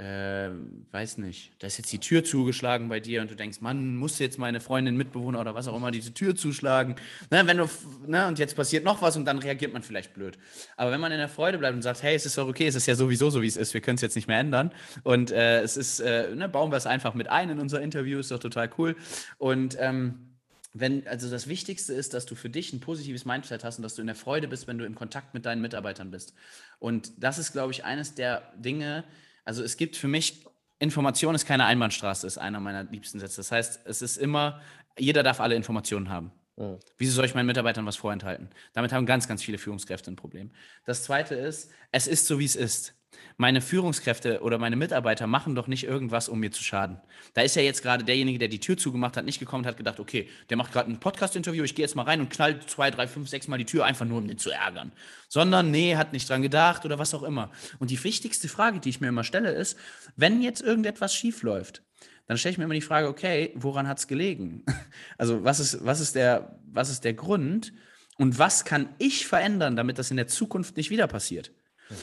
äh, 0.00 0.50
weiß 0.92 1.18
nicht, 1.18 1.52
da 1.58 1.66
ist 1.66 1.76
jetzt 1.76 1.92
die 1.92 1.98
Tür 1.98 2.24
zugeschlagen 2.24 2.88
bei 2.88 3.00
dir 3.00 3.20
und 3.20 3.30
du 3.30 3.36
denkst, 3.36 3.60
Mann, 3.60 3.96
muss 3.96 4.18
jetzt 4.18 4.38
meine 4.38 4.60
Freundin, 4.60 4.96
Mitbewohner 4.96 5.40
oder 5.40 5.54
was 5.54 5.68
auch 5.68 5.76
immer 5.76 5.90
diese 5.90 6.14
Tür 6.14 6.34
zuschlagen. 6.34 6.96
Ne, 7.30 7.46
wenn 7.46 7.58
du, 7.58 7.68
ne, 8.06 8.26
und 8.26 8.38
jetzt 8.38 8.56
passiert 8.56 8.82
noch 8.82 9.02
was 9.02 9.18
und 9.18 9.26
dann 9.26 9.38
reagiert 9.38 9.74
man 9.74 9.82
vielleicht 9.82 10.14
blöd. 10.14 10.38
Aber 10.78 10.90
wenn 10.90 11.00
man 11.00 11.12
in 11.12 11.18
der 11.18 11.28
Freude 11.28 11.58
bleibt 11.58 11.74
und 11.74 11.82
sagt, 11.82 12.02
hey, 12.02 12.14
es 12.14 12.24
ist 12.24 12.38
doch 12.38 12.48
okay, 12.48 12.66
es 12.66 12.76
ist 12.76 12.86
ja 12.86 12.94
sowieso 12.94 13.28
so, 13.28 13.42
wie 13.42 13.46
es 13.46 13.58
ist, 13.58 13.74
wir 13.74 13.82
können 13.82 13.96
es 13.96 14.00
jetzt 14.00 14.16
nicht 14.16 14.26
mehr 14.26 14.38
ändern. 14.38 14.72
Und 15.02 15.32
äh, 15.32 15.60
es 15.60 15.76
ist, 15.76 16.00
äh, 16.00 16.34
ne, 16.34 16.48
bauen 16.48 16.72
wir 16.72 16.78
es 16.78 16.86
einfach 16.86 17.12
mit 17.12 17.28
ein 17.28 17.50
in 17.50 17.58
unser 17.58 17.82
Interview, 17.82 18.20
ist 18.20 18.30
doch 18.30 18.38
total 18.38 18.70
cool. 18.78 18.96
Und 19.36 19.76
ähm, 19.78 20.30
wenn, 20.72 21.06
also 21.08 21.28
das 21.28 21.46
Wichtigste 21.46 21.92
ist, 21.92 22.14
dass 22.14 22.24
du 22.24 22.34
für 22.34 22.48
dich 22.48 22.72
ein 22.72 22.80
positives 22.80 23.26
Mindset 23.26 23.64
hast 23.64 23.78
und 23.78 23.82
dass 23.82 23.96
du 23.96 24.00
in 24.00 24.06
der 24.06 24.16
Freude 24.16 24.48
bist, 24.48 24.66
wenn 24.66 24.78
du 24.78 24.86
im 24.86 24.94
Kontakt 24.94 25.34
mit 25.34 25.44
deinen 25.44 25.60
Mitarbeitern 25.60 26.10
bist. 26.10 26.32
Und 26.78 27.12
das 27.22 27.38
ist, 27.38 27.52
glaube 27.52 27.72
ich, 27.72 27.84
eines 27.84 28.14
der 28.14 28.52
Dinge, 28.56 29.04
also 29.50 29.64
es 29.64 29.76
gibt 29.76 29.96
für 29.96 30.06
mich, 30.06 30.44
Information 30.78 31.34
ist 31.34 31.44
keine 31.44 31.64
Einbahnstraße, 31.64 32.24
ist 32.24 32.38
einer 32.38 32.60
meiner 32.60 32.84
liebsten 32.84 33.18
Sätze. 33.18 33.38
Das 33.38 33.50
heißt, 33.50 33.80
es 33.84 34.00
ist 34.00 34.16
immer, 34.16 34.60
jeder 34.96 35.24
darf 35.24 35.40
alle 35.40 35.56
Informationen 35.56 36.08
haben. 36.08 36.30
Mhm. 36.56 36.78
Wieso 36.98 37.14
soll 37.14 37.24
ich 37.24 37.34
meinen 37.34 37.46
Mitarbeitern 37.46 37.84
was 37.84 37.96
vorenthalten? 37.96 38.48
Damit 38.74 38.92
haben 38.92 39.06
ganz, 39.06 39.26
ganz 39.26 39.42
viele 39.42 39.58
Führungskräfte 39.58 40.08
ein 40.08 40.14
Problem. 40.14 40.52
Das 40.84 41.02
zweite 41.02 41.34
ist, 41.34 41.72
es 41.90 42.06
ist 42.06 42.28
so, 42.28 42.38
wie 42.38 42.44
es 42.44 42.54
ist 42.54 42.94
meine 43.36 43.60
Führungskräfte 43.60 44.42
oder 44.42 44.58
meine 44.58 44.76
Mitarbeiter 44.76 45.26
machen 45.26 45.54
doch 45.54 45.66
nicht 45.66 45.84
irgendwas, 45.84 46.28
um 46.28 46.40
mir 46.40 46.50
zu 46.50 46.62
schaden. 46.62 47.00
Da 47.34 47.42
ist 47.42 47.56
ja 47.56 47.62
jetzt 47.62 47.82
gerade 47.82 48.04
derjenige, 48.04 48.38
der 48.38 48.48
die 48.48 48.60
Tür 48.60 48.76
zugemacht 48.76 49.16
hat, 49.16 49.24
nicht 49.24 49.38
gekommen 49.38 49.64
und 49.64 49.68
hat 49.68 49.76
gedacht, 49.76 49.98
okay, 49.98 50.28
der 50.50 50.56
macht 50.56 50.72
gerade 50.72 50.90
ein 50.90 51.00
Podcast-Interview, 51.00 51.64
ich 51.64 51.74
gehe 51.74 51.84
jetzt 51.84 51.96
mal 51.96 52.02
rein 52.02 52.20
und 52.20 52.30
knall 52.30 52.60
zwei, 52.66 52.90
drei, 52.90 53.06
fünf, 53.06 53.28
sechs 53.28 53.48
Mal 53.48 53.58
die 53.58 53.64
Tür, 53.64 53.84
einfach 53.84 54.06
nur, 54.06 54.18
um 54.18 54.28
den 54.28 54.38
zu 54.38 54.50
ärgern. 54.50 54.92
Sondern, 55.28 55.70
nee, 55.70 55.96
hat 55.96 56.12
nicht 56.12 56.28
dran 56.28 56.42
gedacht 56.42 56.84
oder 56.84 56.98
was 56.98 57.14
auch 57.14 57.22
immer. 57.22 57.50
Und 57.78 57.90
die 57.90 58.02
wichtigste 58.02 58.48
Frage, 58.48 58.80
die 58.80 58.90
ich 58.90 59.00
mir 59.00 59.08
immer 59.08 59.24
stelle, 59.24 59.50
ist, 59.52 59.78
wenn 60.16 60.42
jetzt 60.42 60.60
irgendetwas 60.60 61.14
schief 61.14 61.42
läuft, 61.42 61.82
dann 62.26 62.38
stelle 62.38 62.52
ich 62.52 62.58
mir 62.58 62.64
immer 62.64 62.74
die 62.74 62.80
Frage, 62.80 63.08
okay, 63.08 63.52
woran 63.56 63.88
hat 63.88 63.98
es 63.98 64.06
gelegen? 64.06 64.64
Also 65.18 65.44
was 65.44 65.60
ist, 65.60 65.84
was, 65.84 66.00
ist 66.00 66.14
der, 66.14 66.60
was 66.64 66.90
ist 66.90 67.04
der 67.04 67.14
Grund 67.14 67.72
und 68.16 68.38
was 68.38 68.64
kann 68.64 68.88
ich 68.98 69.26
verändern, 69.26 69.76
damit 69.76 69.98
das 69.98 70.10
in 70.10 70.16
der 70.16 70.28
Zukunft 70.28 70.76
nicht 70.76 70.90
wieder 70.90 71.06
passiert? 71.06 71.52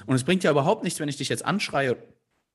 Und 0.06 0.16
es 0.16 0.24
bringt 0.24 0.44
ja 0.44 0.52
überhaupt 0.52 0.84
nichts, 0.84 1.00
wenn 1.00 1.10
ich 1.10 1.18
dich 1.18 1.30
jetzt 1.30 1.46
anschreie 1.46 1.98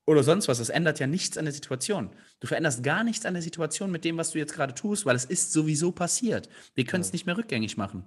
oder 0.07 0.23
sonst 0.23 0.49
was. 0.49 0.59
Das 0.59 0.69
ändert 0.69 1.01
ja 1.01 1.07
nichts 1.07 1.39
an 1.39 1.45
der 1.45 1.55
Situation. 1.55 2.11
Du 2.41 2.47
veränderst 2.47 2.83
gar 2.83 3.05
nichts 3.05 3.25
an 3.25 3.35
der 3.35 3.43
Situation 3.43 3.91
mit 3.91 4.05
dem, 4.05 4.17
was 4.17 4.33
du 4.33 4.39
jetzt 4.39 4.55
gerade 4.55 4.75
tust, 4.75 5.07
weil 5.07 5.17
es 5.17 5.25
ist 5.25 5.53
sowieso 5.53 5.93
passiert. 5.93 6.49
Wir 6.75 6.85
können 6.85 7.03
es 7.03 7.09
ja. 7.09 7.13
nicht 7.13 7.27
mehr 7.27 7.37
rückgängig 7.37 7.77
machen. 7.77 8.05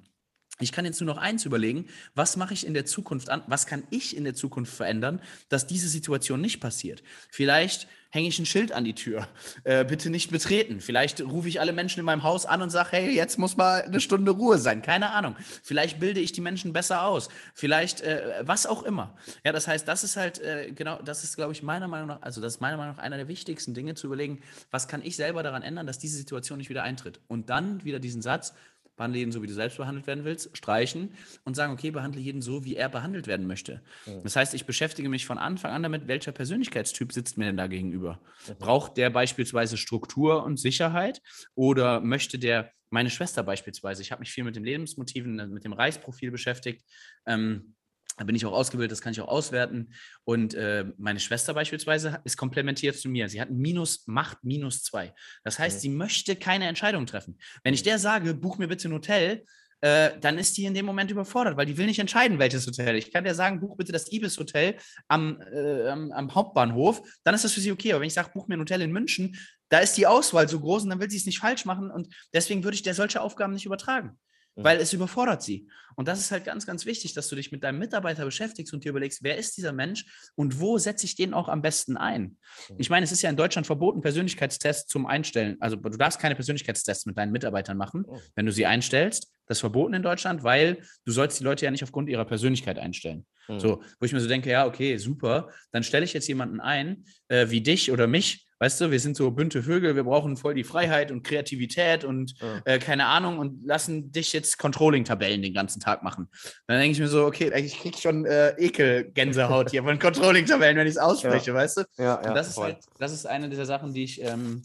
Ich 0.60 0.72
kann 0.72 0.86
jetzt 0.86 1.02
nur 1.02 1.14
noch 1.14 1.18
eins 1.18 1.44
überlegen, 1.44 1.88
was 2.14 2.38
mache 2.38 2.54
ich 2.54 2.66
in 2.66 2.74
der 2.74 2.86
Zukunft 2.86 3.30
an, 3.30 3.44
was 3.48 3.66
kann 3.66 3.84
ich 3.90 4.16
in 4.16 4.24
der 4.24 4.36
Zukunft 4.36 4.74
verändern, 4.74 5.22
dass 5.50 5.68
diese 5.68 5.90
Situation 5.90 6.40
nicht 6.40 6.62
passiert. 6.62 7.04
Vielleicht 7.30 7.90
hänge 8.16 8.30
ich 8.30 8.40
ein 8.40 8.46
Schild 8.46 8.72
an 8.72 8.86
die 8.86 8.96
Tür. 8.96 9.28
Äh, 9.66 9.86
bitte 9.86 10.10
nicht 10.10 10.32
betreten. 10.32 10.80
Vielleicht 10.80 11.22
rufe 11.22 11.50
ich 11.50 11.60
alle 11.60 11.74
Menschen 11.74 12.00
in 12.00 12.06
meinem 12.06 12.24
Haus 12.24 12.46
an 12.46 12.62
und 12.62 12.70
sage, 12.70 12.90
hey, 12.94 13.14
jetzt 13.14 13.38
muss 13.38 13.58
mal 13.58 13.82
eine 13.82 14.00
Stunde 14.00 14.32
Ruhe 14.32 14.58
sein. 14.58 14.82
Keine 14.82 15.12
Ahnung. 15.12 15.36
Vielleicht 15.62 16.00
bilde 16.00 16.22
ich 16.22 16.32
die 16.32 16.42
Menschen 16.42 16.74
besser 16.74 17.06
aus. 17.06 17.30
Vielleicht 17.54 18.02
äh, 18.02 18.42
was 18.42 18.66
auch 18.66 18.84
immer. 18.84 19.16
Ja, 19.44 19.52
das 19.52 19.68
heißt, 19.68 19.88
das 19.88 20.04
ist 20.04 20.16
halt 20.16 20.40
äh, 20.40 20.72
genau, 20.72 21.02
das 21.04 21.24
ist, 21.24 21.36
glaube 21.36 21.52
ich, 21.52 21.62
meiner 21.62 21.88
Meinung 21.88 22.08
nach, 22.08 22.22
also 22.22 22.42
das 22.42 22.56
ist 22.56 22.62
meiner 22.62 22.78
Meinung 22.78 22.96
nach 22.96 23.04
einer 23.04 23.18
der 23.18 23.28
wichtigsten 23.28 23.74
Dinge 23.74 23.96
zu 23.96 24.08
überlegen, 24.08 24.42
was 24.72 24.88
kann 24.88 25.02
ich 25.04 25.16
selber 25.18 25.44
daran 25.44 25.62
ändern, 25.62 25.86
dass 25.86 26.00
diese 26.00 26.18
Situation 26.18 26.58
nicht 26.58 26.70
wieder 26.70 26.84
eintritt. 26.84 27.20
Und 27.28 27.50
dann 27.50 27.84
wieder 27.84 28.00
diesen 28.00 28.22
Satz, 28.22 28.54
behandle 28.96 29.20
jeden 29.20 29.32
so, 29.32 29.42
wie 29.44 29.48
du 29.48 29.54
selbst 29.54 29.78
behandelt 29.78 30.08
werden 30.08 30.24
willst, 30.26 30.56
streichen 30.58 31.16
und 31.44 31.56
sagen, 31.56 31.74
okay, 31.74 31.92
behandle 31.92 32.22
jeden 32.22 32.42
so, 32.42 32.64
wie 32.66 32.76
er 32.76 32.90
behandelt 32.90 33.28
werden 33.28 33.48
möchte. 33.48 33.84
Mhm. 34.06 34.24
Das 34.24 34.36
heißt, 34.36 34.54
ich 34.54 34.66
beschäftige 34.66 35.10
mich 35.10 35.26
von 35.26 35.38
Anfang 35.38 35.72
an 35.72 35.84
damit, 35.84 36.08
welcher 36.08 36.32
Persönlichkeitstyp 36.32 37.12
sitzt 37.12 37.38
mir 37.38 37.46
denn 37.46 37.58
da 37.58 37.68
gegenüber? 37.68 38.22
Mhm. 38.48 38.56
Braucht 38.60 38.98
der 38.98 39.10
beispielsweise 39.10 39.78
Struktur 39.78 40.44
und 40.44 40.58
Sicherheit 40.58 41.22
oder 41.56 42.02
möchte 42.02 42.40
der, 42.40 42.72
meine 42.90 43.10
Schwester 43.10 43.44
beispielsweise, 43.44 44.02
ich 44.02 44.12
habe 44.12 44.20
mich 44.22 44.32
viel 44.32 44.44
mit 44.44 44.56
den 44.56 44.64
Lebensmotiven, 44.64 45.36
mit 45.54 45.64
dem 45.66 45.74
Reichsprofil 45.74 46.32
beschäftigt, 46.32 46.84
ähm, 47.26 47.75
da 48.18 48.24
bin 48.24 48.36
ich 48.36 48.46
auch 48.46 48.54
ausgebildet, 48.54 48.92
das 48.92 49.02
kann 49.02 49.12
ich 49.12 49.22
auch 49.22 49.28
auswerten. 49.28 49.94
Und 50.24 50.54
äh, 50.54 50.86
meine 50.98 51.20
Schwester 51.20 51.54
beispielsweise 51.54 52.22
ist 52.24 52.38
komplementiert 52.38 52.98
zu 52.98 53.10
mir. 53.10 53.28
Sie 53.30 53.42
hat 53.42 53.52
minus, 53.52 54.08
Macht 54.08 54.44
minus 54.44 54.84
zwei. 54.84 55.14
Das 55.44 55.60
heißt, 55.60 55.78
okay. 55.78 55.82
sie 55.82 55.90
möchte 55.90 56.36
keine 56.36 56.68
Entscheidung 56.68 57.06
treffen. 57.06 57.38
Wenn 57.64 57.74
ich 57.74 57.84
der 57.84 58.00
sage, 58.00 58.34
buch 58.34 58.58
mir 58.58 58.68
bitte 58.68 58.88
ein 58.88 58.94
Hotel, 58.94 59.44
äh, 59.82 60.18
dann 60.22 60.38
ist 60.38 60.56
die 60.58 60.66
in 60.66 60.74
dem 60.74 60.86
Moment 60.86 61.12
überfordert, 61.12 61.58
weil 61.58 61.66
die 61.66 61.78
will 61.78 61.86
nicht 61.86 62.00
entscheiden, 62.00 62.40
welches 62.40 62.66
Hotel. 62.66 62.96
Ich 62.96 63.12
kann 63.12 63.26
der 63.26 63.36
sagen, 63.36 63.60
buch 63.60 63.76
bitte 63.76 63.92
das 63.92 64.12
Ibis-Hotel 64.12 64.78
am, 65.10 65.42
äh, 65.42 65.90
am, 65.90 66.12
am, 66.12 66.34
Hauptbahnhof, 66.34 67.02
dann 67.24 67.36
ist 67.36 67.44
das 67.44 67.52
für 67.52 67.60
sie 67.60 67.72
okay. 67.72 67.92
Aber 67.92 68.02
wenn 68.02 68.08
ich 68.08 68.14
sage, 68.14 68.32
buch 68.34 68.48
mir 68.48 68.56
ein 68.56 68.62
Hotel 68.62 68.82
in 68.82 68.92
München, 68.92 69.38
da 69.70 69.80
ist 69.80 69.98
die 69.98 70.08
Auswahl 70.08 70.48
so 70.48 70.60
groß 70.60 70.84
und 70.84 70.92
dann 70.92 71.00
will 71.02 71.10
sie 71.10 71.18
es 71.18 71.26
nicht 71.26 71.40
falsch 71.40 71.66
machen. 71.66 71.92
Und 71.92 72.08
deswegen 72.34 72.64
würde 72.64 72.76
ich 72.76 72.84
der 72.84 72.94
solche 72.94 73.20
Aufgaben 73.20 73.54
nicht 73.54 73.66
übertragen 73.66 74.18
weil 74.56 74.78
mhm. 74.78 74.84
es 74.84 74.94
überfordert 74.94 75.44
sie. 75.44 75.68
Und 75.96 76.08
das 76.08 76.20
ist 76.20 76.32
halt 76.32 76.44
ganz, 76.44 76.66
ganz 76.66 76.86
wichtig, 76.86 77.14
dass 77.14 77.30
du 77.30 77.36
dich 77.36 77.52
mit 77.52 77.64
deinem 77.64 77.80
Mitarbeiter 77.80 78.26
beschäftigst 78.26 78.74
und 78.74 78.84
dir 78.84 78.90
überlegst, 78.90 79.24
wer 79.24 79.38
ist 79.38 79.56
dieser 79.58 79.72
Mensch 79.72 80.06
und 80.36 80.60
wo 80.60 80.78
setze 80.78 81.06
ich 81.06 81.16
den 81.16 81.34
auch 81.34 81.48
am 81.48 81.62
besten 81.62 81.98
ein. 81.98 82.38
Mhm. 82.70 82.76
Ich 82.78 82.90
meine, 82.90 83.06
es 83.06 83.12
ist 83.12 83.22
ja 83.22 83.30
in 83.30 83.38
Deutschland 83.38 83.66
verboten, 83.66 84.02
Persönlichkeitstests 84.02 84.88
zum 84.92 85.06
Einstellen. 85.06 85.58
Also 85.60 85.76
du 85.78 85.98
darfst 85.98 86.20
keine 86.20 86.36
Persönlichkeitstests 86.36 87.06
mit 87.06 87.18
deinen 87.18 87.32
Mitarbeitern 87.32 87.78
machen, 87.78 88.04
oh. 88.08 88.20
wenn 88.36 88.46
du 88.46 88.52
sie 88.52 88.66
einstellst. 88.66 89.32
Das 89.48 89.58
ist 89.58 89.62
verboten 89.62 89.94
in 89.94 90.02
Deutschland, 90.02 90.44
weil 90.44 90.82
du 91.06 91.12
sollst 91.12 91.40
die 91.40 91.44
Leute 91.44 91.66
ja 91.66 91.72
nicht 91.72 91.84
aufgrund 91.84 92.10
ihrer 92.10 92.26
Persönlichkeit 92.26 92.80
einstellen. 92.80 93.26
Mhm. 93.48 93.60
So, 93.60 93.84
wo 94.00 94.06
ich 94.06 94.12
mir 94.12 94.20
so 94.20 94.28
denke, 94.28 94.50
ja, 94.50 94.66
okay, 94.66 94.98
super, 94.98 95.50
dann 95.72 95.84
stelle 95.84 96.04
ich 96.04 96.14
jetzt 96.14 96.28
jemanden 96.28 96.60
ein, 96.60 97.06
äh, 97.28 97.50
wie 97.50 97.62
dich 97.62 97.92
oder 97.92 98.08
mich, 98.08 98.45
Weißt 98.60 98.80
du, 98.80 98.90
wir 98.90 99.00
sind 99.02 99.18
so 99.18 99.32
bunte 99.32 99.64
Vögel, 99.64 99.98
wir 99.98 100.06
brauchen 100.06 100.38
voll 100.38 100.54
die 100.54 100.64
Freiheit 100.64 101.12
und 101.12 101.24
Kreativität 101.24 102.06
und 102.06 102.40
ja. 102.40 102.62
äh, 102.64 102.80
keine 102.80 103.08
Ahnung 103.08 103.38
und 103.38 103.66
lassen 103.66 104.12
dich 104.14 104.32
jetzt 104.32 104.58
Controlling-Tabellen 104.58 105.42
den 105.42 105.54
ganzen 105.54 105.82
Tag 105.82 106.04
machen. 106.04 106.30
Dann 106.68 106.80
denke 106.80 106.94
ich 106.94 107.00
mir 107.00 107.10
so, 107.10 107.26
okay, 107.26 107.52
ich 107.60 107.78
kriege 107.78 107.98
schon 107.98 108.26
äh, 108.26 108.52
Ekel-Gänsehaut 108.58 109.72
hier 109.72 109.84
von 109.84 110.00
Controlling-Tabellen, 110.00 110.78
wenn 110.78 110.88
ich 110.88 110.94
es 110.94 110.98
ausspreche, 110.98 111.52
ja. 111.52 111.54
weißt 111.54 111.78
du? 111.78 111.82
Ja, 111.98 112.04
ja, 112.04 112.30
und 112.30 112.36
das 112.36 112.48
ist 112.48 112.58
halt, 112.58 112.78
das 112.98 113.12
ist 113.12 113.26
eine 113.26 113.50
dieser 113.50 113.66
Sachen, 113.66 113.94
die 113.94 114.04
ich 114.04 114.22
ähm, 114.22 114.62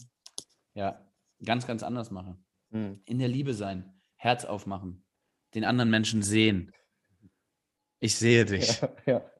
ja, 0.73 1.05
ganz, 1.43 1.67
ganz 1.67 1.83
anders 1.83 2.11
mache. 2.11 2.37
Mhm. 2.69 3.01
In 3.05 3.19
der 3.19 3.27
Liebe 3.27 3.53
sein, 3.53 3.93
Herz 4.15 4.45
aufmachen, 4.45 5.03
den 5.53 5.65
anderen 5.65 5.89
Menschen 5.89 6.23
sehen. 6.23 6.71
Ich 7.99 8.15
sehe 8.15 8.45
dich. 8.45 8.81
Ja, 8.81 8.89
ja. 9.05 9.31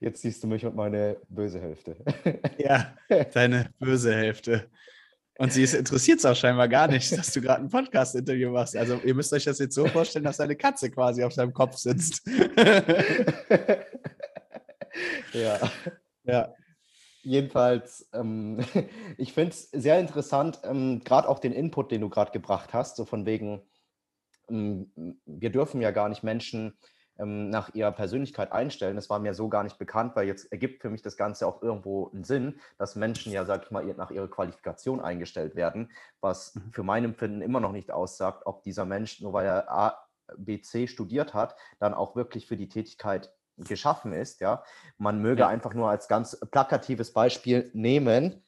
Jetzt 0.00 0.22
siehst 0.22 0.42
du 0.42 0.46
mich 0.46 0.64
und 0.66 0.76
meine 0.76 1.16
böse 1.28 1.60
Hälfte. 1.60 1.96
Ja, 2.58 2.94
deine 3.32 3.70
böse 3.78 4.14
Hälfte. 4.14 4.68
Und 5.38 5.52
sie 5.52 5.64
interessiert 5.64 6.18
es 6.18 6.24
auch 6.24 6.34
scheinbar 6.34 6.68
gar 6.68 6.88
nicht, 6.88 7.16
dass 7.16 7.32
du 7.32 7.40
gerade 7.40 7.62
ein 7.62 7.68
Podcast-Interview 7.68 8.50
machst. 8.50 8.76
Also 8.76 9.00
ihr 9.04 9.14
müsst 9.14 9.32
euch 9.32 9.44
das 9.44 9.58
jetzt 9.58 9.74
so 9.74 9.86
vorstellen, 9.86 10.24
dass 10.24 10.38
deine 10.38 10.56
Katze 10.56 10.90
quasi 10.90 11.22
auf 11.24 11.34
deinem 11.34 11.52
Kopf 11.52 11.76
sitzt. 11.76 12.26
ja. 15.32 15.60
Ja. 16.24 16.54
Jedenfalls, 17.22 18.08
ähm, 18.14 18.64
ich 19.18 19.32
finde 19.32 19.50
es 19.50 19.70
sehr 19.70 19.98
interessant, 20.00 20.60
ähm, 20.64 21.02
gerade 21.04 21.28
auch 21.28 21.38
den 21.38 21.52
Input, 21.52 21.90
den 21.90 22.00
du 22.00 22.08
gerade 22.08 22.32
gebracht 22.32 22.72
hast, 22.72 22.96
so 22.96 23.04
von 23.04 23.26
wegen, 23.26 23.62
ähm, 24.48 24.90
wir 25.26 25.50
dürfen 25.50 25.82
ja 25.82 25.90
gar 25.90 26.08
nicht 26.08 26.22
Menschen 26.22 26.78
ähm, 27.18 27.50
nach 27.50 27.74
ihrer 27.74 27.92
Persönlichkeit 27.92 28.52
einstellen. 28.52 28.96
Das 28.96 29.10
war 29.10 29.18
mir 29.18 29.34
so 29.34 29.48
gar 29.48 29.62
nicht 29.64 29.78
bekannt, 29.78 30.16
weil 30.16 30.26
jetzt 30.26 30.50
ergibt 30.52 30.82
für 30.82 30.90
mich 30.90 31.02
das 31.02 31.16
Ganze 31.16 31.46
auch 31.46 31.62
irgendwo 31.62 32.10
einen 32.10 32.24
Sinn, 32.24 32.60
dass 32.78 32.96
Menschen 32.96 33.32
ja, 33.32 33.44
sag 33.44 33.64
ich 33.64 33.70
mal, 33.70 33.84
nach 33.84 34.10
ihrer 34.10 34.28
Qualifikation 34.28 35.00
eingestellt 35.00 35.56
werden, 35.56 35.90
was 36.20 36.54
mhm. 36.54 36.72
für 36.72 36.82
mein 36.82 37.04
Empfinden 37.04 37.42
immer 37.42 37.60
noch 37.60 37.72
nicht 37.72 37.90
aussagt, 37.90 38.42
ob 38.44 38.62
dieser 38.62 38.84
Mensch, 38.84 39.20
nur 39.20 39.32
weil 39.32 39.46
er 39.46 39.70
A, 39.70 40.06
B, 40.36 40.60
C 40.60 40.86
studiert 40.86 41.34
hat, 41.34 41.56
dann 41.78 41.94
auch 41.94 42.16
wirklich 42.16 42.46
für 42.46 42.56
die 42.56 42.68
Tätigkeit 42.68 43.32
geschaffen 43.56 44.12
ist. 44.12 44.40
Ja, 44.40 44.62
man 44.98 45.20
möge 45.20 45.40
ja. 45.40 45.48
einfach 45.48 45.74
nur 45.74 45.88
als 45.88 46.08
ganz 46.08 46.38
plakatives 46.50 47.12
Beispiel 47.12 47.70
nehmen, 47.72 48.44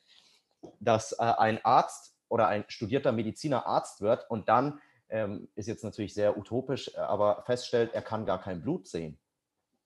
dass 0.80 1.12
äh, 1.12 1.22
ein 1.22 1.64
Arzt 1.64 2.16
oder 2.28 2.48
ein 2.48 2.64
studierter 2.68 3.12
Mediziner 3.12 3.66
Arzt 3.66 4.00
wird 4.00 4.28
und 4.28 4.48
dann 4.48 4.80
ähm, 5.08 5.48
ist 5.54 5.68
jetzt 5.68 5.84
natürlich 5.84 6.14
sehr 6.14 6.36
utopisch, 6.36 6.90
äh, 6.94 6.98
aber 6.98 7.42
feststellt, 7.46 7.94
er 7.94 8.02
kann 8.02 8.26
gar 8.26 8.40
kein 8.40 8.62
Blut 8.62 8.86
sehen. 8.86 9.18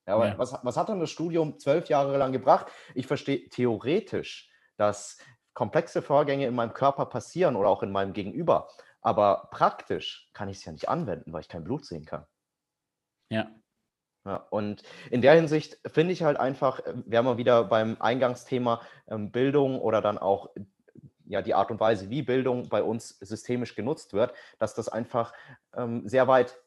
Ja, 0.07 0.15
aber 0.15 0.29
ja. 0.29 0.39
Was, 0.39 0.59
was 0.63 0.77
hat 0.77 0.89
dann 0.89 1.01
das 1.01 1.11
Studium 1.11 1.59
zwölf 1.59 1.89
Jahre 1.89 2.17
lang 2.19 2.33
gebracht? 2.33 2.71
Ich 2.95 3.07
verstehe 3.07 3.49
theoretisch, 3.49 4.51
dass 4.77 5.19
komplexe 5.55 6.03
Vorgänge 6.03 6.47
in 6.47 6.55
meinem 6.55 6.73
Körper 6.73 7.07
passieren 7.07 7.57
oder 7.57 7.69
auch 7.69 7.83
in 7.83 7.93
meinem 7.93 8.13
Gegenüber. 8.13 8.69
Aber 9.01 9.49
praktisch 9.51 10.31
kann 10.33 10.49
ich 10.49 10.59
es 10.59 10.65
ja 10.65 10.73
nicht 10.73 10.89
anwenden, 10.89 11.33
weil 11.33 11.41
ich 11.41 11.49
kein 11.49 11.65
Blut 11.65 11.85
sehen 11.85 12.05
kann. 12.05 12.27
Ja. 13.31 13.51
ja 14.25 14.37
und 14.51 14.83
in 15.11 15.23
der 15.23 15.35
Hinsicht 15.35 15.79
finde 15.87 16.13
ich 16.13 16.23
halt 16.23 16.39
einfach, 16.39 16.81
äh, 16.81 16.95
wir 17.07 17.19
haben 17.19 17.27
mal 17.27 17.39
wieder 17.39 17.65
beim 17.65 17.97
Eingangsthema 18.01 18.83
ähm, 19.09 19.31
Bildung 19.31 19.81
oder 19.81 20.01
dann 20.01 20.19
auch 20.19 20.51
ja, 21.27 21.43
die 21.43 21.55
Art 21.55 21.71
und 21.71 21.81
Weise, 21.81 22.11
wie 22.11 22.23
Bildung 22.23 22.69
bei 22.69 22.83
uns 22.83 23.19
systemisch 23.21 23.75
genutzt 23.75 24.13
wird, 24.13 24.33
dass 24.59 24.75
das 24.75 24.89
einfach 24.89 25.33
ähm, 25.75 26.09
sehr 26.09 26.29
weit, 26.29 26.59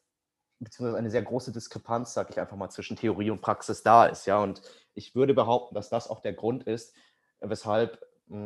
beziehungsweise 0.59 0.97
eine 0.97 1.11
sehr 1.11 1.23
große 1.23 1.51
Diskrepanz, 1.51 2.13
sage 2.13 2.29
ich 2.31 2.39
einfach 2.39 2.57
mal, 2.57 2.69
zwischen 2.69 2.97
Theorie 2.97 3.29
und 3.29 3.41
Praxis 3.41 3.83
da 3.83 4.05
ist. 4.05 4.25
Ja, 4.25 4.41
und 4.41 4.61
ich 4.93 5.15
würde 5.15 5.33
behaupten, 5.33 5.75
dass 5.75 5.89
das 5.89 6.09
auch 6.09 6.21
der 6.21 6.33
Grund 6.33 6.63
ist, 6.63 6.95
weshalb 7.39 7.99
mh, 8.27 8.37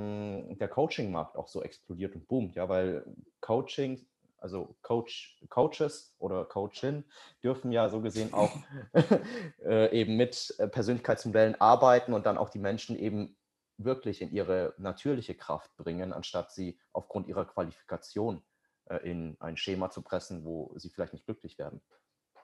hm, 0.47 0.57
der 0.57 0.67
Coaching-Markt 0.67 1.35
auch 1.37 1.47
so 1.47 1.61
explodiert 1.61 2.15
und 2.15 2.27
boomt. 2.27 2.55
Ja, 2.55 2.67
weil 2.69 3.05
Coaching, 3.41 4.05
also 4.37 4.75
Coach, 4.81 5.39
Coaches 5.49 6.15
oder 6.17 6.45
Coachin 6.45 7.03
dürfen 7.43 7.71
ja 7.71 7.89
so 7.89 8.01
gesehen 8.01 8.33
auch 8.33 8.51
äh, 9.63 9.91
eben 9.97 10.15
mit 10.15 10.55
äh, 10.57 10.67
Persönlichkeitsmodellen 10.67 11.59
arbeiten 11.59 12.13
und 12.13 12.25
dann 12.25 12.37
auch 12.37 12.49
die 12.49 12.59
Menschen 12.59 12.97
eben 12.97 13.35
wirklich 13.79 14.21
in 14.21 14.31
ihre 14.31 14.73
natürliche 14.77 15.35
Kraft 15.35 15.75
bringen, 15.77 16.13
anstatt 16.13 16.51
sie 16.51 16.77
aufgrund 16.91 17.27
ihrer 17.27 17.45
Qualifikation 17.45 18.43
äh, 18.85 18.97
in 19.09 19.37
ein 19.39 19.57
Schema 19.57 19.89
zu 19.89 20.01
pressen, 20.01 20.43
wo 20.43 20.73
sie 20.77 20.89
vielleicht 20.89 21.13
nicht 21.13 21.25
glücklich 21.25 21.57
werden. 21.57 21.81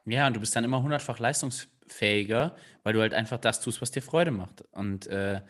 Ja, 0.05 0.27
und 0.27 0.35
du 0.35 0.39
bist 0.39 0.55
dann 0.55 0.63
immer 0.63 0.81
hundertfach 0.81 1.19
leistungsfähiger, 1.19 2.55
weil 2.83 2.93
du 2.93 3.01
halt 3.01 3.13
einfach 3.13 3.39
das 3.39 3.59
tust, 3.59 3.81
was 3.81 3.91
dir 3.91 4.01
Freude 4.01 4.31
macht. 4.31 4.61
Und, 4.71 5.07
äh, 5.07 5.41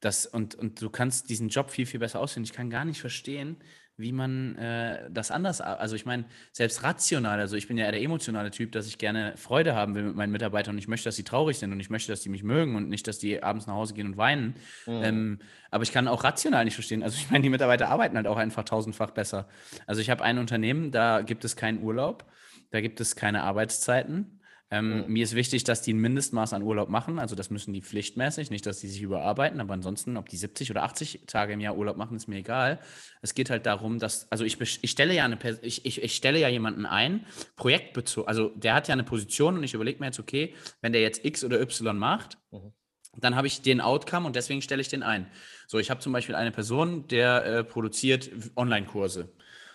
das, 0.00 0.26
und, 0.26 0.54
und 0.54 0.82
du 0.82 0.90
kannst 0.90 1.30
diesen 1.30 1.48
Job 1.48 1.70
viel, 1.70 1.86
viel 1.86 2.00
besser 2.00 2.20
ausführen. 2.20 2.44
Ich 2.44 2.52
kann 2.52 2.70
gar 2.70 2.84
nicht 2.84 3.00
verstehen, 3.00 3.62
wie 4.00 4.12
man 4.12 4.56
äh, 4.56 5.10
das 5.10 5.30
anders, 5.30 5.60
also 5.60 5.94
ich 5.94 6.06
meine, 6.06 6.24
selbst 6.52 6.82
rational, 6.82 7.38
also 7.38 7.56
ich 7.56 7.68
bin 7.68 7.76
ja 7.76 7.84
eher 7.84 7.92
der 7.92 8.02
emotionale 8.02 8.50
Typ, 8.50 8.72
dass 8.72 8.86
ich 8.86 8.98
gerne 8.98 9.34
Freude 9.36 9.74
haben 9.74 9.94
will 9.94 10.04
mit 10.04 10.16
meinen 10.16 10.32
Mitarbeitern 10.32 10.74
und 10.74 10.78
ich 10.78 10.88
möchte, 10.88 11.04
dass 11.04 11.16
sie 11.16 11.22
traurig 11.22 11.58
sind 11.58 11.72
und 11.72 11.80
ich 11.80 11.90
möchte, 11.90 12.10
dass 12.10 12.20
die 12.20 12.28
mich 12.28 12.42
mögen 12.42 12.76
und 12.76 12.88
nicht, 12.88 13.06
dass 13.06 13.18
die 13.18 13.42
abends 13.42 13.66
nach 13.66 13.74
Hause 13.74 13.94
gehen 13.94 14.06
und 14.06 14.16
weinen. 14.16 14.54
Mhm. 14.86 15.02
Ähm, 15.02 15.38
aber 15.70 15.82
ich 15.82 15.92
kann 15.92 16.08
auch 16.08 16.24
rational 16.24 16.64
nicht 16.64 16.74
verstehen. 16.74 17.02
Also 17.02 17.16
ich 17.18 17.30
meine, 17.30 17.42
die 17.42 17.50
Mitarbeiter 17.50 17.88
arbeiten 17.88 18.16
halt 18.16 18.26
auch 18.26 18.38
einfach 18.38 18.64
tausendfach 18.64 19.10
besser. 19.10 19.48
Also 19.86 20.00
ich 20.00 20.10
habe 20.10 20.24
ein 20.24 20.38
Unternehmen, 20.38 20.90
da 20.90 21.22
gibt 21.22 21.44
es 21.44 21.56
keinen 21.56 21.82
Urlaub, 21.82 22.24
da 22.70 22.80
gibt 22.80 23.00
es 23.00 23.16
keine 23.16 23.42
Arbeitszeiten. 23.42 24.39
Ähm, 24.72 24.98
mhm. 24.98 25.12
Mir 25.12 25.24
ist 25.24 25.34
wichtig, 25.34 25.64
dass 25.64 25.82
die 25.82 25.92
ein 25.92 25.98
Mindestmaß 25.98 26.52
an 26.52 26.62
Urlaub 26.62 26.88
machen. 26.88 27.18
Also 27.18 27.34
das 27.34 27.50
müssen 27.50 27.72
die 27.72 27.82
pflichtmäßig, 27.82 28.50
nicht, 28.50 28.64
dass 28.66 28.78
die 28.78 28.86
sich 28.86 29.02
überarbeiten. 29.02 29.60
Aber 29.60 29.74
ansonsten, 29.74 30.16
ob 30.16 30.28
die 30.28 30.36
70 30.36 30.70
oder 30.70 30.84
80 30.84 31.24
Tage 31.26 31.54
im 31.54 31.60
Jahr 31.60 31.76
Urlaub 31.76 31.96
machen, 31.96 32.16
ist 32.16 32.28
mir 32.28 32.36
egal. 32.36 32.78
Es 33.20 33.34
geht 33.34 33.50
halt 33.50 33.66
darum, 33.66 33.98
dass, 33.98 34.30
also 34.30 34.44
ich, 34.44 34.60
ich 34.60 34.90
stelle 34.90 35.12
ja 35.12 35.24
eine, 35.24 35.38
ich, 35.62 35.84
ich, 35.84 36.02
ich 36.02 36.14
stelle 36.14 36.38
ja 36.38 36.48
jemanden 36.48 36.86
ein, 36.86 37.26
projektbezogen. 37.56 38.28
Also 38.28 38.50
der 38.50 38.74
hat 38.74 38.86
ja 38.86 38.92
eine 38.92 39.04
Position 39.04 39.56
und 39.56 39.64
ich 39.64 39.74
überlege 39.74 39.98
mir 39.98 40.06
jetzt, 40.06 40.20
okay, 40.20 40.54
wenn 40.80 40.92
der 40.92 41.02
jetzt 41.02 41.24
X 41.24 41.42
oder 41.42 41.60
Y 41.60 41.98
macht, 41.98 42.38
mhm. 42.52 42.72
dann 43.16 43.34
habe 43.34 43.48
ich 43.48 43.62
den 43.62 43.80
Outcome 43.80 44.24
und 44.24 44.36
deswegen 44.36 44.62
stelle 44.62 44.82
ich 44.82 44.88
den 44.88 45.02
ein. 45.02 45.26
So, 45.66 45.80
ich 45.80 45.90
habe 45.90 45.98
zum 45.98 46.12
Beispiel 46.12 46.36
eine 46.36 46.52
Person, 46.52 47.08
der 47.08 47.44
äh, 47.44 47.64
produziert 47.64 48.30
Online-Kurse. 48.54 49.32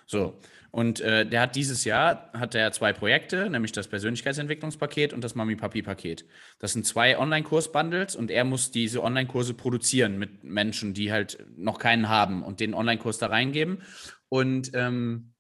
So, 0.08 0.40
und 0.76 1.00
äh, 1.00 1.26
der 1.26 1.40
hat 1.40 1.56
dieses 1.56 1.86
Jahr 1.86 2.30
hat 2.34 2.54
er 2.54 2.70
zwei 2.74 2.92
Projekte, 2.92 3.50
nämlich 3.50 3.72
das 3.72 3.88
Persönlichkeitsentwicklungspaket 3.88 5.14
und 5.14 5.24
das 5.24 5.34
Mami-Papi-Paket. 5.34 6.26
Das 6.60 6.74
sind 6.74 6.86
zwei 6.86 7.18
Online-Kurs-Bundles 7.18 8.18
und 8.18 8.30
er 8.30 8.44
muss 8.44 8.72
diese 8.72 9.02
Online-Kurse 9.02 9.54
produzieren 9.54 10.20
mit 10.20 10.44
Menschen, 10.44 10.94
die 10.94 11.14
halt 11.14 11.38
noch 11.56 11.80
keinen 11.80 12.10
haben 12.10 12.44
und 12.44 12.60
den 12.60 12.74
Online-Kurs 12.74 13.20
da 13.20 13.28
reingeben. 13.28 13.84
Und 14.28 14.72
ähm, 14.74 15.32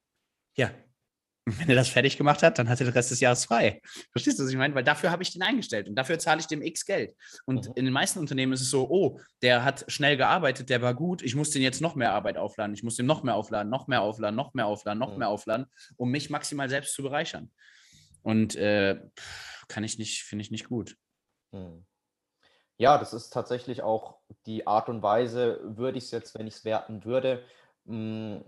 ja, 0.55 0.71
wenn 1.45 1.69
er 1.69 1.75
das 1.75 1.89
fertig 1.89 2.17
gemacht 2.17 2.41
hat, 2.41 2.57
dann 2.57 2.69
hat 2.69 2.79
er 2.79 2.87
den 2.87 2.93
Rest 2.93 3.11
des 3.11 3.19
Jahres 3.19 3.45
frei. 3.45 3.81
Verstehst 4.11 4.39
du, 4.39 4.43
was 4.43 4.49
ich 4.49 4.57
meine? 4.57 4.73
Weil 4.73 4.83
dafür 4.83 5.11
habe 5.11 5.21
ich 5.21 5.31
den 5.31 5.43
eingestellt 5.43 5.87
und 5.87 5.95
dafür 5.95 6.17
zahle 6.17 6.39
ich 6.39 6.47
dem 6.47 6.61
X 6.61 6.85
Geld. 6.85 7.15
Und 7.45 7.67
mhm. 7.67 7.73
in 7.75 7.85
den 7.85 7.93
meisten 7.93 8.19
Unternehmen 8.19 8.53
ist 8.53 8.61
es 8.61 8.71
so, 8.71 8.89
oh, 8.89 9.19
der 9.43 9.63
hat 9.63 9.85
schnell 9.87 10.17
gearbeitet, 10.17 10.69
der 10.69 10.81
war 10.81 10.95
gut, 10.95 11.21
ich 11.21 11.35
muss 11.35 11.51
den 11.51 11.61
jetzt 11.61 11.81
noch 11.81 11.95
mehr 11.95 12.13
Arbeit 12.13 12.37
aufladen, 12.37 12.73
ich 12.73 12.83
muss 12.83 12.95
den 12.95 13.05
noch 13.05 13.23
mehr 13.23 13.35
aufladen, 13.35 13.69
noch 13.69 13.87
mehr 13.87 14.01
aufladen, 14.01 14.35
noch 14.35 14.53
mehr 14.53 14.65
aufladen, 14.65 14.99
noch 14.99 15.13
mhm. 15.13 15.19
mehr 15.19 15.29
aufladen, 15.29 15.67
um 15.97 16.09
mich 16.09 16.29
maximal 16.31 16.69
selbst 16.69 16.95
zu 16.95 17.03
bereichern. 17.03 17.51
Und 18.23 18.55
äh, 18.55 18.99
kann 19.67 19.83
ich 19.83 19.99
nicht, 19.99 20.23
finde 20.23 20.41
ich 20.41 20.51
nicht 20.51 20.67
gut. 20.67 20.97
Mhm. 21.51 21.85
Ja, 22.77 22.97
das 22.97 23.13
ist 23.13 23.29
tatsächlich 23.29 23.83
auch 23.83 24.17
die 24.47 24.67
Art 24.67 24.89
und 24.89 25.01
Weise, 25.01 25.61
würde 25.63 25.97
ich 25.97 26.05
es 26.05 26.11
jetzt, 26.11 26.37
wenn 26.37 26.47
ich 26.47 26.55
es 26.55 26.65
werten 26.65 27.05
würde, 27.05 27.43
mh, 27.85 28.37
hm, 28.37 28.45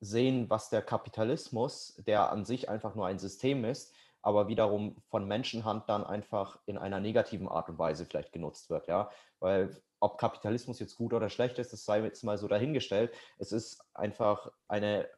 sehen, 0.00 0.50
was 0.50 0.70
der 0.70 0.82
Kapitalismus, 0.82 1.94
der 2.06 2.30
an 2.30 2.44
sich 2.44 2.68
einfach 2.68 2.94
nur 2.94 3.06
ein 3.06 3.18
System 3.18 3.64
ist, 3.64 3.94
aber 4.22 4.48
wiederum 4.48 4.96
von 5.08 5.26
Menschenhand 5.26 5.88
dann 5.88 6.04
einfach 6.04 6.58
in 6.66 6.76
einer 6.76 7.00
negativen 7.00 7.48
Art 7.48 7.68
und 7.68 7.78
Weise 7.78 8.04
vielleicht 8.04 8.32
genutzt 8.32 8.68
wird, 8.70 8.86
ja, 8.88 9.10
weil 9.38 9.80
ob 10.00 10.18
Kapitalismus 10.18 10.78
jetzt 10.78 10.96
gut 10.96 11.12
oder 11.12 11.28
schlecht 11.28 11.58
ist, 11.58 11.72
das 11.72 11.84
sei 11.84 12.02
jetzt 12.02 12.24
mal 12.24 12.38
so 12.38 12.48
dahingestellt. 12.48 13.12
Es 13.38 13.52
ist 13.52 13.84
einfach 13.94 14.50
eine 14.66 15.08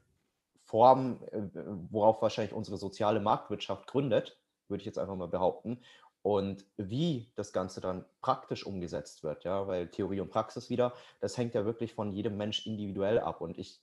Form, 0.64 1.20
äh, 1.30 1.42
worauf 1.90 2.20
wahrscheinlich 2.20 2.54
unsere 2.54 2.76
soziale 2.76 3.20
Marktwirtschaft 3.20 3.86
gründet, 3.86 4.38
würde 4.68 4.82
ich 4.82 4.86
jetzt 4.86 4.98
einfach 4.98 5.16
mal 5.16 5.28
behaupten. 5.28 5.80
Und 6.22 6.64
wie 6.76 7.32
das 7.34 7.52
Ganze 7.52 7.80
dann 7.80 8.04
praktisch 8.20 8.64
umgesetzt 8.64 9.24
wird, 9.24 9.42
ja, 9.44 9.66
weil 9.66 9.88
Theorie 9.88 10.20
und 10.20 10.30
Praxis 10.30 10.70
wieder, 10.70 10.92
das 11.20 11.36
hängt 11.36 11.54
ja 11.54 11.64
wirklich 11.64 11.94
von 11.94 12.12
jedem 12.12 12.36
Mensch 12.36 12.64
individuell 12.64 13.18
ab. 13.18 13.40
Und 13.40 13.58
ich 13.58 13.80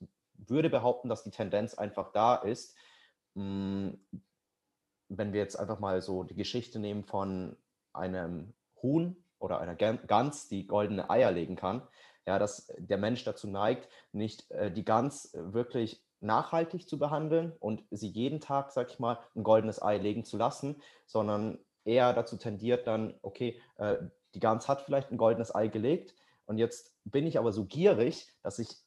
würde 0.47 0.69
behaupten, 0.69 1.09
dass 1.09 1.23
die 1.23 1.31
Tendenz 1.31 1.73
einfach 1.73 2.11
da 2.11 2.35
ist, 2.35 2.75
hm, 3.35 3.99
wenn 5.09 5.33
wir 5.33 5.39
jetzt 5.39 5.55
einfach 5.55 5.79
mal 5.79 6.01
so 6.01 6.23
die 6.23 6.35
Geschichte 6.35 6.79
nehmen 6.79 7.03
von 7.03 7.57
einem 7.93 8.53
Huhn 8.81 9.17
oder 9.39 9.59
einer 9.59 9.75
Gans, 9.75 10.47
die 10.47 10.67
goldene 10.67 11.09
Eier 11.09 11.31
legen 11.31 11.55
kann, 11.55 11.81
ja, 12.27 12.37
dass 12.37 12.71
der 12.77 12.97
Mensch 12.97 13.23
dazu 13.23 13.47
neigt, 13.47 13.89
nicht 14.11 14.51
äh, 14.51 14.71
die 14.71 14.85
Gans 14.85 15.31
wirklich 15.33 16.03
nachhaltig 16.21 16.87
zu 16.87 16.99
behandeln 16.99 17.53
und 17.59 17.83
sie 17.91 18.09
jeden 18.09 18.39
Tag, 18.41 18.71
sag 18.71 18.91
ich 18.91 18.99
mal, 18.99 19.19
ein 19.35 19.43
goldenes 19.43 19.81
Ei 19.81 19.97
legen 19.97 20.25
zu 20.25 20.37
lassen, 20.37 20.81
sondern 21.05 21.57
eher 21.85 22.13
dazu 22.13 22.37
tendiert 22.37 22.85
dann, 22.87 23.17
okay, 23.21 23.59
äh, 23.77 23.97
die 24.35 24.39
Gans 24.39 24.67
hat 24.67 24.81
vielleicht 24.81 25.11
ein 25.11 25.17
goldenes 25.17 25.55
Ei 25.55 25.69
gelegt 25.69 26.13
und 26.45 26.57
jetzt 26.57 26.93
bin 27.03 27.25
ich 27.25 27.39
aber 27.39 27.51
so 27.51 27.65
gierig, 27.65 28.27
dass 28.43 28.59
ich 28.59 28.77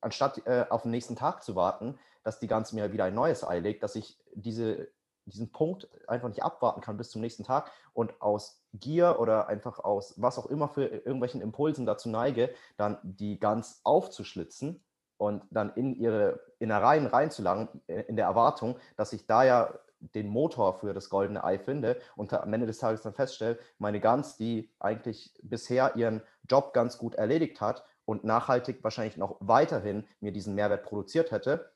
anstatt 0.00 0.46
äh, 0.46 0.66
auf 0.68 0.82
den 0.82 0.90
nächsten 0.90 1.16
Tag 1.16 1.42
zu 1.42 1.54
warten, 1.56 1.98
dass 2.22 2.38
die 2.38 2.46
Gans 2.46 2.72
mir 2.72 2.92
wieder 2.92 3.04
ein 3.04 3.14
neues 3.14 3.46
Ei 3.46 3.58
legt, 3.58 3.82
dass 3.82 3.96
ich 3.96 4.18
diese, 4.34 4.88
diesen 5.26 5.52
Punkt 5.52 5.88
einfach 6.06 6.28
nicht 6.28 6.42
abwarten 6.42 6.80
kann 6.80 6.96
bis 6.96 7.10
zum 7.10 7.20
nächsten 7.20 7.44
Tag 7.44 7.70
und 7.92 8.20
aus 8.20 8.62
Gier 8.74 9.18
oder 9.18 9.48
einfach 9.48 9.78
aus 9.78 10.14
was 10.16 10.38
auch 10.38 10.46
immer 10.46 10.68
für 10.68 10.84
irgendwelchen 10.84 11.40
Impulsen 11.40 11.86
dazu 11.86 12.08
neige, 12.08 12.54
dann 12.76 12.98
die 13.02 13.38
Gans 13.38 13.80
aufzuschlitzen 13.84 14.82
und 15.16 15.42
dann 15.50 15.72
in 15.74 15.94
ihre 15.96 16.40
Innereien 16.58 17.06
reinzulangen, 17.06 17.68
äh, 17.86 18.02
in 18.02 18.16
der 18.16 18.26
Erwartung, 18.26 18.78
dass 18.96 19.12
ich 19.12 19.26
da 19.26 19.44
ja 19.44 19.74
den 20.00 20.28
Motor 20.28 20.74
für 20.74 20.94
das 20.94 21.10
goldene 21.10 21.44
Ei 21.44 21.58
finde 21.58 22.00
und 22.16 22.32
am 22.32 22.52
Ende 22.52 22.66
des 22.66 22.78
Tages 22.78 23.02
dann 23.02 23.12
feststelle, 23.12 23.58
meine 23.78 24.00
Gans, 24.00 24.36
die 24.36 24.70
eigentlich 24.78 25.34
bisher 25.42 25.94
ihren 25.96 26.22
Job 26.48 26.72
ganz 26.72 26.96
gut 26.96 27.16
erledigt 27.16 27.60
hat, 27.60 27.84
und 28.10 28.24
nachhaltig 28.24 28.82
wahrscheinlich 28.82 29.16
noch 29.16 29.36
weiterhin 29.38 30.04
mir 30.18 30.32
diesen 30.32 30.56
Mehrwert 30.56 30.82
produziert 30.82 31.30
hätte, 31.30 31.70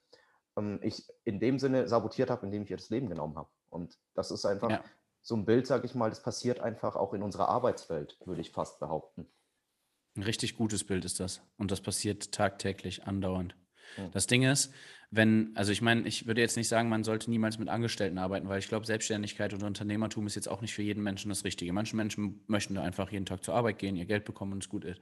ähm, 0.57 0.81
ich 0.83 1.07
in 1.23 1.39
dem 1.39 1.61
Sinne 1.61 1.87
sabotiert 1.87 2.29
habe, 2.29 2.45
indem 2.45 2.65
ich 2.65 2.71
ihr 2.73 2.77
das 2.77 2.91
Leben 2.91 3.09
genommen 3.09 3.37
habe. 3.37 3.49
Und 3.71 3.97
das 4.15 4.33
ist 4.33 4.45
einfach 4.45 4.69
ja. 4.69 4.85
so 5.23 5.37
ein 5.37 5.45
Bild, 5.45 5.69
sage 5.69 5.87
ich 5.87 5.95
mal, 5.95 6.11
das 6.11 6.25
passiert 6.25 6.59
einfach 6.59 6.97
auch 6.97 7.15
in 7.15 7.23
unserer 7.23 7.49
Arbeitswelt, 7.49 8.19
würde 8.25 8.41
ich 8.41 8.51
fast 8.51 8.81
behaupten. 8.81 9.29
Ein 10.17 10.25
richtig 10.25 10.57
gutes 10.57 10.83
Bild 10.83 11.05
ist 11.05 11.21
das. 11.21 11.41
Und 11.57 11.71
das 11.71 11.81
passiert 11.81 12.33
tagtäglich, 12.33 13.05
andauernd. 13.05 13.55
Hm. 13.97 14.11
Das 14.13 14.27
Ding 14.27 14.43
ist, 14.43 14.73
wenn, 15.11 15.53
also 15.55 15.71
ich 15.71 15.81
meine, 15.81 16.09
ich 16.09 16.27
würde 16.27 16.41
jetzt 16.41 16.57
nicht 16.57 16.69
sagen, 16.69 16.89
man 16.89 17.05
sollte 17.05 17.31
niemals 17.31 17.59
mit 17.59 17.69
Angestellten 17.69 18.19
arbeiten, 18.19 18.49
weil 18.49 18.59
ich 18.59 18.69
glaube, 18.69 18.87
Selbstständigkeit 18.87 19.53
und 19.55 19.63
Unternehmertum 19.63 20.27
ist 20.27 20.35
jetzt 20.35 20.49
auch 20.49 20.61
nicht 20.61 20.75
für 20.75 20.83
jeden 20.83 21.03
Menschen 21.03 21.29
das 21.29 21.45
Richtige. 21.45 21.73
Manche 21.73 21.95
Menschen 21.95 22.41
möchten 22.47 22.77
einfach 22.79 23.13
jeden 23.13 23.27
Tag 23.27 23.45
zur 23.45 23.55
Arbeit 23.55 23.79
gehen, 23.79 23.97
ihr 23.97 24.07
Geld 24.07 24.25
bekommen 24.25 24.53
und 24.53 24.65
es 24.65 24.69
gut 24.69 24.85
ist. 24.85 25.01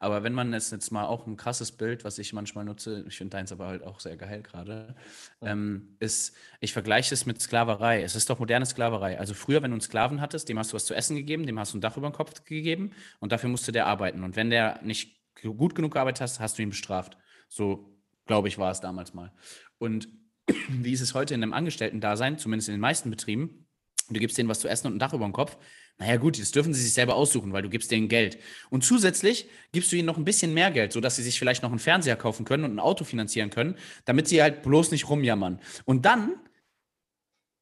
Aber 0.00 0.22
wenn 0.22 0.32
man 0.32 0.54
es 0.54 0.70
jetzt 0.70 0.92
mal 0.92 1.06
auch 1.06 1.26
ein 1.26 1.36
krasses 1.36 1.72
Bild, 1.72 2.04
was 2.04 2.18
ich 2.18 2.32
manchmal 2.32 2.64
nutze, 2.64 3.04
ich 3.08 3.16
finde 3.16 3.36
deins 3.36 3.50
aber 3.50 3.66
halt 3.66 3.82
auch 3.82 3.98
sehr 3.98 4.16
geil 4.16 4.42
gerade, 4.42 4.94
ja. 5.40 5.50
ähm, 5.50 5.96
ist, 5.98 6.36
ich 6.60 6.72
vergleiche 6.72 7.12
es 7.12 7.26
mit 7.26 7.40
Sklaverei. 7.40 8.02
Es 8.02 8.14
ist 8.14 8.30
doch 8.30 8.38
moderne 8.38 8.64
Sklaverei. 8.64 9.18
Also 9.18 9.34
früher, 9.34 9.60
wenn 9.62 9.72
du 9.72 9.74
einen 9.74 9.80
Sklaven 9.80 10.20
hattest, 10.20 10.48
dem 10.48 10.58
hast 10.58 10.72
du 10.72 10.76
was 10.76 10.84
zu 10.84 10.94
essen 10.94 11.16
gegeben, 11.16 11.46
dem 11.46 11.58
hast 11.58 11.74
du 11.74 11.78
ein 11.78 11.80
Dach 11.80 11.96
über 11.96 12.08
den 12.08 12.14
Kopf 12.14 12.44
gegeben 12.44 12.92
und 13.18 13.32
dafür 13.32 13.50
musste 13.50 13.72
der 13.72 13.86
arbeiten. 13.86 14.22
Und 14.22 14.36
wenn 14.36 14.50
der 14.50 14.80
nicht 14.84 15.16
gut 15.42 15.74
genug 15.74 15.94
gearbeitet 15.94 16.20
hast, 16.20 16.38
hast 16.38 16.58
du 16.58 16.62
ihn 16.62 16.70
bestraft. 16.70 17.16
So, 17.48 17.97
glaube 18.28 18.46
ich, 18.46 18.58
war 18.58 18.70
es 18.70 18.80
damals 18.80 19.12
mal. 19.12 19.32
Und 19.78 20.08
wie 20.68 20.92
ist 20.92 21.00
es 21.00 21.14
heute 21.14 21.34
in 21.34 21.42
einem 21.42 21.52
Angestellten-Dasein, 21.52 22.38
zumindest 22.38 22.68
in 22.68 22.74
den 22.74 22.80
meisten 22.80 23.10
Betrieben? 23.10 23.66
Du 24.08 24.20
gibst 24.20 24.38
denen 24.38 24.48
was 24.48 24.60
zu 24.60 24.68
essen 24.68 24.86
und 24.86 24.94
ein 24.94 24.98
Dach 25.00 25.12
über 25.12 25.26
den 25.26 25.32
Kopf, 25.32 25.58
naja, 25.98 26.16
gut, 26.16 26.38
das 26.38 26.52
dürfen 26.52 26.72
sie 26.72 26.82
sich 26.82 26.92
selber 26.92 27.16
aussuchen, 27.16 27.52
weil 27.52 27.62
du 27.62 27.68
gibst 27.68 27.90
denen 27.90 28.08
Geld. 28.08 28.38
Und 28.70 28.84
zusätzlich 28.84 29.48
gibst 29.72 29.90
du 29.90 29.96
ihnen 29.96 30.06
noch 30.06 30.16
ein 30.16 30.24
bisschen 30.24 30.54
mehr 30.54 30.70
Geld, 30.70 30.92
sodass 30.92 31.16
sie 31.16 31.24
sich 31.24 31.38
vielleicht 31.40 31.64
noch 31.64 31.70
einen 31.70 31.80
Fernseher 31.80 32.14
kaufen 32.14 32.44
können 32.44 32.64
und 32.64 32.76
ein 32.76 32.78
Auto 32.78 33.04
finanzieren 33.04 33.50
können, 33.50 33.74
damit 34.04 34.28
sie 34.28 34.40
halt 34.40 34.62
bloß 34.62 34.92
nicht 34.92 35.08
rumjammern. 35.08 35.60
Und 35.84 36.06
dann 36.06 36.36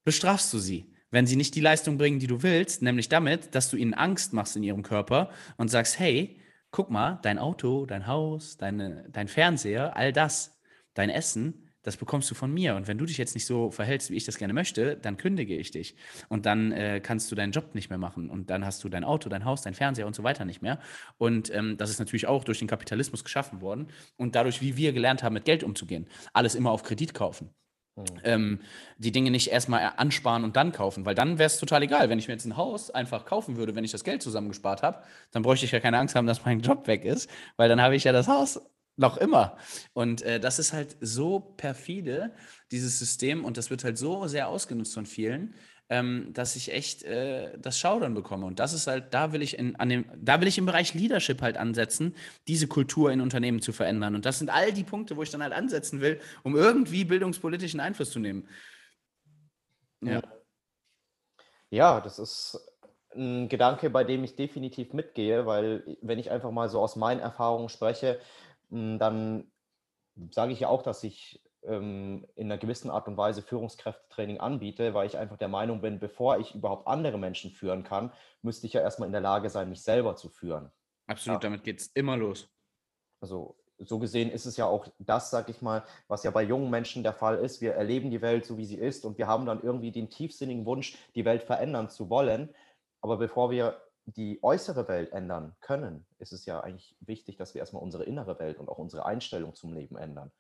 bestrafst 0.05 0.53
du 0.53 0.59
sie, 0.59 0.93
wenn 1.11 1.27
sie 1.27 1.37
nicht 1.37 1.55
die 1.55 1.63
Leistung 1.63 1.97
bringen, 1.97 2.19
die 2.19 2.27
du 2.27 2.43
willst, 2.43 2.83
nämlich 2.83 3.09
damit, 3.09 3.55
dass 3.55 3.71
du 3.71 3.77
ihnen 3.79 3.95
Angst 3.95 4.35
machst 4.35 4.55
in 4.55 4.63
ihrem 4.63 4.83
Körper 4.83 5.31
und 5.57 5.69
sagst, 5.69 5.99
hey, 5.99 6.39
guck 6.71 6.91
mal, 6.91 7.19
dein 7.23 7.39
Auto, 7.39 7.87
dein 7.87 8.07
Haus, 8.07 8.59
deine, 8.59 9.09
dein 9.11 9.29
Fernseher, 9.29 9.97
all 9.97 10.13
das, 10.13 10.56
dein 10.97 11.11
Essen, 11.11 11.67
das 11.87 11.97
bekommst 11.97 12.29
du 12.33 12.35
von 12.35 12.53
mir. 12.53 12.75
Und 12.75 12.89
wenn 12.89 12.99
du 12.99 13.07
dich 13.07 13.17
jetzt 13.17 13.35
nicht 13.35 13.47
so 13.47 13.71
verhältst, 13.71 14.11
wie 14.11 14.17
ich 14.17 14.25
das 14.25 14.39
gerne 14.39 14.53
möchte, 14.53 14.97
dann 14.97 15.17
kündige 15.17 15.57
ich 15.57 15.71
dich. 15.71 15.95
Und 16.29 16.45
dann 16.45 16.73
äh, 16.73 17.01
kannst 17.01 17.31
du 17.31 17.37
deinen 17.37 17.53
Job 17.53 17.77
nicht 17.77 17.91
mehr 17.91 17.99
machen. 17.99 18.29
Und 18.29 18.51
dann 18.51 18.65
hast 18.67 18.83
du 18.83 18.89
dein 18.89 19.05
Auto, 19.05 19.29
dein 19.29 19.45
Haus, 19.45 19.63
dein 19.63 19.75
Fernseher 19.75 20.09
und 20.09 20.17
so 20.17 20.25
weiter 20.25 20.45
nicht 20.45 20.63
mehr. 20.63 20.81
Und 21.17 21.55
ähm, 21.55 21.77
das 21.77 21.91
ist 21.91 22.01
natürlich 22.01 22.27
auch 22.27 22.43
durch 22.43 22.59
den 22.59 22.67
Kapitalismus 22.67 23.23
geschaffen 23.23 23.61
worden. 23.61 23.87
Und 24.17 24.35
dadurch, 24.35 24.61
wie 24.61 24.77
wir 24.77 24.93
gelernt 24.93 25.23
haben, 25.23 25.35
mit 25.35 25.45
Geld 25.45 25.63
umzugehen. 25.63 26.09
Alles 26.33 26.57
immer 26.57 26.73
auf 26.73 26.83
Kredit 26.83 27.15
kaufen. 27.15 27.51
Mhm. 27.95 28.05
Ähm, 28.25 28.61
die 28.99 29.13
Dinge 29.13 29.31
nicht 29.31 29.53
erstmal 29.53 29.93
ansparen 29.97 30.43
und 30.43 30.57
dann 30.57 30.73
kaufen, 30.73 31.07
weil 31.07 31.15
dann 31.15 31.39
wäre 31.39 31.47
es 31.47 31.59
total 31.59 31.85
egal. 31.85 32.11
Wenn 32.11 32.19
ich 32.19 32.27
mir 32.27 32.35
jetzt 32.35 32.47
ein 32.47 32.57
Haus 32.57 32.91
einfach 32.91 33.25
kaufen 33.25 33.57
würde, 33.57 33.77
wenn 33.77 33.85
ich 33.85 33.93
das 33.93 34.03
Geld 34.03 34.23
zusammengespart 34.23 34.83
habe, 34.83 35.05
dann 35.31 35.43
bräuchte 35.43 35.65
ich 35.65 35.73
ja 35.73 35.79
keine 35.79 35.99
Angst 35.99 36.17
haben, 36.17 36.27
dass 36.27 36.45
mein 36.45 36.61
Job 36.61 36.89
weg 36.89 37.05
ist, 37.05 37.31
weil 37.57 37.69
dann 37.69 37.81
habe 37.81 37.95
ich 37.97 38.05
ja 38.05 38.13
das 38.13 38.27
Haus 38.29 38.61
noch 38.97 39.17
immer. 39.19 39.57
Und 39.93 40.23
äh, 40.23 40.41
das 40.41 40.59
ist 40.59 40.73
halt 40.73 40.97
so 41.01 41.41
perfide, 41.41 42.35
dieses 42.71 42.99
System, 42.99 43.45
und 43.45 43.57
das 43.57 43.71
wird 43.71 43.85
halt 43.85 43.99
so 43.99 44.27
sehr 44.27 44.49
ausgenutzt 44.49 44.95
von 44.95 45.07
vielen, 45.07 45.55
ähm, 45.89 46.33
dass 46.33 46.57
ich 46.57 46.73
echt 46.73 47.05
äh, 47.05 47.57
das 47.59 47.79
Schaudern 47.79 48.15
bekomme. 48.15 48.47
Und 48.47 48.59
das 48.59 48.73
ist 48.73 48.87
halt, 48.87 49.15
da 49.15 49.33
will 49.33 49.43
ich 49.43 49.59
in, 49.59 49.77
an 49.77 49.89
dem, 49.89 50.05
da 50.17 50.41
will 50.41 50.49
ich 50.49 50.59
im 50.59 50.67
Bereich 50.67 50.95
Leadership 50.95 51.43
halt 51.43 51.57
ansetzen, 51.57 52.17
diese 52.49 52.67
Kultur 52.67 53.13
in 53.13 53.21
Unternehmen 53.21 53.63
zu 53.63 53.73
verändern. 53.73 54.15
Und 54.15 54.25
das 54.27 54.39
sind 54.39 54.51
all 54.51 54.73
die 54.73 54.85
Punkte, 54.85 55.17
wo 55.17 55.23
ich 55.23 55.31
dann 55.31 55.43
halt 55.43 55.53
ansetzen 55.53 56.01
will, 56.01 56.21
um 56.43 56.57
irgendwie 56.57 57.05
bildungspolitischen 57.05 57.81
Einfluss 57.81 58.11
zu 58.11 58.19
nehmen. 58.19 58.49
Ja. 60.01 60.23
Ja, 61.71 62.01
das 62.01 62.19
ist 62.19 62.59
ein 63.15 63.49
Gedanke, 63.49 63.91
bei 63.91 64.05
dem 64.05 64.25
ich 64.25 64.37
definitiv 64.37 64.93
mitgehe, 64.93 65.47
weil 65.47 65.97
wenn 66.03 66.19
ich 66.19 66.31
einfach 66.31 66.51
mal 66.51 66.69
so 66.69 66.81
aus 66.81 66.97
meinen 66.97 67.21
Erfahrungen 67.21 67.69
spreche, 67.69 68.21
dann 68.71 69.51
sage 70.31 70.53
ich 70.53 70.61
ja 70.61 70.69
auch, 70.69 70.83
dass 70.83 71.05
ich 71.05 71.43
ähm, 71.63 72.27
in 72.35 72.47
einer 72.47 72.59
gewissen 72.59 72.91
Art 72.91 73.09
und 73.09 73.17
Weise 73.17 73.43
Führungskräftetraining 73.43 74.39
anbiete, 74.39 74.95
weil 74.95 75.07
ich 75.07 75.19
einfach 75.19 75.37
der 75.37 75.49
Meinung 75.49 75.81
bin, 75.81 75.99
bevor 75.99 76.39
ich 76.39 76.55
überhaupt 76.55 76.87
andere 76.87 77.19
Menschen 77.19 77.51
führen 77.51 77.85
kann, 77.85 78.13
müsste 78.43 78.67
ich 78.67 78.73
ja 78.73 78.81
erstmal 78.81 79.07
in 79.07 79.13
der 79.13 79.21
Lage 79.21 79.51
sein, 79.51 79.69
mich 79.69 79.83
selber 79.83 80.17
zu 80.17 80.29
führen. 80.29 80.71
Absolut, 81.07 81.43
ja. 81.43 81.49
damit 81.49 81.65
geht 81.65 81.81
es 81.81 81.89
immer 81.89 82.17
los. 82.17 82.49
Also 83.21 83.57
so 83.79 83.99
gesehen 83.99 84.31
ist 84.31 84.47
es 84.47 84.57
ja 84.57 84.67
auch 84.67 84.87
das, 84.99 85.31
sag 85.31 85.49
ich 85.49 85.61
mal, 85.61 85.85
was 86.09 86.23
ja 86.23 86.31
bei 86.31 86.43
jungen 86.43 86.71
Menschen 86.71 87.03
der 87.03 87.13
Fall 87.13 87.39
ist. 87.39 87.61
Wir 87.61 87.75
erleben 87.75 88.11
die 88.11 88.23
Welt 88.23 88.47
so, 88.47 88.57
wie 88.57 88.65
sie 88.65 88.79
ist 88.79 89.05
und 89.05 89.19
wir 89.19 89.27
haben 89.27 89.47
dann 89.47 89.63
irgendwie 89.63 89.93
den 89.93 90.09
tiefsinnigen 90.09 90.65
Wunsch, 90.65 90.97
die 91.15 91.25
Welt 91.25 91.43
verändern 91.43 91.91
zu 91.91 92.09
wollen. 92.09 92.55
Aber 93.01 93.19
bevor 93.19 93.51
wir 93.51 93.81
die 94.07 94.43
äußere 94.43 94.87
Welt 94.89 95.13
ändern 95.13 95.57
können, 95.61 96.07
ist 96.19 96.33
es 96.33 96.47
ja 96.47 96.61
eigentlich 96.61 96.97
wichtig, 97.01 97.37
dass 97.37 97.55
wir 97.55 97.61
erstmal 97.61 97.83
unsere 97.83 98.05
innere 98.05 98.39
Welt 98.39 98.59
und 98.59 98.69
auch 98.69 98.79
unsere 98.79 99.05
Einstellung 99.05 99.55
zum 99.55 99.73
Leben 99.73 99.97
ändern. 99.97 100.31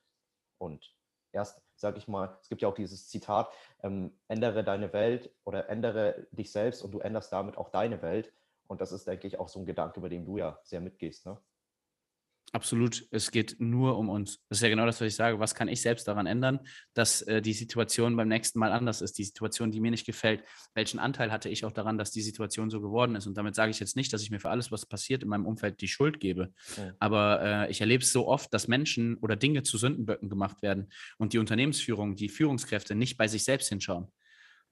Und 0.58 0.94
erst, 1.32 1.60
sage 1.74 1.98
ich 1.98 2.06
mal, 2.06 2.38
es 2.40 2.48
gibt 2.48 2.62
ja 2.62 2.68
auch 2.68 2.74
dieses 2.74 3.08
Zitat, 3.08 3.52
ähm, 3.82 4.18
ändere 4.28 4.62
deine 4.62 4.92
Welt 4.92 5.34
oder 5.44 5.68
ändere 5.68 6.26
dich 6.30 6.52
selbst 6.52 6.82
und 6.82 6.92
du 6.92 7.00
änderst 7.00 7.32
damit 7.32 7.58
auch 7.58 7.70
deine 7.70 8.02
Welt. 8.02 8.32
Und 8.68 8.80
das 8.80 8.92
ist, 8.92 9.06
denke 9.06 9.26
ich, 9.26 9.38
auch 9.38 9.48
so 9.48 9.58
ein 9.60 9.66
Gedanke, 9.66 9.98
über 9.98 10.08
den 10.08 10.24
du 10.24 10.38
ja 10.38 10.58
sehr 10.62 10.80
mitgehst. 10.80 11.26
Ne? 11.26 11.36
Absolut. 12.56 13.06
Es 13.10 13.32
geht 13.32 13.56
nur 13.58 13.98
um 13.98 14.08
uns. 14.08 14.40
Das 14.48 14.56
ist 14.58 14.62
ja 14.62 14.70
genau 14.70 14.86
das, 14.86 14.98
was 14.98 15.08
ich 15.08 15.14
sage. 15.14 15.38
Was 15.38 15.54
kann 15.54 15.68
ich 15.68 15.82
selbst 15.82 16.08
daran 16.08 16.24
ändern, 16.26 16.60
dass 16.94 17.20
äh, 17.20 17.42
die 17.42 17.52
Situation 17.52 18.16
beim 18.16 18.28
nächsten 18.28 18.58
Mal 18.58 18.72
anders 18.72 19.02
ist? 19.02 19.18
Die 19.18 19.24
Situation, 19.24 19.70
die 19.70 19.78
mir 19.78 19.90
nicht 19.90 20.06
gefällt. 20.06 20.42
Welchen 20.72 20.98
Anteil 20.98 21.30
hatte 21.30 21.50
ich 21.50 21.66
auch 21.66 21.72
daran, 21.72 21.98
dass 21.98 22.12
die 22.12 22.22
Situation 22.22 22.70
so 22.70 22.80
geworden 22.80 23.14
ist? 23.14 23.26
Und 23.26 23.36
damit 23.36 23.54
sage 23.54 23.72
ich 23.72 23.78
jetzt 23.78 23.94
nicht, 23.94 24.10
dass 24.10 24.22
ich 24.22 24.30
mir 24.30 24.40
für 24.40 24.48
alles, 24.48 24.72
was 24.72 24.86
passiert 24.86 25.22
in 25.22 25.28
meinem 25.28 25.44
Umfeld, 25.44 25.82
die 25.82 25.88
Schuld 25.88 26.18
gebe. 26.18 26.50
Ja. 26.78 26.94
Aber 26.98 27.42
äh, 27.42 27.70
ich 27.70 27.82
erlebe 27.82 28.02
es 28.02 28.10
so 28.10 28.26
oft, 28.26 28.54
dass 28.54 28.68
Menschen 28.68 29.18
oder 29.18 29.36
Dinge 29.36 29.62
zu 29.62 29.76
Sündenböcken 29.76 30.30
gemacht 30.30 30.62
werden 30.62 30.90
und 31.18 31.34
die 31.34 31.38
Unternehmensführung, 31.38 32.16
die 32.16 32.30
Führungskräfte 32.30 32.94
nicht 32.94 33.18
bei 33.18 33.28
sich 33.28 33.44
selbst 33.44 33.68
hinschauen. 33.68 34.10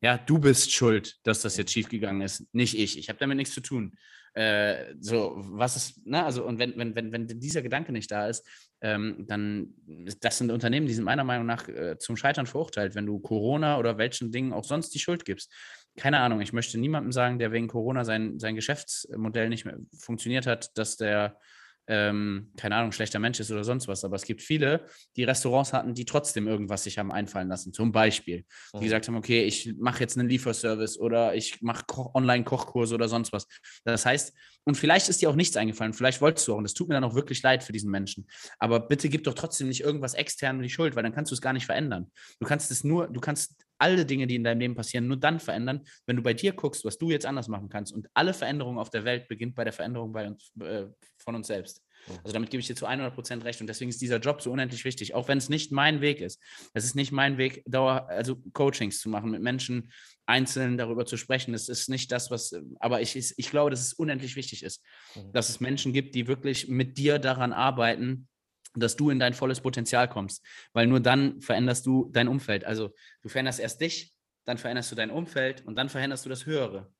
Ja, 0.00 0.16
du 0.16 0.38
bist 0.38 0.72
schuld, 0.72 1.18
dass 1.24 1.42
das 1.42 1.58
jetzt 1.58 1.72
schiefgegangen 1.72 2.22
ist, 2.22 2.46
nicht 2.54 2.78
ich. 2.78 2.98
Ich 2.98 3.10
habe 3.10 3.18
damit 3.18 3.36
nichts 3.36 3.52
zu 3.52 3.60
tun. 3.60 3.98
Äh, 4.34 4.94
so, 5.00 5.34
was 5.36 5.76
ist, 5.76 6.06
ne, 6.06 6.24
also, 6.24 6.44
und 6.44 6.58
wenn, 6.58 6.76
wenn, 6.76 6.94
wenn, 6.96 7.12
wenn 7.12 7.26
dieser 7.28 7.62
Gedanke 7.62 7.92
nicht 7.92 8.10
da 8.10 8.28
ist, 8.28 8.44
ähm, 8.80 9.24
dann, 9.28 9.74
das 10.20 10.38
sind 10.38 10.50
Unternehmen, 10.50 10.86
die 10.86 10.94
sind 10.94 11.04
meiner 11.04 11.22
Meinung 11.22 11.46
nach 11.46 11.68
äh, 11.68 11.98
zum 11.98 12.16
Scheitern 12.16 12.46
verurteilt, 12.46 12.96
wenn 12.96 13.06
du 13.06 13.20
Corona 13.20 13.78
oder 13.78 13.96
welchen 13.96 14.32
Dingen 14.32 14.52
auch 14.52 14.64
sonst 14.64 14.90
die 14.90 14.98
Schuld 14.98 15.24
gibst. 15.24 15.52
Keine 15.96 16.18
Ahnung, 16.18 16.40
ich 16.40 16.52
möchte 16.52 16.78
niemandem 16.78 17.12
sagen, 17.12 17.38
der 17.38 17.52
wegen 17.52 17.68
Corona 17.68 18.04
sein, 18.04 18.40
sein 18.40 18.56
Geschäftsmodell 18.56 19.48
nicht 19.48 19.64
mehr 19.64 19.78
funktioniert 19.96 20.46
hat, 20.46 20.76
dass 20.76 20.96
der 20.96 21.38
ähm, 21.86 22.50
keine 22.56 22.76
Ahnung, 22.76 22.92
schlechter 22.92 23.18
Mensch 23.18 23.40
ist 23.40 23.50
oder 23.50 23.64
sonst 23.64 23.88
was. 23.88 24.04
Aber 24.04 24.16
es 24.16 24.24
gibt 24.24 24.42
viele, 24.42 24.86
die 25.16 25.24
Restaurants 25.24 25.72
hatten, 25.72 25.94
die 25.94 26.04
trotzdem 26.04 26.46
irgendwas 26.46 26.84
sich 26.84 26.98
haben 26.98 27.12
einfallen 27.12 27.48
lassen. 27.48 27.72
Zum 27.72 27.92
Beispiel, 27.92 28.44
die 28.72 28.78
mhm. 28.78 28.82
gesagt 28.82 29.08
haben, 29.08 29.16
okay, 29.16 29.44
ich 29.44 29.74
mache 29.78 30.00
jetzt 30.00 30.18
einen 30.18 30.28
Lieferservice 30.28 30.98
oder 30.98 31.34
ich 31.34 31.60
mache 31.62 31.84
Online-Kochkurse 31.88 32.94
oder 32.94 33.08
sonst 33.08 33.32
was. 33.32 33.46
Das 33.84 34.06
heißt, 34.06 34.34
und 34.64 34.76
vielleicht 34.76 35.08
ist 35.10 35.20
dir 35.20 35.28
auch 35.28 35.34
nichts 35.34 35.56
eingefallen, 35.56 35.92
vielleicht 35.92 36.22
wolltest 36.22 36.48
du 36.48 36.54
auch, 36.54 36.58
und 36.58 36.64
das 36.64 36.72
tut 36.72 36.88
mir 36.88 36.94
dann 36.94 37.04
auch 37.04 37.14
wirklich 37.14 37.42
leid 37.42 37.62
für 37.62 37.72
diesen 37.72 37.90
Menschen. 37.90 38.26
Aber 38.58 38.80
bitte 38.80 39.10
gib 39.10 39.24
doch 39.24 39.34
trotzdem 39.34 39.68
nicht 39.68 39.82
irgendwas 39.82 40.14
extern 40.14 40.62
die 40.62 40.70
Schuld, 40.70 40.96
weil 40.96 41.02
dann 41.02 41.12
kannst 41.12 41.30
du 41.30 41.34
es 41.34 41.42
gar 41.42 41.52
nicht 41.52 41.66
verändern. 41.66 42.10
Du 42.40 42.46
kannst 42.46 42.70
es 42.70 42.82
nur, 42.82 43.08
du 43.08 43.20
kannst 43.20 43.63
alle 43.78 44.06
Dinge, 44.06 44.26
die 44.26 44.36
in 44.36 44.44
deinem 44.44 44.60
Leben 44.60 44.74
passieren, 44.74 45.06
nur 45.06 45.16
dann 45.16 45.40
verändern, 45.40 45.82
wenn 46.06 46.16
du 46.16 46.22
bei 46.22 46.34
dir 46.34 46.52
guckst, 46.52 46.84
was 46.84 46.98
du 46.98 47.10
jetzt 47.10 47.26
anders 47.26 47.48
machen 47.48 47.68
kannst. 47.68 47.92
Und 47.92 48.08
alle 48.14 48.34
Veränderungen 48.34 48.78
auf 48.78 48.90
der 48.90 49.04
Welt 49.04 49.28
beginnt 49.28 49.54
bei 49.54 49.64
der 49.64 49.72
Veränderung 49.72 50.12
bei 50.12 50.26
uns, 50.26 50.52
äh, 50.60 50.86
von 51.18 51.34
uns 51.34 51.46
selbst. 51.46 51.82
Also 52.22 52.32
damit 52.32 52.50
gebe 52.50 52.60
ich 52.60 52.66
dir 52.66 52.76
zu 52.76 52.86
100 52.86 53.14
Prozent 53.14 53.44
recht 53.44 53.60
und 53.60 53.66
deswegen 53.66 53.88
ist 53.88 54.00
dieser 54.00 54.18
Job 54.18 54.42
so 54.42 54.52
unendlich 54.52 54.84
wichtig, 54.84 55.14
auch 55.14 55.28
wenn 55.28 55.38
es 55.38 55.48
nicht 55.48 55.72
mein 55.72 56.00
Weg 56.00 56.20
ist. 56.20 56.40
Es 56.74 56.84
ist 56.84 56.94
nicht 56.94 57.12
mein 57.12 57.38
Weg, 57.38 57.62
Dauer, 57.66 58.06
also 58.08 58.36
Coachings 58.52 59.00
zu 59.00 59.08
machen, 59.08 59.30
mit 59.30 59.42
Menschen 59.42 59.90
einzeln 60.26 60.76
darüber 60.76 61.06
zu 61.06 61.16
sprechen. 61.16 61.54
Es 61.54 61.68
ist 61.68 61.88
nicht 61.88 62.12
das, 62.12 62.30
was, 62.30 62.54
aber 62.78 63.00
ich, 63.00 63.16
ich 63.16 63.50
glaube, 63.50 63.70
dass 63.70 63.80
es 63.80 63.94
unendlich 63.94 64.36
wichtig 64.36 64.62
ist, 64.62 64.82
mhm. 65.14 65.32
dass 65.32 65.48
es 65.48 65.60
Menschen 65.60 65.92
gibt, 65.92 66.14
die 66.14 66.26
wirklich 66.26 66.68
mit 66.68 66.98
dir 66.98 67.18
daran 67.18 67.52
arbeiten, 67.52 68.28
dass 68.74 68.96
du 68.96 69.10
in 69.10 69.18
dein 69.18 69.34
volles 69.34 69.60
Potenzial 69.60 70.08
kommst, 70.08 70.44
weil 70.72 70.86
nur 70.86 71.00
dann 71.00 71.40
veränderst 71.40 71.86
du 71.86 72.10
dein 72.12 72.28
Umfeld. 72.28 72.64
Also 72.64 72.94
du 73.22 73.28
veränderst 73.28 73.60
erst 73.60 73.80
dich, 73.80 74.14
dann 74.44 74.58
veränderst 74.58 74.90
du 74.92 74.96
dein 74.96 75.10
Umfeld 75.10 75.64
und 75.66 75.76
dann 75.76 75.88
veränderst 75.88 76.24
du 76.24 76.28
das 76.28 76.46
Höhere. 76.46 76.92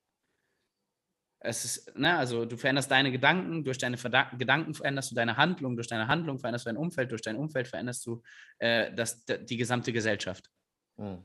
Es 1.41 1.65
ist, 1.65 1.95
ne, 1.99 2.17
also 2.17 2.47
du 2.47 2.57
veränderst 2.57 2.91
deine 2.91 3.13
Gedanken, 3.13 3.65
durch 3.65 3.77
deine 3.77 3.99
Verda 3.99 4.31
Gedanken 4.39 4.73
veränderst 4.73 5.11
du 5.11 5.15
deine 5.15 5.37
Handlung, 5.37 5.77
durch 5.77 5.89
deine 5.89 6.09
Handlung 6.09 6.39
veränderst 6.39 6.65
du 6.65 6.71
dein 6.71 6.79
Umfeld, 6.79 7.11
durch 7.11 7.21
dein 7.21 7.37
Umfeld 7.37 7.69
veränderst 7.69 8.07
du 8.07 8.23
äh, 8.59 8.91
das, 8.95 9.27
die 9.27 9.59
gesamte 9.59 9.93
Gesellschaft. 9.93 10.51
Hm. 10.97 11.23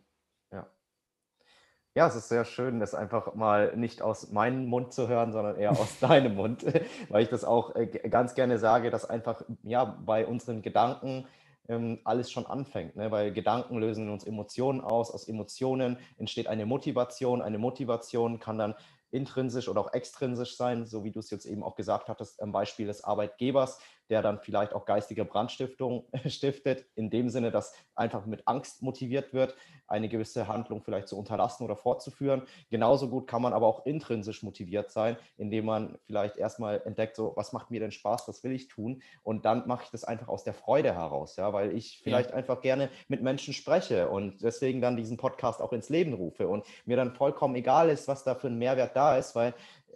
Ja. 1.95 2.07
Es 2.07 2.15
ist 2.15 2.29
sehr 2.29 2.45
schön, 2.45 2.79
das 2.79 2.93
einfach 2.93 3.35
mal 3.35 3.75
nicht 3.75 4.01
aus 4.01 4.31
meinem 4.31 4.67
Mund 4.67 4.93
zu 4.93 5.07
hören, 5.07 5.31
sondern 5.31 5.57
eher 5.57 5.71
aus 5.71 5.99
deinem 5.99 6.35
Mund, 6.35 6.65
weil 7.09 7.23
ich 7.23 7.29
das 7.29 7.43
auch 7.43 7.75
äh, 7.75 7.87
ganz 7.87 8.35
gerne 8.35 8.57
sage, 8.57 8.91
dass 8.91 9.09
einfach 9.09 9.41
ja 9.63 9.83
bei 9.85 10.25
unseren 10.25 10.61
Gedanken 10.61 11.27
ähm, 11.67 11.99
alles 12.03 12.31
schon 12.31 12.45
anfängt, 12.45 12.95
ne? 12.95 13.11
weil 13.11 13.31
Gedanken 13.31 13.77
lösen 13.77 14.05
in 14.05 14.13
uns 14.13 14.23
Emotionen 14.23 14.81
aus, 14.81 15.11
aus 15.11 15.27
Emotionen 15.27 15.97
entsteht 16.17 16.47
eine 16.47 16.65
Motivation, 16.65 17.41
eine 17.41 17.59
Motivation 17.59 18.39
kann 18.39 18.57
dann 18.57 18.75
intrinsisch 19.11 19.67
oder 19.69 19.81
auch 19.81 19.93
extrinsisch 19.93 20.55
sein, 20.57 20.85
so 20.85 21.03
wie 21.03 21.11
du 21.11 21.19
es 21.19 21.29
jetzt 21.29 21.45
eben 21.45 21.63
auch 21.63 21.75
gesagt 21.75 22.09
hattest, 22.09 22.41
am 22.41 22.51
Beispiel 22.51 22.87
des 22.87 23.03
Arbeitgebers 23.03 23.79
der 24.09 24.21
dann 24.21 24.39
vielleicht 24.39 24.73
auch 24.73 24.85
geistige 24.85 25.25
Brandstiftung 25.25 26.05
stiftet, 26.25 26.85
in 26.95 27.09
dem 27.09 27.29
Sinne, 27.29 27.51
dass 27.51 27.73
einfach 27.95 28.25
mit 28.25 28.47
Angst 28.47 28.81
motiviert 28.81 29.33
wird, 29.33 29.55
eine 29.87 30.07
gewisse 30.07 30.47
Handlung 30.47 30.81
vielleicht 30.83 31.07
zu 31.07 31.17
unterlassen 31.17 31.63
oder 31.63 31.75
fortzuführen. 31.75 32.43
Genauso 32.69 33.09
gut 33.09 33.27
kann 33.27 33.41
man 33.41 33.53
aber 33.53 33.67
auch 33.67 33.85
intrinsisch 33.85 34.43
motiviert 34.43 34.91
sein, 34.91 35.17
indem 35.37 35.65
man 35.65 35.97
vielleicht 36.05 36.37
erstmal 36.37 36.81
entdeckt, 36.85 37.15
so, 37.15 37.33
was 37.35 37.53
macht 37.53 37.71
mir 37.71 37.79
denn 37.79 37.91
Spaß, 37.91 38.27
was 38.27 38.43
will 38.43 38.51
ich 38.51 38.67
tun? 38.67 39.01
Und 39.23 39.45
dann 39.45 39.67
mache 39.67 39.83
ich 39.85 39.89
das 39.89 40.03
einfach 40.03 40.27
aus 40.27 40.43
der 40.43 40.53
Freude 40.53 40.93
heraus, 40.93 41.35
ja, 41.35 41.51
weil 41.53 41.75
ich 41.75 41.99
vielleicht 42.03 42.31
ja. 42.31 42.35
einfach 42.35 42.61
gerne 42.61 42.89
mit 43.07 43.21
Menschen 43.21 43.53
spreche 43.53 44.09
und 44.09 44.41
deswegen 44.43 44.81
dann 44.81 44.95
diesen 44.95 45.17
Podcast 45.17 45.61
auch 45.61 45.73
ins 45.73 45.89
Leben 45.89 46.13
rufe 46.13 46.47
und 46.47 46.65
mir 46.85 46.97
dann 46.97 47.13
vollkommen 47.13 47.55
egal 47.55 47.89
ist, 47.89 48.07
was 48.07 48.23
da 48.23 48.35
für 48.35 48.47
ein 48.47 48.57
Mehrwert 48.57 48.95
da 48.95 49.17
ist, 49.17 49.35
weil 49.35 49.53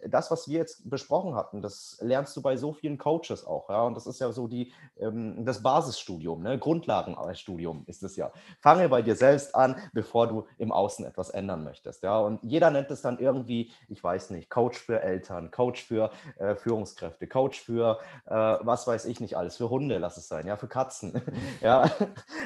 das, 0.10 0.32
was 0.32 0.47
wir 0.47 0.60
jetzt 0.60 0.89
besprochen 0.89 1.36
hatten, 1.36 1.62
das 1.62 1.97
lernst 2.01 2.36
du 2.36 2.41
bei 2.41 2.58
so 2.58 2.74
vielen 2.74 2.97
Coaches 2.97 3.45
auch. 3.45 3.70
Ja? 3.70 3.84
Und 3.84 3.95
das 3.95 4.08
ist 4.08 4.20
ja 4.20 4.32
so 4.32 4.47
die, 4.47 4.74
ähm, 4.99 5.45
das 5.45 5.62
Basisstudium, 5.64 6.41
ne? 6.41 6.58
Grundlagenstudium 6.58 7.84
ist 7.88 8.04
es 8.04 8.16
ja. 8.16 8.32
Fange 8.62 8.89
bei 8.89 9.01
dir 9.01 9.16
selbst 9.16 9.56
an, 9.56 9.76
bevor 9.93 10.28
du 10.28 10.47
im 10.58 10.72
Außen 10.72 11.06
etwas 11.06 11.30
ändern 11.30 11.64
möchtest. 11.64 12.04
Ja? 12.04 12.20
Und 12.20 12.43
jeder 12.43 12.72
nennt 12.72 12.91
es 12.91 13.01
dann 13.01 13.20
irgendwie, 13.20 13.72
ich 13.89 14.04
weiß 14.04 14.32
nicht, 14.32 14.49
Coach 14.49 14.80
für 14.80 15.01
Eltern, 15.01 15.51
Coach 15.51 15.84
für 15.84 16.12
äh, 16.38 16.56
Führungskräfte, 16.56 17.28
Coach 17.28 17.62
für 17.62 17.99
äh, 18.26 18.34
was 18.34 18.88
weiß 18.88 19.06
ich 19.06 19.20
nicht 19.20 19.38
alles, 19.38 19.58
für 19.58 19.70
Hunde, 19.70 19.97
lass 19.97 20.18
es 20.18 20.28
sein, 20.28 20.47
ja, 20.47 20.58
für 20.58 20.68
Katzen. 20.68 21.22
ja? 21.62 21.89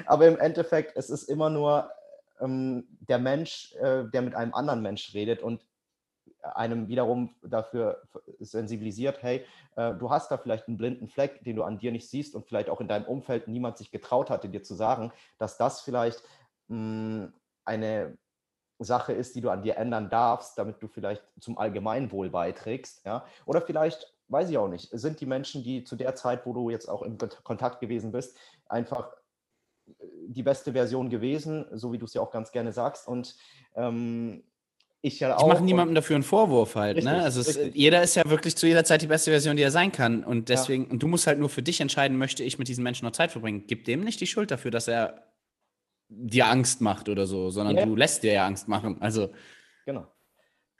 Aber 0.06 0.28
im 0.28 0.38
Endeffekt, 0.40 0.98
es 0.98 1.10
ist 1.10 1.24
immer 1.24 1.50
nur 1.50 1.90
ähm, 2.40 2.88
der 3.08 3.20
Mensch, 3.20 3.74
äh, 3.76 4.06
der 4.06 4.22
mit 4.22 4.36
einem 4.36 4.54
anderen 4.54 4.82
Mensch 4.82 5.14
redet 5.14 5.42
und 5.42 5.62
einem 6.56 6.88
wiederum 6.88 7.36
dafür 7.42 8.04
sensibilisiert, 8.40 9.22
hey, 9.22 9.46
äh, 9.76 9.94
du 9.94 10.10
hast 10.10 10.32
da 10.32 10.38
vielleicht 10.38 10.68
einen 10.68 10.78
blinden 10.78 11.08
Fleck, 11.08 11.44
den 11.44 11.56
du 11.56 11.64
an 11.64 11.80
dir 11.80 11.92
nicht 11.92 12.10
siehst 12.10 12.36
und 12.36 12.46
vielleicht 12.46 12.70
auch 12.70 12.82
in 12.82 12.88
deinem 12.88 13.06
Umfeld 13.06 13.48
niemand 13.48 13.78
sich 13.78 13.92
getraut 13.92 14.30
hatte, 14.30 14.50
dir 14.50 14.64
zu 14.64 14.76
sagen, 14.76 15.12
dass 15.38 15.58
das 15.58 15.82
vielleicht 15.82 16.24
mh, 16.68 16.78
hm, 16.78 17.34
eine 17.66 18.18
Sache 18.80 19.14
ist, 19.14 19.36
die 19.36 19.42
du 19.42 19.50
an 19.50 19.62
dir 19.62 19.78
ändern 19.78 20.10
darfst, 20.10 20.58
damit 20.58 20.82
du 20.82 20.88
vielleicht 20.88 21.24
zum 21.40 21.58
Allgemeinwohl 21.58 22.30
beiträgst. 22.30 23.06
Ja? 23.06 23.26
Oder 23.46 23.62
vielleicht, 23.62 24.14
weiß 24.28 24.50
ich 24.50 24.58
auch 24.58 24.68
nicht, 24.68 24.90
sind 24.92 25.20
die 25.20 25.26
Menschen, 25.26 25.64
die 25.64 25.84
zu 25.84 25.96
der 25.96 26.16
Zeit, 26.16 26.46
wo 26.46 26.54
du 26.54 26.70
jetzt 26.70 26.88
auch 26.88 27.02
im 27.02 27.18
Kontakt 27.44 27.80
gewesen 27.80 28.12
bist, 28.12 28.38
einfach 28.68 29.12
äh, 29.88 29.94
die 30.28 30.44
beste 30.44 30.74
Version 30.74 31.10
gewesen, 31.10 31.66
so 31.72 31.92
wie 31.92 31.98
du 31.98 32.06
es 32.06 32.14
ja 32.14 32.22
auch 32.22 32.32
ganz 32.32 32.52
gerne 32.52 32.72
sagst. 32.72 33.08
Und 33.08 33.36
ähm, 33.76 34.44
ich 35.02 35.20
ja 35.20 35.36
auch. 35.36 35.42
Ich 35.42 35.48
mache 35.48 35.64
niemandem 35.64 35.96
dafür 35.96 36.16
einen 36.16 36.24
Vorwurf 36.24 36.76
halt. 36.76 37.04
Ne? 37.04 37.12
Richtig, 37.12 37.18
ne? 37.18 37.24
Also 37.24 37.42
es, 37.42 37.76
jeder 37.76 38.02
ist 38.02 38.16
ja 38.16 38.28
wirklich 38.30 38.56
zu 38.56 38.68
jeder 38.68 38.84
Zeit 38.84 39.02
die 39.02 39.08
beste 39.08 39.32
Version, 39.32 39.56
die 39.56 39.64
er 39.64 39.72
sein 39.72 39.92
kann. 39.92 40.24
Und 40.24 40.50
deswegen, 40.50 40.86
ja. 40.86 40.92
und 40.92 41.04
du 41.04 41.08
musst 41.08 41.28
halt 41.28 41.40
nur 41.40 41.50
für 41.50 41.62
dich 41.62 41.82
entscheiden, 41.82 42.18
möchte 42.18 42.44
ich 42.44 42.58
mit 42.58 42.68
diesen 42.68 42.84
Menschen 42.84 43.06
noch 43.06 43.12
Zeit 43.12 43.32
verbringen. 43.32 43.66
Gib 43.68 43.86
dem 43.86 44.02
nicht 44.02 44.20
die 44.22 44.28
Schuld 44.28 44.52
dafür, 44.52 44.72
dass 44.72 44.88
er 44.88 45.28
dir 46.10 46.48
Angst 46.48 46.82
macht 46.82 47.10
oder 47.10 47.28
so, 47.28 47.50
sondern 47.50 47.78
ja. 47.78 47.86
du 47.86 47.96
lässt 47.96 48.24
dir 48.24 48.34
ja 48.34 48.46
Angst 48.46 48.68
machen. 48.68 49.02
Also. 49.02 49.30
Genau. 49.86 50.08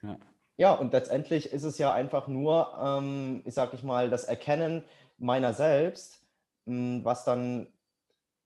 Ja. 0.02 0.18
ja, 0.58 0.74
und 0.74 0.94
letztendlich 0.94 1.52
ist 1.52 1.64
es 1.64 1.78
ja 1.78 1.94
einfach 1.94 2.28
nur, 2.28 2.78
ähm, 2.82 3.42
ich 3.46 3.54
sag 3.54 3.74
ich 3.74 3.84
mal, 3.84 4.10
das 4.10 4.24
Erkennen 4.24 4.84
meiner 5.18 5.54
selbst, 5.54 6.22
mh, 6.66 7.04
was 7.04 7.24
dann 7.24 7.68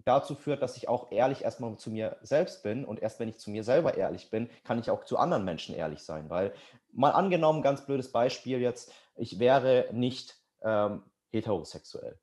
dazu 0.06 0.36
führt, 0.36 0.62
dass 0.62 0.78
ich 0.78 0.88
auch 0.88 1.12
ehrlich 1.12 1.44
erstmal 1.44 1.76
zu 1.78 1.92
mir 1.92 2.18
selbst 2.22 2.64
bin. 2.64 2.86
Und 2.86 3.02
erst 3.02 3.20
wenn 3.20 3.30
ich 3.30 3.40
zu 3.40 3.52
mir 3.52 3.64
selber 3.64 3.96
ehrlich 3.98 4.30
bin, 4.30 4.50
kann 4.64 4.80
ich 4.80 4.90
auch 4.90 5.04
zu 5.04 5.18
anderen 5.18 5.46
Menschen 5.46 5.76
ehrlich 5.76 6.04
sein, 6.04 6.30
weil 6.30 6.54
mal 6.92 7.12
angenommen, 7.12 7.62
ganz 7.62 7.86
blödes 7.86 8.12
Beispiel 8.12 8.60
jetzt, 8.60 8.94
ich 9.16 9.40
wäre 9.40 9.90
nicht 9.92 10.38
ähm, 10.62 11.04
heterosexuell, 11.32 12.20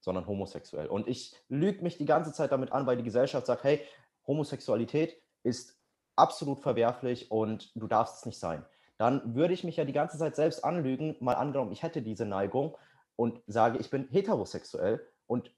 sondern 0.00 0.26
homosexuell. 0.26 0.86
Und 0.86 1.08
ich 1.08 1.34
lüge 1.48 1.82
mich 1.82 1.98
die 1.98 2.04
ganze 2.04 2.32
Zeit 2.32 2.52
damit 2.52 2.72
an, 2.72 2.86
weil 2.86 2.96
die 2.96 3.02
Gesellschaft 3.02 3.46
sagt, 3.46 3.64
hey, 3.64 3.80
Homosexualität 4.26 5.20
ist 5.42 5.78
absolut 6.16 6.60
verwerflich 6.60 7.30
und 7.30 7.72
du 7.74 7.86
darfst 7.86 8.18
es 8.18 8.26
nicht 8.26 8.38
sein. 8.38 8.64
Dann 8.98 9.34
würde 9.34 9.54
ich 9.54 9.64
mich 9.64 9.76
ja 9.76 9.84
die 9.84 9.92
ganze 9.92 10.18
Zeit 10.18 10.36
selbst 10.36 10.64
anlügen, 10.64 11.16
mal 11.20 11.34
angenommen, 11.34 11.72
ich 11.72 11.82
hätte 11.82 12.02
diese 12.02 12.26
Neigung 12.26 12.76
und 13.16 13.42
sage, 13.46 13.78
ich 13.78 13.90
bin 13.90 14.08
heterosexuell 14.10 15.04
und 15.26 15.50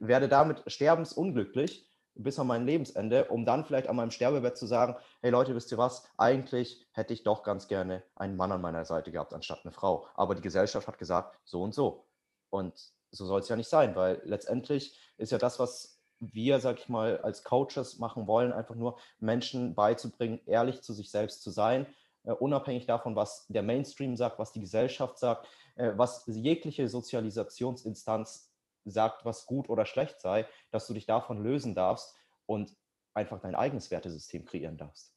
werde 0.00 0.28
damit 0.28 0.62
sterbensunglücklich 0.66 1.86
bis 2.14 2.38
an 2.38 2.46
mein 2.46 2.64
Lebensende, 2.64 3.26
um 3.26 3.44
dann 3.44 3.64
vielleicht 3.64 3.88
an 3.88 3.96
meinem 3.96 4.10
Sterbebett 4.10 4.56
zu 4.56 4.66
sagen, 4.66 4.96
hey 5.20 5.30
Leute, 5.30 5.54
wisst 5.54 5.70
ihr 5.70 5.78
was, 5.78 6.08
eigentlich 6.16 6.86
hätte 6.92 7.12
ich 7.12 7.22
doch 7.22 7.42
ganz 7.42 7.68
gerne 7.68 8.02
einen 8.14 8.36
Mann 8.36 8.52
an 8.52 8.62
meiner 8.62 8.84
Seite 8.84 9.12
gehabt, 9.12 9.34
anstatt 9.34 9.60
eine 9.64 9.72
Frau. 9.72 10.06
Aber 10.14 10.34
die 10.34 10.42
Gesellschaft 10.42 10.88
hat 10.88 10.98
gesagt, 10.98 11.38
so 11.44 11.62
und 11.62 11.74
so. 11.74 12.06
Und 12.50 12.74
so 13.10 13.26
soll 13.26 13.40
es 13.40 13.48
ja 13.48 13.56
nicht 13.56 13.68
sein, 13.68 13.94
weil 13.94 14.22
letztendlich 14.24 14.98
ist 15.18 15.32
ja 15.32 15.38
das, 15.38 15.58
was 15.58 16.00
wir, 16.18 16.60
sag 16.60 16.78
ich 16.78 16.88
mal, 16.88 17.18
als 17.18 17.44
Coaches 17.44 17.98
machen 17.98 18.26
wollen, 18.26 18.52
einfach 18.52 18.74
nur 18.74 18.98
Menschen 19.18 19.74
beizubringen, 19.74 20.40
ehrlich 20.46 20.80
zu 20.80 20.94
sich 20.94 21.10
selbst 21.10 21.42
zu 21.42 21.50
sein, 21.50 21.86
äh, 22.24 22.32
unabhängig 22.32 22.86
davon, 22.86 23.14
was 23.16 23.46
der 23.48 23.62
Mainstream 23.62 24.16
sagt, 24.16 24.38
was 24.38 24.52
die 24.52 24.60
Gesellschaft 24.60 25.18
sagt, 25.18 25.46
äh, 25.76 25.92
was 25.96 26.24
jegliche 26.26 26.88
Sozialisationsinstanz 26.88 28.45
sagt, 28.90 29.24
was 29.24 29.46
gut 29.46 29.68
oder 29.68 29.86
schlecht 29.86 30.20
sei, 30.20 30.46
dass 30.70 30.86
du 30.86 30.94
dich 30.94 31.06
davon 31.06 31.42
lösen 31.42 31.74
darfst 31.74 32.14
und 32.46 32.76
einfach 33.14 33.40
dein 33.40 33.54
eigenes 33.54 33.90
Wertesystem 33.90 34.44
kreieren 34.44 34.76
darfst. 34.76 35.14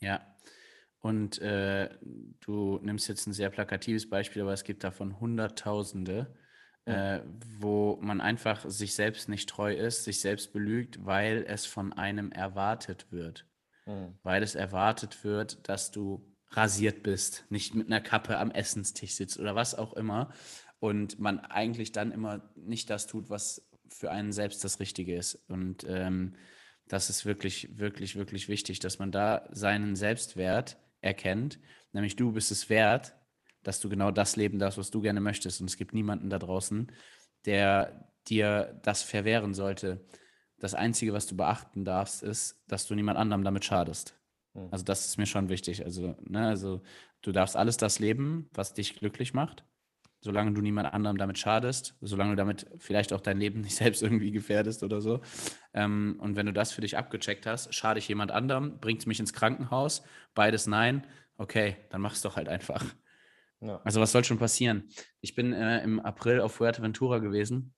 Ja, 0.00 0.36
und 1.00 1.38
äh, 1.40 1.90
du 2.40 2.80
nimmst 2.82 3.08
jetzt 3.08 3.26
ein 3.26 3.32
sehr 3.32 3.50
plakatives 3.50 4.08
Beispiel, 4.08 4.42
aber 4.42 4.52
es 4.52 4.64
gibt 4.64 4.82
davon 4.82 5.20
Hunderttausende, 5.20 6.34
äh, 6.84 7.20
wo 7.60 7.98
man 8.00 8.20
einfach 8.20 8.68
sich 8.68 8.94
selbst 8.94 9.28
nicht 9.28 9.48
treu 9.48 9.72
ist, 9.72 10.04
sich 10.04 10.20
selbst 10.20 10.52
belügt, 10.52 11.04
weil 11.04 11.44
es 11.46 11.66
von 11.66 11.92
einem 11.92 12.32
erwartet 12.32 13.12
wird. 13.12 13.46
Mhm. 13.86 14.18
Weil 14.22 14.42
es 14.42 14.54
erwartet 14.54 15.22
wird, 15.22 15.68
dass 15.68 15.90
du 15.90 16.34
rasiert 16.50 17.02
bist, 17.02 17.44
nicht 17.50 17.74
mit 17.74 17.86
einer 17.86 18.00
Kappe 18.00 18.38
am 18.38 18.50
Essenstisch 18.50 19.14
sitzt 19.14 19.38
oder 19.38 19.54
was 19.54 19.74
auch 19.74 19.92
immer. 19.92 20.32
Und 20.78 21.18
man 21.18 21.40
eigentlich 21.40 21.92
dann 21.92 22.12
immer 22.12 22.50
nicht 22.54 22.90
das 22.90 23.06
tut, 23.06 23.30
was 23.30 23.66
für 23.88 24.10
einen 24.10 24.32
selbst 24.32 24.62
das 24.64 24.80
Richtige 24.80 25.16
ist. 25.16 25.38
Und 25.48 25.84
ähm, 25.88 26.34
das 26.88 27.10
ist 27.10 27.24
wirklich, 27.24 27.78
wirklich, 27.78 28.16
wirklich 28.16 28.48
wichtig, 28.48 28.78
dass 28.78 28.98
man 28.98 29.10
da 29.10 29.48
seinen 29.50 29.96
Selbstwert 29.96 30.76
erkennt. 31.00 31.58
Nämlich 31.92 32.16
du 32.16 32.32
bist 32.32 32.50
es 32.50 32.68
wert, 32.68 33.14
dass 33.62 33.80
du 33.80 33.88
genau 33.88 34.10
das 34.10 34.36
leben 34.36 34.58
darfst, 34.58 34.78
was 34.78 34.90
du 34.90 35.00
gerne 35.00 35.20
möchtest. 35.20 35.60
Und 35.60 35.68
es 35.68 35.76
gibt 35.76 35.94
niemanden 35.94 36.30
da 36.30 36.38
draußen, 36.38 36.92
der 37.44 38.12
dir 38.28 38.80
das 38.82 39.02
verwehren 39.02 39.54
sollte. 39.54 40.04
Das 40.58 40.74
Einzige, 40.74 41.12
was 41.12 41.26
du 41.26 41.36
beachten 41.36 41.84
darfst, 41.84 42.22
ist, 42.22 42.62
dass 42.66 42.86
du 42.86 42.94
niemand 42.94 43.18
anderem 43.18 43.44
damit 43.44 43.64
schadest. 43.64 44.18
Hm. 44.54 44.68
Also 44.70 44.84
das 44.84 45.06
ist 45.06 45.18
mir 45.18 45.26
schon 45.26 45.48
wichtig. 45.48 45.84
Also, 45.84 46.16
ne, 46.24 46.46
also 46.46 46.82
du 47.22 47.32
darfst 47.32 47.56
alles 47.56 47.76
das 47.76 47.98
leben, 47.98 48.48
was 48.52 48.74
dich 48.74 48.96
glücklich 48.96 49.34
macht, 49.34 49.64
solange 50.20 50.52
du 50.52 50.60
niemand 50.60 50.92
anderem 50.92 51.18
damit 51.18 51.38
schadest, 51.38 51.96
solange 52.00 52.30
du 52.30 52.36
damit 52.36 52.66
vielleicht 52.78 53.12
auch 53.12 53.20
dein 53.20 53.38
Leben 53.38 53.60
nicht 53.62 53.76
selbst 53.76 54.02
irgendwie 54.02 54.30
gefährdest 54.30 54.82
oder 54.82 55.00
so. 55.00 55.20
Ähm, 55.74 56.16
und 56.20 56.36
wenn 56.36 56.46
du 56.46 56.52
das 56.52 56.72
für 56.72 56.80
dich 56.80 56.96
abgecheckt 56.96 57.46
hast, 57.46 57.74
schade 57.74 57.98
ich 57.98 58.08
jemand 58.08 58.32
anderem, 58.32 58.80
bringt 58.80 59.00
es 59.00 59.06
mich 59.06 59.20
ins 59.20 59.32
Krankenhaus, 59.32 60.02
beides 60.34 60.66
nein, 60.66 61.06
okay, 61.36 61.76
dann 61.90 62.00
mach 62.00 62.14
es 62.14 62.22
doch 62.22 62.36
halt 62.36 62.48
einfach. 62.48 62.84
Ja. 63.60 63.80
Also 63.84 64.00
was 64.00 64.12
soll 64.12 64.24
schon 64.24 64.38
passieren? 64.38 64.88
Ich 65.20 65.34
bin 65.34 65.52
äh, 65.52 65.82
im 65.82 66.00
April 66.00 66.40
auf 66.40 66.52
Fuerteventura 66.54 67.18
gewesen 67.18 67.74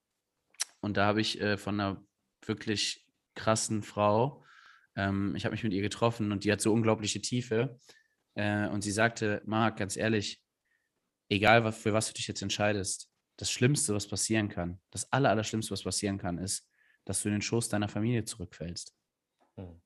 und 0.80 0.96
da 0.96 1.06
habe 1.06 1.20
ich 1.20 1.40
äh, 1.40 1.56
von 1.56 1.78
einer 1.78 2.02
wirklich 2.44 3.06
krassen 3.34 3.82
Frau, 3.82 4.44
ähm, 4.96 5.34
ich 5.36 5.44
habe 5.44 5.52
mich 5.52 5.62
mit 5.62 5.72
ihr 5.72 5.82
getroffen 5.82 6.32
und 6.32 6.44
die 6.44 6.52
hat 6.52 6.60
so 6.60 6.72
unglaubliche 6.72 7.20
Tiefe 7.20 7.78
äh, 8.34 8.66
und 8.68 8.82
sie 8.82 8.90
sagte, 8.90 9.42
Marc, 9.46 9.76
ganz 9.76 9.96
ehrlich, 9.96 10.42
egal 11.28 11.70
für 11.72 11.92
was 11.92 12.08
du 12.08 12.14
dich 12.14 12.26
jetzt 12.26 12.42
entscheidest, 12.42 13.10
das 13.36 13.50
Schlimmste, 13.50 13.94
was 13.94 14.08
passieren 14.08 14.48
kann, 14.48 14.80
das 14.90 15.12
Aller, 15.12 15.30
Allerschlimmste, 15.30 15.72
was 15.72 15.84
passieren 15.84 16.18
kann, 16.18 16.38
ist, 16.38 16.68
dass 17.04 17.22
du 17.22 17.28
in 17.28 17.34
den 17.34 17.42
Schoß 17.42 17.68
deiner 17.68 17.88
Familie 17.88 18.24
zurückfällst. 18.24 18.94
Mhm. 19.56 19.80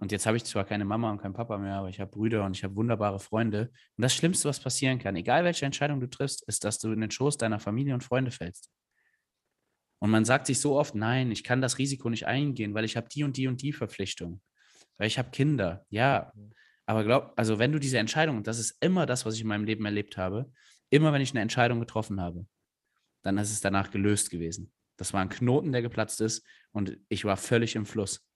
Und 0.00 0.12
jetzt 0.12 0.26
habe 0.26 0.36
ich 0.36 0.44
zwar 0.44 0.64
keine 0.64 0.84
Mama 0.84 1.10
und 1.10 1.20
keinen 1.20 1.34
Papa 1.34 1.58
mehr, 1.58 1.74
aber 1.74 1.88
ich 1.88 1.98
habe 1.98 2.10
Brüder 2.10 2.44
und 2.44 2.56
ich 2.56 2.62
habe 2.62 2.76
wunderbare 2.76 3.18
Freunde. 3.18 3.72
Und 3.96 4.02
das 4.02 4.14
Schlimmste, 4.14 4.48
was 4.48 4.60
passieren 4.60 5.00
kann, 5.00 5.16
egal 5.16 5.42
welche 5.42 5.66
Entscheidung 5.66 5.98
du 5.98 6.08
triffst, 6.08 6.46
ist, 6.46 6.62
dass 6.62 6.78
du 6.78 6.92
in 6.92 7.00
den 7.00 7.10
Schoß 7.10 7.36
deiner 7.36 7.58
Familie 7.58 7.94
und 7.94 8.04
Freunde 8.04 8.30
fällst. 8.30 8.70
Und 9.98 10.10
man 10.10 10.24
sagt 10.24 10.46
sich 10.46 10.60
so 10.60 10.78
oft, 10.78 10.94
nein, 10.94 11.32
ich 11.32 11.42
kann 11.42 11.60
das 11.60 11.78
Risiko 11.78 12.08
nicht 12.08 12.26
eingehen, 12.26 12.74
weil 12.74 12.84
ich 12.84 12.96
habe 12.96 13.08
die 13.08 13.24
und 13.24 13.36
die 13.36 13.48
und 13.48 13.60
die 13.60 13.72
Verpflichtung. 13.72 14.40
Weil 14.98 15.08
ich 15.08 15.18
habe 15.18 15.30
Kinder. 15.30 15.84
Ja, 15.90 16.30
mhm. 16.32 16.52
Aber 16.88 17.04
glaub, 17.04 17.32
also 17.36 17.58
wenn 17.58 17.72
du 17.72 17.78
diese 17.78 17.98
Entscheidung, 17.98 18.38
und 18.38 18.46
das 18.46 18.58
ist 18.58 18.76
immer 18.80 19.06
das, 19.06 19.26
was 19.26 19.34
ich 19.34 19.42
in 19.42 19.46
meinem 19.48 19.64
Leben 19.64 19.84
erlebt 19.84 20.16
habe, 20.16 20.50
immer 20.90 21.12
wenn 21.12 21.22
ich 21.22 21.30
eine 21.30 21.40
Entscheidung 21.40 21.80
getroffen 21.80 22.20
habe, 22.20 22.46
dann 23.22 23.38
ist 23.38 23.52
es 23.52 23.60
danach 23.60 23.90
gelöst 23.90 24.30
gewesen. 24.30 24.72
Das 24.96 25.12
war 25.12 25.20
ein 25.20 25.28
Knoten, 25.28 25.72
der 25.72 25.82
geplatzt 25.82 26.20
ist 26.20 26.44
und 26.72 26.98
ich 27.08 27.24
war 27.24 27.36
völlig 27.36 27.76
im 27.76 27.86
Fluss 27.86 28.28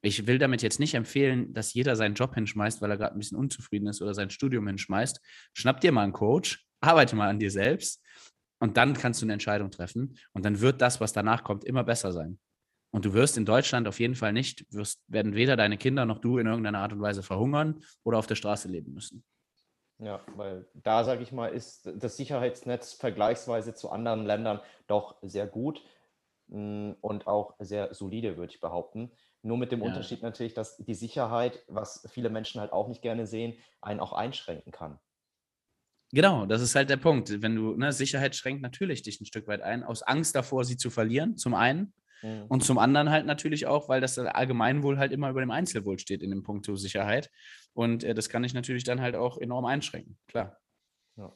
ich 0.00 0.26
will 0.26 0.38
damit 0.38 0.62
jetzt 0.62 0.78
nicht 0.78 0.94
empfehlen, 0.94 1.52
dass 1.52 1.74
jeder 1.74 1.96
seinen 1.96 2.14
Job 2.14 2.34
hinschmeißt, 2.34 2.80
weil 2.80 2.90
er 2.90 2.96
gerade 2.96 3.14
ein 3.14 3.18
bisschen 3.18 3.38
unzufrieden 3.38 3.88
ist 3.88 4.00
oder 4.00 4.14
sein 4.14 4.30
Studium 4.30 4.66
hinschmeißt. 4.66 5.20
Schnapp 5.54 5.80
dir 5.80 5.92
mal 5.92 6.04
einen 6.04 6.12
Coach, 6.12 6.66
arbeite 6.80 7.16
mal 7.16 7.28
an 7.28 7.38
dir 7.38 7.50
selbst 7.50 8.02
und 8.60 8.76
dann 8.76 8.94
kannst 8.94 9.20
du 9.20 9.26
eine 9.26 9.32
Entscheidung 9.32 9.70
treffen 9.70 10.16
und 10.32 10.44
dann 10.44 10.60
wird 10.60 10.80
das, 10.80 11.00
was 11.00 11.12
danach 11.12 11.42
kommt, 11.42 11.64
immer 11.64 11.84
besser 11.84 12.12
sein. 12.12 12.38
Und 12.90 13.04
du 13.04 13.12
wirst 13.12 13.36
in 13.36 13.44
Deutschland 13.44 13.86
auf 13.86 14.00
jeden 14.00 14.14
Fall 14.14 14.32
nicht, 14.32 14.64
wirst, 14.70 15.02
werden 15.08 15.34
weder 15.34 15.56
deine 15.56 15.76
Kinder 15.76 16.06
noch 16.06 16.18
du 16.18 16.38
in 16.38 16.46
irgendeiner 16.46 16.78
Art 16.78 16.92
und 16.92 17.00
Weise 17.00 17.22
verhungern 17.22 17.82
oder 18.02 18.18
auf 18.18 18.26
der 18.26 18.34
Straße 18.34 18.68
leben 18.68 18.92
müssen. 18.92 19.24
Ja, 19.98 20.20
weil 20.36 20.66
da, 20.74 21.04
sage 21.04 21.22
ich 21.22 21.32
mal, 21.32 21.48
ist 21.48 21.90
das 21.96 22.16
Sicherheitsnetz 22.16 22.94
vergleichsweise 22.94 23.74
zu 23.74 23.90
anderen 23.90 24.24
Ländern 24.24 24.60
doch 24.86 25.16
sehr 25.22 25.46
gut 25.46 25.82
mm, 26.46 26.92
und 27.00 27.26
auch 27.26 27.56
sehr 27.58 27.92
solide, 27.94 28.36
würde 28.36 28.52
ich 28.52 28.60
behaupten. 28.60 29.10
Nur 29.42 29.58
mit 29.58 29.72
dem 29.72 29.80
ja. 29.80 29.86
Unterschied 29.86 30.22
natürlich, 30.22 30.54
dass 30.54 30.76
die 30.76 30.94
Sicherheit, 30.94 31.62
was 31.66 32.06
viele 32.12 32.30
Menschen 32.30 32.60
halt 32.60 32.72
auch 32.72 32.88
nicht 32.88 33.02
gerne 33.02 33.26
sehen, 33.26 33.58
einen 33.80 34.00
auch 34.00 34.12
einschränken 34.12 34.72
kann. 34.72 34.98
Genau, 36.12 36.46
das 36.46 36.62
ist 36.62 36.74
halt 36.74 36.88
der 36.88 36.96
Punkt. 36.96 37.42
Wenn 37.42 37.56
du, 37.56 37.76
ne, 37.76 37.92
Sicherheit 37.92 38.34
schränkt 38.34 38.62
natürlich 38.62 39.02
dich 39.02 39.20
ein 39.20 39.26
Stück 39.26 39.46
weit 39.46 39.60
ein, 39.60 39.82
aus 39.82 40.02
Angst 40.02 40.34
davor, 40.34 40.64
sie 40.64 40.76
zu 40.76 40.90
verlieren, 40.90 41.36
zum 41.36 41.54
einen. 41.54 41.92
Mhm. 42.22 42.46
Und 42.48 42.64
zum 42.64 42.78
anderen 42.78 43.10
halt 43.10 43.26
natürlich 43.26 43.66
auch, 43.66 43.88
weil 43.88 44.00
das 44.00 44.18
Allgemeinwohl 44.18 44.98
halt 44.98 45.12
immer 45.12 45.30
über 45.30 45.40
dem 45.40 45.50
Einzelwohl 45.50 45.98
steht 45.98 46.22
in 46.22 46.30
dem 46.30 46.42
Punkt 46.42 46.64
Sicherheit. 46.74 47.30
Und 47.72 48.04
äh, 48.04 48.14
das 48.14 48.28
kann 48.28 48.42
dich 48.42 48.54
natürlich 48.54 48.84
dann 48.84 49.00
halt 49.00 49.14
auch 49.14 49.38
enorm 49.38 49.64
einschränken, 49.64 50.18
klar. 50.26 50.58
Ja. 51.16 51.32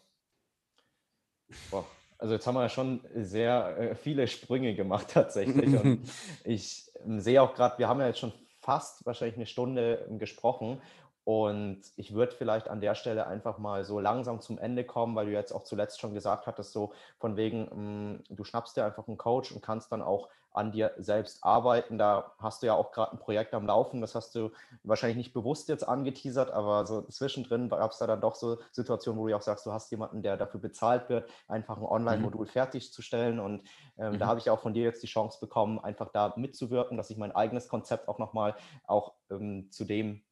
Boah, 1.70 1.87
also 2.18 2.35
jetzt 2.35 2.47
haben 2.47 2.55
wir 2.55 2.62
ja 2.62 2.68
schon 2.68 3.01
sehr 3.14 3.76
äh, 3.78 3.95
viele 3.97 4.28
Sprünge 4.28 4.74
gemacht 4.74 5.09
tatsächlich. 5.12 5.76
Und 5.76 6.09
ich 6.45 6.91
ähm, 7.05 7.20
sehe 7.20 7.43
auch 7.43 7.55
gerade, 7.55 7.78
wir 7.78 7.89
haben 7.89 8.01
ja 8.01 8.07
jetzt 8.07 8.20
schon 8.20 8.33
fast 8.61 9.05
wahrscheinlich 9.05 9.37
eine 9.37 9.47
Stunde 9.47 10.07
ähm, 10.09 10.18
gesprochen. 10.20 10.80
Und 11.25 11.83
ich 11.97 12.14
würde 12.14 12.33
vielleicht 12.33 12.68
an 12.68 12.81
der 12.81 12.97
Stelle 12.97 13.27
einfach 13.29 13.59
mal 13.59 13.85
so 13.85 14.01
langsam 14.01 14.41
zum 14.41 14.59
Ende 14.59 14.85
kommen, 14.85 15.14
weil 15.14 15.27
du 15.27 15.33
jetzt 15.33 15.53
auch 15.53 15.62
zuletzt 15.62 16.01
schon 16.01 16.14
gesagt 16.14 16.47
hattest, 16.47 16.73
so 16.73 16.93
von 17.18 17.37
wegen, 17.37 18.16
mm, 18.16 18.25
du 18.31 18.43
schnappst 18.43 18.77
dir 18.77 18.85
einfach 18.85 19.07
einen 19.07 19.18
Coach 19.18 19.53
und 19.53 19.62
kannst 19.62 19.93
dann 19.93 20.03
auch 20.03 20.29
an 20.55 20.73
dir 20.73 20.93
selbst 20.99 21.45
arbeiten. 21.45 21.97
Da 21.97 22.33
hast 22.39 22.62
du 22.62 22.66
ja 22.66 22.75
auch 22.75 22.91
gerade 22.93 23.12
ein 23.12 23.18
Projekt 23.18 23.55
am 23.55 23.66
Laufen, 23.66 24.01
das 24.01 24.14
hast 24.14 24.35
du 24.35 24.51
wahrscheinlich 24.83 25.16
nicht 25.16 25.33
bewusst 25.33 25.68
jetzt 25.68 25.87
angeteasert, 25.87 26.51
aber 26.51 26.87
so 26.87 27.03
zwischendrin 27.03 27.68
gab 27.68 27.93
es 27.93 27.99
da 27.99 28.07
dann 28.07 28.20
doch 28.20 28.35
so 28.35 28.59
Situationen, 28.73 29.20
wo 29.20 29.29
du 29.29 29.37
auch 29.37 29.43
sagst, 29.43 29.64
du 29.64 29.73
hast 29.73 29.91
jemanden, 29.91 30.23
der 30.23 30.37
dafür 30.37 30.61
bezahlt 30.61 31.09
wird, 31.09 31.31
einfach 31.49 31.79
ein 31.79 31.85
Online-Modul 31.85 32.47
mhm. 32.47 32.51
fertigzustellen. 32.51 33.39
Und 33.39 33.62
ähm, 33.97 34.14
mhm. 34.14 34.18
da 34.18 34.27
habe 34.27 34.41
ich 34.41 34.51
auch 34.51 34.61
von 34.61 34.75
dir 34.75 34.85
jetzt 34.85 35.03
die 35.03 35.07
Chance 35.07 35.39
bekommen, 35.41 35.79
einfach 35.79 36.11
da 36.11 36.35
mitzuwirken, 36.37 36.97
dass 36.97 37.11
ich 37.11 37.16
mein 37.16 37.33
eigenes 37.33 37.68
Konzept 37.68 38.09
auch 38.09 38.18
nochmal 38.18 38.57
auch 38.87 39.14
ähm, 39.31 39.70
zu 39.70 39.85
dem 39.85 40.23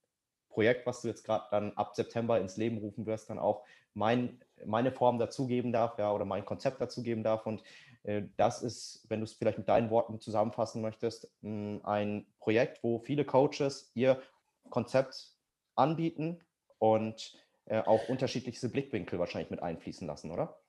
Projekt, 0.60 0.84
was 0.84 1.00
du 1.00 1.08
jetzt 1.08 1.24
gerade 1.24 1.46
dann 1.50 1.72
ab 1.72 1.96
September 1.96 2.38
ins 2.38 2.58
Leben 2.58 2.76
rufen 2.76 3.06
wirst, 3.06 3.30
dann 3.30 3.38
auch 3.38 3.64
mein, 3.94 4.42
meine 4.66 4.92
Form 4.92 5.18
dazugeben 5.18 5.72
darf, 5.72 5.98
ja, 5.98 6.12
oder 6.12 6.26
mein 6.26 6.44
Konzept 6.44 6.82
dazugeben 6.82 7.24
darf. 7.24 7.46
Und 7.46 7.62
äh, 8.02 8.24
das 8.36 8.60
ist, 8.60 9.06
wenn 9.08 9.20
du 9.20 9.24
es 9.24 9.32
vielleicht 9.32 9.56
mit 9.56 9.70
deinen 9.70 9.88
Worten 9.88 10.20
zusammenfassen 10.20 10.82
möchtest, 10.82 11.32
ein 11.42 12.26
Projekt, 12.40 12.84
wo 12.84 12.98
viele 12.98 13.24
Coaches 13.24 13.90
ihr 13.94 14.20
Konzept 14.68 15.32
anbieten 15.76 16.40
und 16.78 17.38
äh, 17.64 17.80
auch 17.80 18.10
unterschiedlichste 18.10 18.68
Blickwinkel 18.68 19.18
wahrscheinlich 19.18 19.50
mit 19.50 19.62
einfließen 19.62 20.06
lassen, 20.06 20.30
oder? 20.30 20.59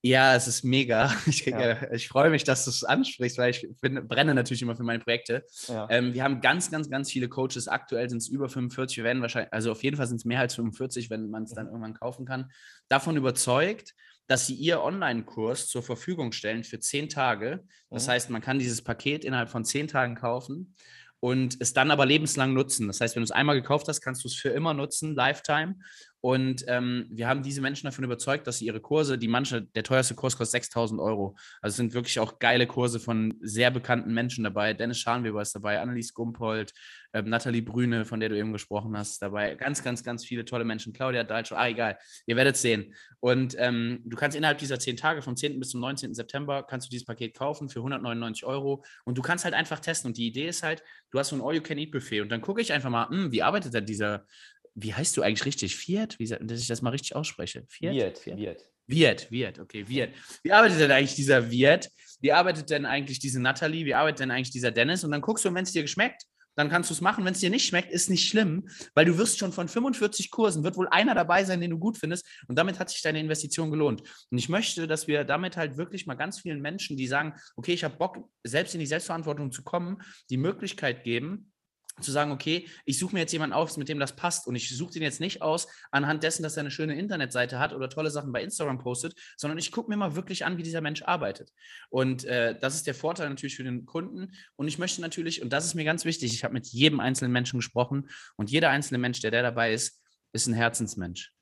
Ja, 0.00 0.36
es 0.36 0.46
ist 0.46 0.64
mega. 0.64 1.12
Ich, 1.26 1.44
ja. 1.44 1.90
ich 1.92 2.08
freue 2.08 2.30
mich, 2.30 2.44
dass 2.44 2.64
du 2.64 2.70
es 2.70 2.84
ansprichst, 2.84 3.36
weil 3.38 3.50
ich 3.50 3.66
bin, 3.80 4.06
brenne 4.06 4.34
natürlich 4.34 4.62
immer 4.62 4.76
für 4.76 4.84
meine 4.84 5.00
Projekte. 5.00 5.44
Ja. 5.66 5.88
Ähm, 5.90 6.14
wir 6.14 6.22
haben 6.22 6.40
ganz, 6.40 6.70
ganz, 6.70 6.88
ganz 6.88 7.10
viele 7.10 7.28
Coaches. 7.28 7.68
Aktuell 7.68 8.08
sind 8.08 8.18
es 8.18 8.28
über 8.28 8.48
45. 8.48 8.98
Wir 8.98 9.04
werden 9.04 9.22
wahrscheinlich, 9.22 9.52
also 9.52 9.72
auf 9.72 9.82
jeden 9.82 9.96
Fall 9.96 10.06
sind 10.06 10.18
es 10.18 10.24
mehr 10.24 10.40
als 10.40 10.54
45, 10.54 11.10
wenn 11.10 11.30
man 11.30 11.44
es 11.44 11.52
dann 11.52 11.66
mhm. 11.66 11.72
irgendwann 11.72 11.94
kaufen 11.94 12.26
kann. 12.26 12.50
Davon 12.88 13.16
überzeugt, 13.16 13.94
dass 14.28 14.46
sie 14.46 14.54
ihr 14.54 14.82
Online-Kurs 14.82 15.68
zur 15.68 15.82
Verfügung 15.82 16.32
stellen 16.32 16.62
für 16.62 16.78
zehn 16.78 17.08
Tage. 17.08 17.64
Das 17.90 18.06
mhm. 18.06 18.10
heißt, 18.12 18.30
man 18.30 18.42
kann 18.42 18.58
dieses 18.58 18.82
Paket 18.82 19.24
innerhalb 19.24 19.48
von 19.48 19.64
zehn 19.64 19.88
Tagen 19.88 20.14
kaufen 20.14 20.74
und 21.20 21.56
es 21.60 21.72
dann 21.72 21.90
aber 21.90 22.06
lebenslang 22.06 22.52
nutzen. 22.52 22.86
Das 22.86 23.00
heißt, 23.00 23.16
wenn 23.16 23.22
du 23.22 23.24
es 23.24 23.30
einmal 23.32 23.56
gekauft 23.56 23.88
hast, 23.88 24.00
kannst 24.00 24.22
du 24.22 24.28
es 24.28 24.36
für 24.36 24.50
immer 24.50 24.74
nutzen, 24.74 25.14
Lifetime. 25.14 25.76
Und 26.20 26.64
ähm, 26.66 27.06
wir 27.10 27.28
haben 27.28 27.42
diese 27.42 27.60
Menschen 27.60 27.86
davon 27.86 28.04
überzeugt, 28.04 28.46
dass 28.46 28.58
sie 28.58 28.66
ihre 28.66 28.80
Kurse, 28.80 29.18
die 29.18 29.28
manche, 29.28 29.62
der 29.62 29.84
teuerste 29.84 30.14
Kurs 30.16 30.36
kostet 30.36 30.62
6000 30.62 31.00
Euro. 31.00 31.36
Also 31.62 31.74
es 31.74 31.76
sind 31.76 31.94
wirklich 31.94 32.18
auch 32.18 32.40
geile 32.40 32.66
Kurse 32.66 32.98
von 32.98 33.34
sehr 33.40 33.70
bekannten 33.70 34.12
Menschen 34.12 34.42
dabei. 34.42 34.74
Dennis 34.74 34.98
Scharnweber 34.98 35.40
ist 35.40 35.54
dabei, 35.54 35.80
Annelies 35.80 36.12
Gumpold, 36.14 36.72
ähm, 37.12 37.28
Nathalie 37.28 37.62
Brüne, 37.62 38.04
von 38.04 38.18
der 38.18 38.28
du 38.28 38.36
eben 38.36 38.52
gesprochen 38.52 38.96
hast, 38.96 39.22
dabei. 39.22 39.54
Ganz, 39.54 39.82
ganz, 39.82 40.02
ganz 40.02 40.24
viele 40.24 40.44
tolle 40.44 40.64
Menschen. 40.64 40.92
Claudia 40.92 41.22
Deitsch, 41.22 41.52
ah, 41.52 41.68
egal. 41.68 41.98
Ihr 42.26 42.36
werdet 42.36 42.56
sehen. 42.56 42.94
Und 43.20 43.54
ähm, 43.58 44.00
du 44.04 44.16
kannst 44.16 44.36
innerhalb 44.36 44.58
dieser 44.58 44.78
zehn 44.78 44.96
Tage, 44.96 45.22
vom 45.22 45.36
10. 45.36 45.58
bis 45.58 45.70
zum 45.70 45.80
19. 45.80 46.14
September, 46.14 46.64
kannst 46.64 46.88
du 46.88 46.90
dieses 46.90 47.06
Paket 47.06 47.34
kaufen 47.34 47.68
für 47.68 47.78
199 47.78 48.44
Euro. 48.44 48.84
Und 49.04 49.16
du 49.16 49.22
kannst 49.22 49.44
halt 49.44 49.54
einfach 49.54 49.78
testen. 49.78 50.10
Und 50.10 50.18
die 50.18 50.26
Idee 50.26 50.48
ist 50.48 50.64
halt, 50.64 50.82
du 51.10 51.18
hast 51.18 51.28
so 51.28 51.36
ein 51.36 51.42
All-You-Can-Eat-Buffet. 51.42 52.20
Und 52.22 52.30
dann 52.30 52.40
gucke 52.40 52.60
ich 52.60 52.72
einfach 52.72 52.90
mal, 52.90 53.08
hm, 53.08 53.30
wie 53.30 53.42
arbeitet 53.42 53.72
denn 53.72 53.86
dieser, 53.86 54.26
wie 54.80 54.94
heißt 54.94 55.16
du 55.16 55.22
eigentlich 55.22 55.44
richtig? 55.44 55.76
Fiat? 55.76 56.18
Wie, 56.18 56.26
dass 56.26 56.60
ich 56.60 56.68
das 56.68 56.82
mal 56.82 56.90
richtig 56.90 57.16
ausspreche. 57.16 57.64
Fiat? 57.68 57.94
Viet, 57.94 58.38
Viet. 58.38 58.68
Wirt, 58.86 59.30
Wirt, 59.30 59.58
okay, 59.58 59.86
Wirt. 59.88 60.14
Wie 60.42 60.52
arbeitet 60.52 60.80
denn 60.80 60.90
eigentlich 60.90 61.14
dieser 61.14 61.50
Wirt? 61.50 61.90
Wie 62.20 62.32
arbeitet 62.32 62.70
denn 62.70 62.86
eigentlich 62.86 63.18
diese 63.18 63.40
Natalie? 63.40 63.84
Wie 63.84 63.94
arbeitet 63.94 64.20
denn 64.20 64.30
eigentlich 64.30 64.50
dieser 64.50 64.70
Dennis? 64.70 65.04
Und 65.04 65.10
dann 65.10 65.20
guckst 65.20 65.44
du, 65.44 65.52
wenn 65.52 65.64
es 65.64 65.72
dir 65.72 65.82
geschmeckt, 65.82 66.22
dann 66.56 66.70
kannst 66.70 66.90
du 66.90 66.94
es 66.94 67.00
machen. 67.00 67.24
Wenn 67.24 67.34
es 67.34 67.40
dir 67.40 67.50
nicht 67.50 67.66
schmeckt, 67.66 67.92
ist 67.92 68.08
nicht 68.08 68.28
schlimm, 68.28 68.68
weil 68.94 69.04
du 69.04 69.16
wirst 69.18 69.38
schon 69.38 69.52
von 69.52 69.68
45 69.68 70.30
Kursen, 70.30 70.64
wird 70.64 70.76
wohl 70.76 70.88
einer 70.88 71.14
dabei 71.14 71.44
sein, 71.44 71.60
den 71.60 71.70
du 71.70 71.78
gut 71.78 71.98
findest. 71.98 72.26
Und 72.48 72.58
damit 72.58 72.80
hat 72.80 72.90
sich 72.90 73.02
deine 73.02 73.20
Investition 73.20 73.70
gelohnt. 73.70 74.02
Und 74.30 74.38
ich 74.38 74.48
möchte, 74.48 74.88
dass 74.88 75.06
wir 75.06 75.24
damit 75.24 75.56
halt 75.56 75.76
wirklich 75.76 76.06
mal 76.06 76.14
ganz 76.14 76.40
vielen 76.40 76.60
Menschen, 76.60 76.96
die 76.96 77.06
sagen, 77.06 77.34
okay, 77.56 77.74
ich 77.74 77.84
habe 77.84 77.96
Bock, 77.96 78.18
selbst 78.42 78.74
in 78.74 78.80
die 78.80 78.86
Selbstverantwortung 78.86 79.52
zu 79.52 79.62
kommen, 79.62 79.98
die 80.30 80.36
Möglichkeit 80.36 81.04
geben, 81.04 81.52
zu 82.02 82.10
sagen, 82.10 82.32
okay, 82.32 82.68
ich 82.84 82.98
suche 82.98 83.14
mir 83.14 83.20
jetzt 83.20 83.32
jemanden 83.32 83.54
aus, 83.54 83.76
mit 83.76 83.88
dem 83.88 83.98
das 83.98 84.16
passt 84.16 84.46
und 84.46 84.56
ich 84.56 84.76
suche 84.76 84.92
den 84.92 85.02
jetzt 85.02 85.20
nicht 85.20 85.42
aus 85.42 85.68
anhand 85.90 86.22
dessen, 86.22 86.42
dass 86.42 86.56
er 86.56 86.60
eine 86.60 86.70
schöne 86.70 86.98
Internetseite 86.98 87.58
hat 87.58 87.72
oder 87.72 87.88
tolle 87.88 88.10
Sachen 88.10 88.32
bei 88.32 88.42
Instagram 88.42 88.78
postet, 88.78 89.14
sondern 89.36 89.58
ich 89.58 89.72
gucke 89.72 89.90
mir 89.90 89.96
mal 89.96 90.16
wirklich 90.16 90.44
an, 90.44 90.56
wie 90.58 90.62
dieser 90.62 90.80
Mensch 90.80 91.02
arbeitet. 91.02 91.52
Und 91.90 92.24
äh, 92.24 92.58
das 92.58 92.74
ist 92.74 92.86
der 92.86 92.94
Vorteil 92.94 93.28
natürlich 93.28 93.56
für 93.56 93.64
den 93.64 93.86
Kunden. 93.86 94.32
Und 94.56 94.68
ich 94.68 94.78
möchte 94.78 95.00
natürlich, 95.00 95.42
und 95.42 95.52
das 95.52 95.64
ist 95.64 95.74
mir 95.74 95.84
ganz 95.84 96.04
wichtig, 96.04 96.32
ich 96.32 96.44
habe 96.44 96.54
mit 96.54 96.66
jedem 96.66 97.00
einzelnen 97.00 97.32
Menschen 97.32 97.58
gesprochen 97.58 98.08
und 98.36 98.50
jeder 98.50 98.70
einzelne 98.70 98.98
Mensch, 98.98 99.20
der, 99.20 99.30
der 99.30 99.42
dabei 99.42 99.72
ist, 99.72 100.02
ist 100.32 100.46
ein 100.46 100.54
Herzensmensch 100.54 101.32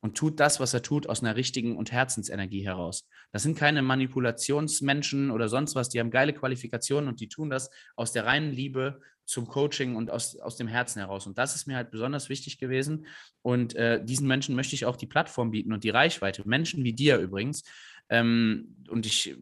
und 0.00 0.16
tut 0.16 0.40
das, 0.40 0.60
was 0.60 0.74
er 0.74 0.82
tut, 0.82 1.06
aus 1.08 1.22
einer 1.22 1.36
richtigen 1.36 1.76
und 1.76 1.92
Herzensenergie 1.92 2.64
heraus. 2.64 3.06
Das 3.32 3.42
sind 3.42 3.58
keine 3.58 3.82
Manipulationsmenschen 3.82 5.30
oder 5.30 5.48
sonst 5.48 5.74
was, 5.74 5.88
die 5.88 6.00
haben 6.00 6.10
geile 6.10 6.32
Qualifikationen 6.32 7.08
und 7.08 7.20
die 7.20 7.28
tun 7.28 7.50
das 7.50 7.70
aus 7.96 8.12
der 8.12 8.26
reinen 8.26 8.52
Liebe 8.52 9.00
zum 9.30 9.46
Coaching 9.46 9.94
und 9.94 10.10
aus, 10.10 10.36
aus 10.40 10.56
dem 10.56 10.66
Herzen 10.66 10.98
heraus. 10.98 11.26
Und 11.26 11.38
das 11.38 11.54
ist 11.54 11.66
mir 11.66 11.76
halt 11.76 11.92
besonders 11.92 12.28
wichtig 12.28 12.58
gewesen. 12.58 13.06
Und 13.42 13.76
äh, 13.76 14.04
diesen 14.04 14.26
Menschen 14.26 14.56
möchte 14.56 14.74
ich 14.74 14.86
auch 14.86 14.96
die 14.96 15.06
Plattform 15.06 15.52
bieten 15.52 15.72
und 15.72 15.84
die 15.84 15.90
Reichweite. 15.90 16.42
Menschen 16.48 16.82
wie 16.82 16.92
dir 16.92 17.18
übrigens. 17.18 17.62
Ähm, 18.08 18.74
und 18.88 19.06
ich 19.06 19.36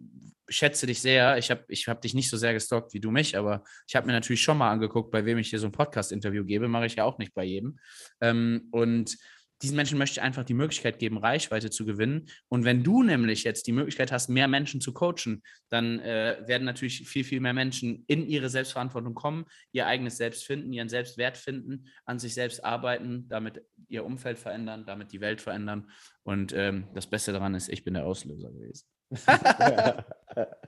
schätze 0.47 0.87
dich 0.87 1.01
sehr. 1.01 1.39
Ich 1.39 1.51
habe 1.51 1.65
ich 1.69 1.89
hab 1.89 2.03
dich 2.03 2.13
nicht 2.13 2.29
so 2.29 2.37
sehr 2.37 2.53
gestalkt 2.53 2.93
wie 2.93 3.01
du 3.01 3.11
mich, 3.11 3.37
aber 3.37 3.65
ich 3.87 3.97
habe 3.97 4.07
mir 4.07 4.13
natürlich 4.13 4.43
schon 4.43 4.59
mal 4.59 4.71
angeguckt, 4.71 5.11
bei 5.11 5.25
wem 5.25 5.39
ich 5.39 5.49
hier 5.49 5.59
so 5.59 5.67
ein 5.67 5.73
Podcast-Interview 5.73 6.45
gebe. 6.45 6.69
Mache 6.69 6.87
ich 6.87 6.97
ja 6.97 7.05
auch 7.05 7.17
nicht 7.17 7.33
bei 7.33 7.45
jedem. 7.45 7.79
Ähm, 8.21 8.69
und 8.71 9.17
diesen 9.63 9.77
Menschen 9.77 9.99
möchte 9.99 10.21
ich 10.21 10.23
einfach 10.23 10.45
die 10.45 10.55
Möglichkeit 10.55 10.99
geben, 10.99 11.19
Reichweite 11.19 11.71
zu 11.71 11.85
gewinnen. 11.85 12.27
Und 12.49 12.65
wenn 12.65 12.85
du 12.85 13.03
nämlich 13.03 13.45
jetzt 13.45 13.67
die 13.67 13.73
Möglichkeit 13.73 14.13
hast, 14.13 14.29
mehr 14.29 14.49
Menschen 14.49 14.81
zu 14.81 14.93
coachen, 14.93 15.43
dann 15.69 15.99
äh, 16.01 16.43
werden 16.47 16.65
natürlich 16.65 17.09
viel, 17.09 17.25
viel 17.25 17.41
mehr 17.41 17.55
Menschen 17.55 18.05
in 18.07 18.27
ihre 18.27 18.49
Selbstverantwortung 18.49 19.15
kommen, 19.15 19.47
ihr 19.73 19.87
eigenes 19.87 20.17
Selbst 20.17 20.45
finden, 20.45 20.73
ihren 20.73 20.89
Selbstwert 20.89 21.37
finden, 21.37 21.87
an 22.05 22.19
sich 22.19 22.35
selbst 22.35 22.65
arbeiten, 22.65 23.29
damit 23.29 23.63
ihr 23.89 24.05
Umfeld 24.05 24.39
verändern, 24.39 24.85
damit 24.87 25.13
die 25.13 25.21
Welt 25.21 25.41
verändern. 25.41 25.91
Und 26.23 26.53
ähm, 26.53 26.89
das 26.95 27.07
Beste 27.07 27.33
daran 27.33 27.55
ist, 27.55 27.69
ich 27.69 27.85
bin 27.85 27.95
der 27.95 28.07
Auslöser 28.07 28.51
gewesen. 28.51 28.87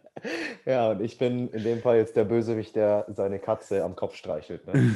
Ja, 0.67 0.91
und 0.91 1.01
ich 1.01 1.19
bin 1.19 1.49
in 1.49 1.65
dem 1.65 1.81
Fall 1.81 1.97
jetzt 1.97 2.17
der 2.17 2.25
Bösewicht, 2.25 2.77
der 2.77 3.07
seine 3.09 3.39
Katze 3.39 3.85
am 3.85 3.97
Kopf 3.97 4.15
streichelt. 4.15 4.67
Ne? 4.67 4.95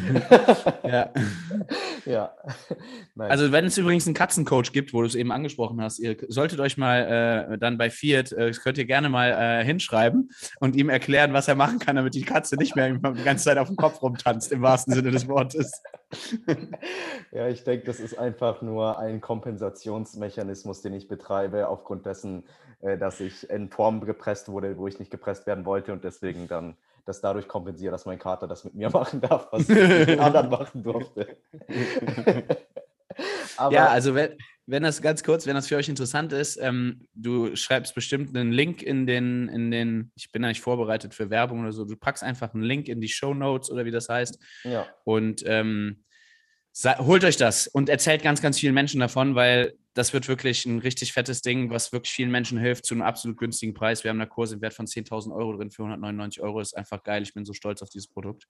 ja. 0.84 1.12
ja. 2.04 2.34
Also, 3.18 3.52
wenn 3.52 3.64
es 3.64 3.78
übrigens 3.78 4.06
einen 4.06 4.14
Katzencoach 4.14 4.72
gibt, 4.72 4.92
wo 4.92 5.00
du 5.00 5.06
es 5.06 5.14
eben 5.14 5.32
angesprochen 5.32 5.80
hast, 5.80 5.98
ihr 5.98 6.16
solltet 6.28 6.60
euch 6.60 6.76
mal 6.76 7.50
äh, 7.52 7.58
dann 7.58 7.78
bei 7.78 7.90
Fiat, 7.90 8.32
äh, 8.32 8.52
könnt 8.52 8.78
ihr 8.78 8.84
gerne 8.84 9.08
mal 9.08 9.30
äh, 9.30 9.64
hinschreiben 9.64 10.30
und 10.60 10.76
ihm 10.76 10.88
erklären, 10.88 11.32
was 11.32 11.48
er 11.48 11.54
machen 11.54 11.78
kann, 11.78 11.96
damit 11.96 12.14
die 12.14 12.22
Katze 12.24 12.56
nicht 12.56 12.76
mehr 12.76 12.90
die 12.90 13.24
ganze 13.24 13.44
Zeit 13.44 13.58
auf 13.58 13.68
dem 13.68 13.76
Kopf 13.76 14.02
rumtanzt, 14.02 14.52
im 14.52 14.62
wahrsten 14.62 14.94
Sinne 14.94 15.10
des 15.10 15.28
Wortes. 15.28 15.82
ja, 17.32 17.48
ich 17.48 17.64
denke, 17.64 17.86
das 17.86 18.00
ist 18.00 18.18
einfach 18.18 18.62
nur 18.62 18.98
ein 18.98 19.20
Kompensationsmechanismus, 19.20 20.82
den 20.82 20.94
ich 20.94 21.08
betreibe, 21.08 21.68
aufgrund 21.68 22.06
dessen, 22.06 22.44
äh, 22.80 22.98
dass 22.98 23.20
ich 23.20 23.48
in 23.50 23.70
Form 23.70 24.00
gepresst 24.04 24.48
wurde, 24.48 24.76
wo 24.78 24.86
ich 24.86 24.98
nicht 24.98 25.10
gepresst 25.16 25.46
werden 25.46 25.64
wollte 25.64 25.92
und 25.92 26.04
deswegen 26.04 26.48
dann 26.48 26.76
das 27.04 27.20
dadurch 27.20 27.46
kompensiere, 27.46 27.92
dass 27.92 28.06
mein 28.06 28.18
Kater 28.18 28.46
das 28.46 28.64
mit 28.64 28.74
mir 28.74 28.90
machen 28.92 29.20
darf, 29.20 29.48
was 29.52 29.68
ich 29.68 30.08
mit 30.08 30.18
anderen 30.18 30.50
machen 30.50 30.82
durfte. 30.82 31.36
ja, 33.70 33.88
also 33.88 34.14
wenn, 34.14 34.36
wenn 34.66 34.82
das 34.82 35.02
ganz 35.02 35.22
kurz, 35.22 35.46
wenn 35.46 35.54
das 35.54 35.68
für 35.68 35.76
euch 35.76 35.88
interessant 35.88 36.32
ist, 36.32 36.56
ähm, 36.60 37.06
du 37.14 37.54
schreibst 37.54 37.94
bestimmt 37.94 38.34
einen 38.36 38.52
Link 38.52 38.82
in 38.82 39.06
den, 39.06 39.48
in 39.48 39.70
den, 39.70 40.10
ich 40.14 40.32
bin 40.32 40.42
ja 40.42 40.48
nicht 40.48 40.62
vorbereitet 40.62 41.14
für 41.14 41.30
Werbung 41.30 41.60
oder 41.60 41.72
so, 41.72 41.84
du 41.84 41.96
packst 41.96 42.22
einfach 42.22 42.54
einen 42.54 42.62
Link 42.62 42.88
in 42.88 43.00
die 43.00 43.08
Show 43.08 43.34
Notes 43.34 43.70
oder 43.70 43.84
wie 43.84 43.90
das 43.90 44.08
heißt. 44.08 44.38
Ja. 44.64 44.86
Und 45.04 45.42
ähm, 45.46 46.04
holt 46.98 47.24
euch 47.24 47.36
das 47.36 47.66
und 47.66 47.88
erzählt 47.88 48.22
ganz, 48.22 48.40
ganz 48.42 48.58
vielen 48.58 48.74
Menschen 48.74 49.00
davon, 49.00 49.34
weil 49.34 49.74
das 49.94 50.12
wird 50.12 50.26
wirklich 50.26 50.66
ein 50.66 50.80
richtig 50.80 51.12
fettes 51.12 51.40
Ding, 51.40 51.70
was 51.70 51.92
wirklich 51.92 52.12
vielen 52.12 52.30
Menschen 52.30 52.58
hilft 52.58 52.84
zu 52.84 52.94
einem 52.94 53.02
absolut 53.02 53.38
günstigen 53.38 53.74
Preis. 53.74 54.02
Wir 54.02 54.10
haben 54.10 54.18
da 54.18 54.26
Kurse 54.26 54.56
im 54.56 54.60
Wert 54.60 54.74
von 54.74 54.86
10.000 54.86 55.32
Euro 55.32 55.56
drin 55.56 55.70
für 55.70 55.82
199 55.82 56.42
Euro. 56.42 56.60
Ist 56.60 56.76
einfach 56.76 57.04
geil. 57.04 57.22
Ich 57.22 57.32
bin 57.32 57.44
so 57.44 57.52
stolz 57.52 57.80
auf 57.80 57.88
dieses 57.90 58.08
Produkt. 58.08 58.46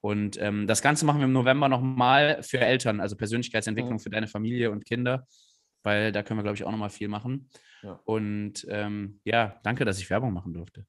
Und 0.00 0.40
ähm, 0.40 0.66
das 0.66 0.82
Ganze 0.82 1.06
machen 1.06 1.20
wir 1.20 1.26
im 1.26 1.32
November 1.32 1.68
nochmal 1.68 2.42
für 2.42 2.58
Eltern, 2.58 3.00
also 3.00 3.16
Persönlichkeitsentwicklung 3.16 3.98
ja. 3.98 4.02
für 4.02 4.10
deine 4.10 4.26
Familie 4.26 4.72
und 4.72 4.84
Kinder, 4.84 5.26
weil 5.84 6.10
da 6.10 6.24
können 6.24 6.38
wir, 6.38 6.42
glaube 6.42 6.56
ich, 6.56 6.64
auch 6.64 6.72
nochmal 6.72 6.90
viel 6.90 7.08
machen. 7.08 7.48
Ja. 7.82 8.00
Und 8.04 8.66
ähm, 8.68 9.20
ja, 9.24 9.60
danke, 9.62 9.84
dass 9.84 10.00
ich 10.00 10.10
Werbung 10.10 10.32
machen 10.32 10.52
durfte. 10.52 10.84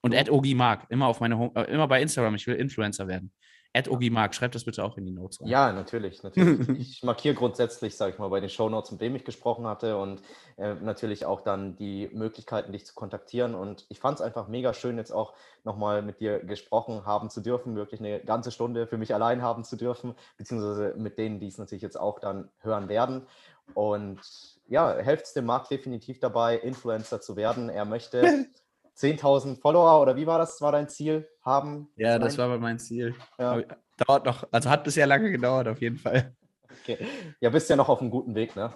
Und 0.00 0.12
Ed 0.12 0.30
Ogi 0.30 0.54
Mark, 0.54 0.86
immer 0.88 1.06
auf 1.06 1.20
meine 1.20 1.36
Home, 1.36 1.52
äh, 1.54 1.70
immer 1.70 1.86
bei 1.86 2.00
Instagram. 2.00 2.34
Ich 2.34 2.46
will 2.46 2.54
Influencer 2.54 3.08
werden. 3.08 3.30
Ed 3.72 3.88
Ogimark, 3.88 4.34
schreib 4.34 4.50
das 4.50 4.64
bitte 4.64 4.82
auch 4.82 4.96
in 4.96 5.06
die 5.06 5.12
Notes 5.12 5.40
rein. 5.40 5.46
Ja, 5.46 5.72
natürlich. 5.72 6.24
natürlich. 6.24 6.68
ich 6.80 7.02
markiere 7.04 7.34
grundsätzlich, 7.34 7.96
sage 7.96 8.12
ich 8.12 8.18
mal, 8.18 8.28
bei 8.28 8.40
den 8.40 8.50
Shownotes, 8.50 8.90
mit 8.90 9.00
wem 9.00 9.14
ich 9.14 9.24
gesprochen 9.24 9.64
hatte 9.66 9.96
und 9.96 10.20
äh, 10.56 10.74
natürlich 10.74 11.24
auch 11.24 11.42
dann 11.42 11.76
die 11.76 12.08
Möglichkeiten, 12.12 12.72
dich 12.72 12.84
zu 12.84 12.94
kontaktieren. 12.94 13.54
Und 13.54 13.86
ich 13.88 14.00
fand 14.00 14.18
es 14.18 14.22
einfach 14.22 14.48
mega 14.48 14.74
schön, 14.74 14.96
jetzt 14.96 15.12
auch 15.12 15.34
nochmal 15.62 16.02
mit 16.02 16.20
dir 16.20 16.40
gesprochen 16.40 17.06
haben 17.06 17.30
zu 17.30 17.40
dürfen, 17.40 17.76
wirklich 17.76 18.00
eine 18.00 18.18
ganze 18.20 18.50
Stunde 18.50 18.88
für 18.88 18.98
mich 18.98 19.14
allein 19.14 19.40
haben 19.40 19.62
zu 19.62 19.76
dürfen, 19.76 20.16
beziehungsweise 20.36 20.94
mit 20.96 21.16
denen, 21.16 21.38
die 21.38 21.46
es 21.46 21.58
natürlich 21.58 21.82
jetzt 21.82 22.00
auch 22.00 22.18
dann 22.18 22.48
hören 22.58 22.88
werden. 22.88 23.26
Und 23.74 24.20
ja, 24.66 24.96
helft 24.96 25.26
es 25.26 25.32
dem 25.32 25.46
Marc 25.46 25.68
definitiv 25.68 26.18
dabei, 26.18 26.56
Influencer 26.56 27.20
zu 27.20 27.36
werden. 27.36 27.68
Er 27.68 27.84
möchte 27.84 28.46
10.000 28.96 29.60
Follower 29.60 30.00
oder 30.00 30.16
wie 30.16 30.26
war 30.26 30.38
das? 30.38 30.60
War 30.60 30.72
dein 30.72 30.88
Ziel 30.88 31.28
haben? 31.42 31.88
Ja, 31.96 32.18
das 32.18 32.38
war 32.38 32.56
mein 32.58 32.78
Ziel. 32.78 33.14
Ja. 33.38 33.62
Dauert 34.06 34.24
noch, 34.24 34.48
also 34.50 34.70
hat 34.70 34.84
bisher 34.84 35.06
lange 35.06 35.30
gedauert 35.30 35.68
auf 35.68 35.80
jeden 35.80 35.98
Fall. 35.98 36.34
Okay. 36.82 36.98
Ja, 37.40 37.50
bist 37.50 37.68
ja 37.68 37.76
noch 37.76 37.88
auf 37.88 38.00
einem 38.00 38.10
guten 38.10 38.34
Weg, 38.34 38.56
ne? 38.56 38.72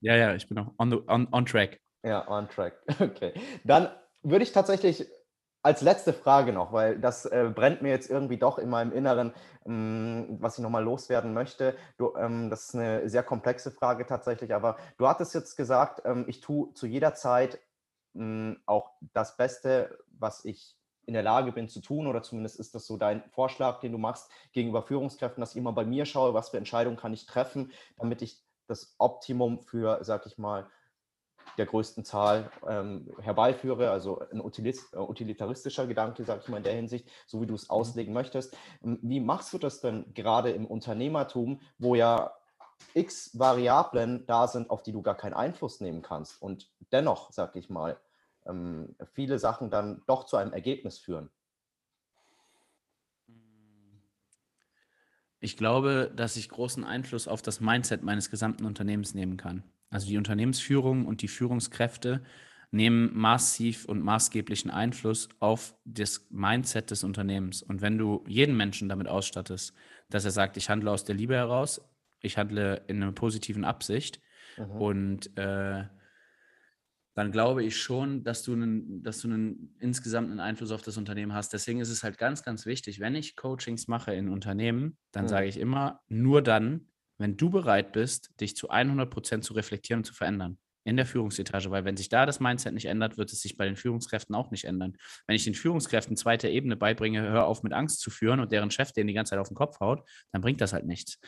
Ja, 0.00 0.16
ja, 0.16 0.34
ich 0.34 0.48
bin 0.48 0.56
noch 0.56 0.72
on, 0.78 0.90
the, 0.90 0.98
on, 1.06 1.28
on 1.32 1.46
track. 1.46 1.78
Ja, 2.02 2.26
on 2.28 2.48
track. 2.48 2.74
Okay. 3.00 3.34
Dann 3.64 3.88
würde 4.22 4.44
ich 4.44 4.52
tatsächlich 4.52 5.06
als 5.62 5.80
letzte 5.80 6.12
Frage 6.12 6.52
noch, 6.52 6.72
weil 6.72 6.98
das 6.98 7.24
äh, 7.24 7.50
brennt 7.54 7.82
mir 7.82 7.90
jetzt 7.90 8.10
irgendwie 8.10 8.36
doch 8.36 8.58
in 8.58 8.68
meinem 8.68 8.92
Inneren, 8.92 9.32
ähm, 9.64 10.38
was 10.40 10.58
ich 10.58 10.62
nochmal 10.62 10.82
loswerden 10.82 11.32
möchte. 11.34 11.76
Du, 11.98 12.16
ähm, 12.16 12.50
das 12.50 12.68
ist 12.68 12.74
eine 12.74 13.08
sehr 13.08 13.22
komplexe 13.22 13.70
Frage 13.70 14.06
tatsächlich, 14.06 14.52
aber 14.54 14.76
du 14.98 15.06
hattest 15.06 15.34
jetzt 15.34 15.56
gesagt, 15.56 16.02
ähm, 16.04 16.24
ich 16.26 16.40
tue 16.40 16.72
zu 16.74 16.86
jeder 16.86 17.14
Zeit 17.14 17.60
hm, 18.14 18.60
auch 18.66 18.90
das 19.12 19.36
Beste, 19.36 19.98
was 20.18 20.44
ich 20.44 20.76
in 21.06 21.14
der 21.14 21.22
Lage 21.22 21.52
bin 21.52 21.68
zu 21.68 21.80
tun, 21.80 22.06
oder 22.06 22.22
zumindest 22.22 22.60
ist 22.60 22.74
das 22.74 22.86
so 22.86 22.96
dein 22.96 23.28
Vorschlag, 23.30 23.80
den 23.80 23.92
du 23.92 23.98
machst 23.98 24.30
gegenüber 24.52 24.82
Führungskräften, 24.82 25.40
dass 25.40 25.52
ich 25.52 25.56
immer 25.56 25.72
bei 25.72 25.84
mir 25.84 26.06
schaue, 26.06 26.34
was 26.34 26.50
für 26.50 26.58
Entscheidungen 26.58 26.96
kann 26.96 27.12
ich 27.12 27.26
treffen, 27.26 27.72
damit 27.96 28.22
ich 28.22 28.40
das 28.68 28.94
Optimum 28.98 29.60
für, 29.60 29.98
sag 30.02 30.26
ich 30.26 30.38
mal, 30.38 30.68
der 31.58 31.66
größten 31.66 32.04
Zahl 32.04 32.50
ähm, 32.66 33.10
herbeiführe, 33.20 33.90
also 33.90 34.20
ein 34.30 34.40
äh, 34.40 34.98
utilitaristischer 34.98 35.86
Gedanke, 35.86 36.24
sage 36.24 36.40
ich 36.42 36.48
mal 36.48 36.58
in 36.58 36.62
der 36.62 36.74
Hinsicht, 36.74 37.10
so 37.26 37.40
wie 37.42 37.46
du 37.46 37.54
es 37.54 37.64
mhm. 37.64 37.70
auslegen 37.70 38.14
möchtest. 38.14 38.56
Ähm, 38.82 38.98
wie 39.02 39.20
machst 39.20 39.52
du 39.52 39.58
das 39.58 39.80
denn 39.80 40.12
gerade 40.14 40.50
im 40.50 40.66
Unternehmertum, 40.66 41.60
wo 41.78 41.94
ja 41.94 42.32
x 42.94 43.38
Variablen 43.38 44.26
da 44.26 44.46
sind, 44.48 44.70
auf 44.70 44.82
die 44.82 44.92
du 44.92 45.02
gar 45.02 45.16
keinen 45.16 45.34
Einfluss 45.34 45.80
nehmen 45.80 46.02
kannst 46.02 46.40
und 46.40 46.70
dennoch, 46.92 47.32
sag 47.32 47.56
ich 47.56 47.70
mal, 47.70 47.98
ähm, 48.46 48.94
viele 49.12 49.38
Sachen 49.38 49.70
dann 49.70 50.02
doch 50.06 50.24
zu 50.24 50.36
einem 50.36 50.52
Ergebnis 50.52 50.98
führen. 50.98 51.30
Ich 55.40 55.56
glaube, 55.56 56.12
dass 56.14 56.36
ich 56.36 56.48
großen 56.48 56.84
Einfluss 56.84 57.26
auf 57.26 57.42
das 57.42 57.60
Mindset 57.60 58.02
meines 58.04 58.30
gesamten 58.30 58.64
Unternehmens 58.64 59.12
nehmen 59.12 59.36
kann. 59.36 59.64
Also 59.90 60.06
die 60.06 60.16
Unternehmensführung 60.16 61.04
und 61.04 61.20
die 61.20 61.28
Führungskräfte 61.28 62.22
nehmen 62.70 63.10
massiv 63.12 63.84
und 63.84 64.02
maßgeblichen 64.02 64.70
Einfluss 64.70 65.28
auf 65.40 65.74
das 65.84 66.26
Mindset 66.30 66.90
des 66.90 67.04
Unternehmens. 67.04 67.62
Und 67.62 67.82
wenn 67.82 67.98
du 67.98 68.24
jeden 68.26 68.56
Menschen 68.56 68.88
damit 68.88 69.08
ausstattest, 69.08 69.74
dass 70.08 70.24
er 70.24 70.30
sagt, 70.30 70.56
ich 70.56 70.70
handle 70.70 70.90
aus 70.90 71.04
der 71.04 71.14
Liebe 71.14 71.34
heraus, 71.34 71.82
ich 72.22 72.38
handle 72.38 72.82
in 72.86 73.02
einer 73.02 73.12
positiven 73.12 73.64
Absicht 73.64 74.20
mhm. 74.56 74.70
und 74.70 75.38
äh, 75.38 75.84
dann 77.14 77.30
glaube 77.30 77.62
ich 77.62 77.76
schon, 77.76 78.24
dass 78.24 78.42
du, 78.42 78.54
einen, 78.54 79.02
dass 79.02 79.20
du 79.20 79.28
einen 79.28 79.76
insgesamt 79.80 80.30
einen 80.30 80.40
Einfluss 80.40 80.70
auf 80.70 80.80
das 80.80 80.96
Unternehmen 80.96 81.34
hast. 81.34 81.52
Deswegen 81.52 81.80
ist 81.80 81.90
es 81.90 82.02
halt 82.02 82.16
ganz, 82.16 82.42
ganz 82.42 82.64
wichtig, 82.64 83.00
wenn 83.00 83.14
ich 83.14 83.36
Coachings 83.36 83.86
mache 83.86 84.14
in 84.14 84.30
Unternehmen, 84.30 84.96
dann 85.10 85.24
mhm. 85.24 85.28
sage 85.28 85.46
ich 85.46 85.58
immer, 85.58 86.00
nur 86.08 86.40
dann, 86.40 86.88
wenn 87.18 87.36
du 87.36 87.50
bereit 87.50 87.92
bist, 87.92 88.30
dich 88.40 88.56
zu 88.56 88.70
100 88.70 89.10
Prozent 89.10 89.44
zu 89.44 89.52
reflektieren 89.52 90.00
und 90.00 90.04
zu 90.04 90.14
verändern 90.14 90.58
in 90.84 90.96
der 90.96 91.06
Führungsetage, 91.06 91.70
weil 91.70 91.84
wenn 91.84 91.96
sich 91.96 92.08
da 92.08 92.26
das 92.26 92.40
Mindset 92.40 92.74
nicht 92.74 92.86
ändert, 92.86 93.18
wird 93.18 93.32
es 93.32 93.40
sich 93.40 93.56
bei 93.56 93.64
den 93.64 93.76
Führungskräften 93.76 94.34
auch 94.34 94.50
nicht 94.50 94.64
ändern. 94.64 94.96
Wenn 95.26 95.36
ich 95.36 95.44
den 95.44 95.54
Führungskräften 95.54 96.16
zweiter 96.16 96.48
Ebene 96.48 96.76
beibringe, 96.76 97.22
hör 97.22 97.46
auf 97.46 97.62
mit 97.62 97.72
Angst 97.72 98.00
zu 98.00 98.10
führen 98.10 98.40
und 98.40 98.52
deren 98.52 98.70
Chef 98.70 98.92
den 98.92 99.06
die 99.06 99.14
ganze 99.14 99.30
Zeit 99.30 99.38
auf 99.38 99.48
den 99.48 99.56
Kopf 99.56 99.80
haut, 99.80 100.08
dann 100.32 100.42
bringt 100.42 100.60
das 100.60 100.72
halt 100.72 100.86
nichts. 100.86 101.18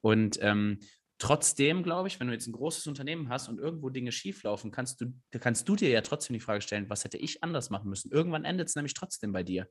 Und 0.00 0.38
ähm, 0.40 0.78
trotzdem, 1.18 1.82
glaube 1.82 2.08
ich, 2.08 2.18
wenn 2.18 2.26
du 2.26 2.32
jetzt 2.32 2.46
ein 2.46 2.52
großes 2.52 2.86
Unternehmen 2.86 3.28
hast 3.28 3.48
und 3.48 3.58
irgendwo 3.58 3.88
Dinge 3.88 4.12
schieflaufen, 4.12 4.70
kannst 4.70 5.00
du, 5.00 5.14
kannst 5.38 5.68
du 5.68 5.76
dir 5.76 5.90
ja 5.90 6.00
trotzdem 6.00 6.34
die 6.34 6.40
Frage 6.40 6.60
stellen, 6.60 6.90
was 6.90 7.04
hätte 7.04 7.18
ich 7.18 7.42
anders 7.42 7.70
machen 7.70 7.88
müssen? 7.88 8.10
Irgendwann 8.10 8.44
endet 8.44 8.68
es 8.68 8.74
nämlich 8.74 8.94
trotzdem 8.94 9.32
bei 9.32 9.42
dir. 9.42 9.68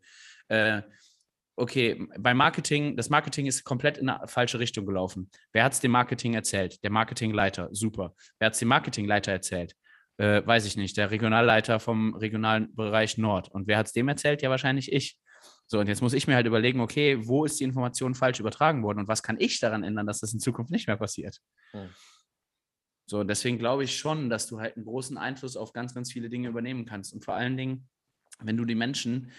Äh, 0.48 0.84
okay, 1.56 2.08
bei 2.18 2.34
Marketing, 2.34 2.96
das 2.96 3.10
Marketing 3.10 3.46
ist 3.46 3.64
komplett 3.64 3.98
in 3.98 4.10
eine 4.10 4.28
falsche 4.28 4.60
Richtung 4.60 4.86
gelaufen. 4.86 5.30
Wer 5.52 5.64
hat 5.64 5.74
es 5.74 5.80
dem 5.80 5.92
Marketing 5.92 6.34
erzählt? 6.34 6.84
Der 6.84 6.92
Marketingleiter, 6.92 7.70
super. 7.72 8.16
Wer 8.40 8.48
hat 8.48 8.54
es 8.54 8.60
dem 8.60 8.70
Marketingleiter 8.70 9.32
erzählt? 9.32 9.76
Äh, 10.18 10.46
weiß 10.46 10.66
ich 10.66 10.78
nicht, 10.78 10.98
der 10.98 11.12
Regionalleiter 11.12 11.80
vom 11.80 12.16
regionalen 12.16 12.74
Bereich 12.76 13.18
Nord. 13.18 13.50
Und 13.50 13.68
wer 13.68 13.78
hat 13.78 13.88
es 13.88 13.94
dem 13.94 14.08
erzählt? 14.08 14.42
Ja, 14.42 14.50
wahrscheinlich 14.50 14.92
ich. 14.92 15.18
So, 15.68 15.80
und 15.80 15.88
jetzt 15.88 16.02
muss 16.02 16.14
ich 16.14 16.28
mir 16.28 16.36
halt 16.36 16.46
überlegen, 16.46 16.80
okay, 16.80 17.18
wo 17.26 17.46
ist 17.46 17.60
die 17.60 17.64
Information 17.64 18.16
falsch 18.16 18.40
übertragen 18.40 18.84
worden 18.84 19.00
und 19.00 19.08
was 19.08 19.24
kann 19.24 19.38
ich 19.40 19.60
daran 19.60 19.84
ändern, 19.84 20.06
dass 20.06 20.20
das 20.20 20.34
in 20.34 20.40
Zukunft 20.40 20.72
nicht 20.72 20.88
mehr 20.88 20.98
passiert? 20.98 21.40
Hm. 21.72 21.90
So, 23.06 23.24
deswegen 23.24 23.58
glaube 23.58 23.84
ich 23.84 23.98
schon, 23.98 24.30
dass 24.30 24.48
du 24.48 24.60
halt 24.60 24.76
einen 24.76 24.86
großen 24.86 25.18
Einfluss 25.18 25.58
auf 25.58 25.74
ganz, 25.74 25.94
ganz 25.94 26.12
viele 26.12 26.30
Dinge 26.30 26.48
übernehmen 26.48 26.86
kannst. 26.86 27.14
Und 27.14 27.26
vor 27.26 27.34
allen 27.34 27.58
Dingen, 27.58 27.90
wenn 28.40 28.58
du 28.58 28.66
die 28.66 28.76
Menschen 28.76 29.32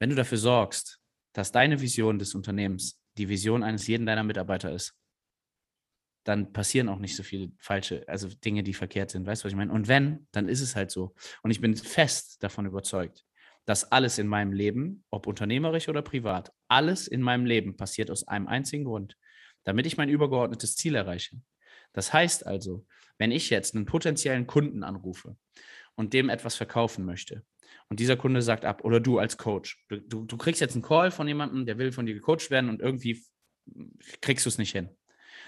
wenn 0.00 0.10
du 0.10 0.16
dafür 0.16 0.38
sorgst, 0.38 1.00
dass 1.32 1.52
deine 1.52 1.80
Vision 1.80 2.18
des 2.18 2.34
Unternehmens 2.34 3.00
die 3.16 3.28
Vision 3.28 3.62
eines 3.62 3.86
jeden 3.86 4.06
deiner 4.06 4.24
Mitarbeiter 4.24 4.72
ist, 4.72 4.96
dann 6.24 6.52
passieren 6.52 6.88
auch 6.88 6.98
nicht 6.98 7.16
so 7.16 7.22
viele 7.22 7.52
falsche, 7.58 8.04
also 8.08 8.28
Dinge, 8.28 8.62
die 8.62 8.74
verkehrt 8.74 9.10
sind. 9.10 9.26
Weißt 9.26 9.42
du, 9.42 9.44
was 9.46 9.52
ich 9.52 9.56
meine? 9.56 9.72
Und 9.72 9.88
wenn, 9.88 10.26
dann 10.32 10.48
ist 10.48 10.60
es 10.60 10.74
halt 10.76 10.90
so. 10.90 11.14
Und 11.42 11.50
ich 11.50 11.60
bin 11.60 11.76
fest 11.76 12.42
davon 12.42 12.66
überzeugt, 12.66 13.24
dass 13.64 13.90
alles 13.92 14.18
in 14.18 14.26
meinem 14.26 14.52
Leben, 14.52 15.04
ob 15.10 15.26
unternehmerisch 15.26 15.88
oder 15.88 16.02
privat, 16.02 16.52
alles 16.68 17.06
in 17.06 17.22
meinem 17.22 17.46
Leben 17.46 17.76
passiert 17.76 18.10
aus 18.10 18.26
einem 18.26 18.48
einzigen 18.48 18.84
Grund, 18.84 19.16
damit 19.64 19.86
ich 19.86 19.96
mein 19.96 20.08
übergeordnetes 20.08 20.76
Ziel 20.76 20.94
erreiche. 20.94 21.40
Das 21.92 22.12
heißt 22.12 22.46
also, 22.46 22.86
wenn 23.18 23.32
ich 23.32 23.50
jetzt 23.50 23.74
einen 23.74 23.86
potenziellen 23.86 24.46
Kunden 24.46 24.82
anrufe 24.82 25.36
und 25.94 26.12
dem 26.14 26.28
etwas 26.28 26.54
verkaufen 26.56 27.04
möchte, 27.04 27.44
und 27.90 27.98
dieser 27.98 28.16
Kunde 28.16 28.40
sagt 28.40 28.64
ab 28.64 28.84
oder 28.84 29.00
du 29.00 29.18
als 29.18 29.36
Coach. 29.36 29.84
Du, 29.88 30.00
du, 30.00 30.24
du 30.24 30.36
kriegst 30.36 30.60
jetzt 30.60 30.74
einen 30.74 30.82
Call 30.82 31.10
von 31.10 31.26
jemandem, 31.26 31.66
der 31.66 31.76
will 31.76 31.92
von 31.92 32.06
dir 32.06 32.14
gecoacht 32.14 32.50
werden 32.50 32.70
und 32.70 32.80
irgendwie 32.80 33.22
kriegst 34.22 34.46
du 34.46 34.48
es 34.48 34.58
nicht 34.58 34.72
hin. 34.72 34.88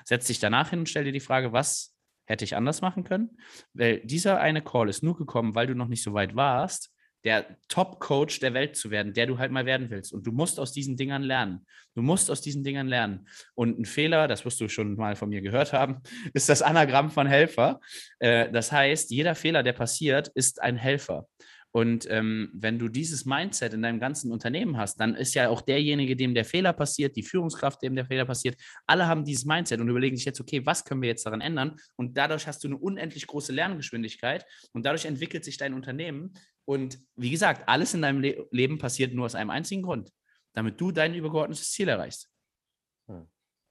Setz 0.04 0.26
dich 0.26 0.40
danach 0.40 0.70
hin 0.70 0.80
und 0.80 0.88
stell 0.88 1.04
dir 1.04 1.12
die 1.12 1.20
Frage, 1.20 1.52
was 1.52 1.94
hätte 2.24 2.44
ich 2.44 2.56
anders 2.56 2.80
machen 2.80 3.04
können? 3.04 3.38
Weil 3.72 4.00
dieser 4.00 4.40
eine 4.40 4.62
Call 4.62 4.88
ist 4.88 5.02
nur 5.02 5.16
gekommen, 5.16 5.54
weil 5.54 5.68
du 5.68 5.74
noch 5.74 5.88
nicht 5.88 6.02
so 6.02 6.14
weit 6.14 6.34
warst, 6.34 6.92
der 7.24 7.56
Top-Coach 7.68 8.40
der 8.40 8.54
Welt 8.54 8.74
zu 8.76 8.90
werden, 8.90 9.12
der 9.14 9.26
du 9.26 9.38
halt 9.38 9.52
mal 9.52 9.64
werden 9.64 9.90
willst. 9.90 10.12
Und 10.12 10.26
du 10.26 10.32
musst 10.32 10.58
aus 10.58 10.72
diesen 10.72 10.96
Dingern 10.96 11.22
lernen. 11.22 11.64
Du 11.94 12.02
musst 12.02 12.30
aus 12.30 12.40
diesen 12.40 12.64
Dingern 12.64 12.88
lernen. 12.88 13.28
Und 13.54 13.78
ein 13.78 13.84
Fehler, 13.84 14.26
das 14.26 14.44
wirst 14.44 14.60
du 14.60 14.68
schon 14.68 14.96
mal 14.96 15.14
von 15.14 15.28
mir 15.28 15.40
gehört 15.40 15.72
haben, 15.72 16.02
ist 16.34 16.48
das 16.48 16.62
Anagramm 16.62 17.10
von 17.10 17.28
Helfer. 17.28 17.80
Äh, 18.18 18.50
das 18.50 18.72
heißt, 18.72 19.10
jeder 19.10 19.36
Fehler, 19.36 19.62
der 19.62 19.72
passiert, 19.72 20.28
ist 20.34 20.60
ein 20.60 20.76
Helfer. 20.76 21.28
Und 21.72 22.06
ähm, 22.10 22.50
wenn 22.52 22.78
du 22.78 22.88
dieses 22.88 23.24
Mindset 23.24 23.72
in 23.72 23.82
deinem 23.82 23.98
ganzen 23.98 24.30
Unternehmen 24.30 24.76
hast, 24.76 25.00
dann 25.00 25.14
ist 25.14 25.34
ja 25.34 25.48
auch 25.48 25.62
derjenige, 25.62 26.16
dem 26.16 26.34
der 26.34 26.44
Fehler 26.44 26.74
passiert, 26.74 27.16
die 27.16 27.22
Führungskraft, 27.22 27.82
dem 27.82 27.96
der 27.96 28.04
Fehler 28.04 28.26
passiert, 28.26 28.60
alle 28.86 29.06
haben 29.06 29.24
dieses 29.24 29.46
Mindset 29.46 29.80
und 29.80 29.88
überlegen 29.88 30.16
sich 30.16 30.26
jetzt, 30.26 30.40
okay, 30.40 30.64
was 30.66 30.84
können 30.84 31.00
wir 31.00 31.08
jetzt 31.08 31.24
daran 31.24 31.40
ändern? 31.40 31.76
Und 31.96 32.16
dadurch 32.18 32.46
hast 32.46 32.62
du 32.62 32.68
eine 32.68 32.76
unendlich 32.76 33.26
große 33.26 33.52
Lerngeschwindigkeit 33.52 34.44
und 34.72 34.84
dadurch 34.84 35.06
entwickelt 35.06 35.44
sich 35.44 35.56
dein 35.56 35.72
Unternehmen. 35.72 36.34
Und 36.66 36.98
wie 37.16 37.30
gesagt, 37.30 37.68
alles 37.68 37.94
in 37.94 38.02
deinem 38.02 38.20
Le 38.20 38.46
Leben 38.50 38.78
passiert 38.78 39.14
nur 39.14 39.24
aus 39.24 39.34
einem 39.34 39.50
einzigen 39.50 39.82
Grund, 39.82 40.10
damit 40.52 40.80
du 40.80 40.92
dein 40.92 41.14
übergeordnetes 41.14 41.70
Ziel 41.70 41.88
erreichst. 41.88 42.31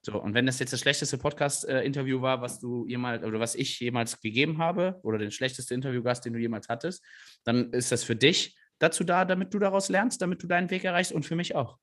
So, 0.04 0.20
und 0.20 0.34
wenn 0.34 0.48
das 0.48 0.58
jetzt 0.58 0.74
das 0.74 0.80
schlechteste 0.80 1.18
Podcast-Interview 1.20 2.22
war, 2.22 2.42
was 2.42 2.60
du 2.60 2.88
jemals 2.88 3.24
oder 3.24 3.40
was 3.40 3.54
ich 3.54 3.80
jemals 3.80 4.20
gegeben 4.20 4.58
habe, 4.58 5.00
oder 5.04 5.20
der 5.20 5.30
schlechteste 5.30 5.76
Interviewgast, 5.76 6.26
den 6.26 6.34
du 6.34 6.40
jemals 6.40 6.70
hattest, 6.70 7.06
dann 7.44 7.72
ist 7.72 7.92
das 7.92 8.04
für 8.04 8.16
dich 8.16 8.58
dazu 8.80 9.04
da, 9.04 9.26
damit 9.26 9.54
du 9.54 9.60
daraus 9.60 9.90
lernst, 9.90 10.22
damit 10.22 10.42
du 10.42 10.48
deinen 10.48 10.72
Weg 10.72 10.84
erreichst 10.84 11.12
und 11.12 11.24
für 11.24 11.36
mich 11.36 11.56
auch. 11.56 11.78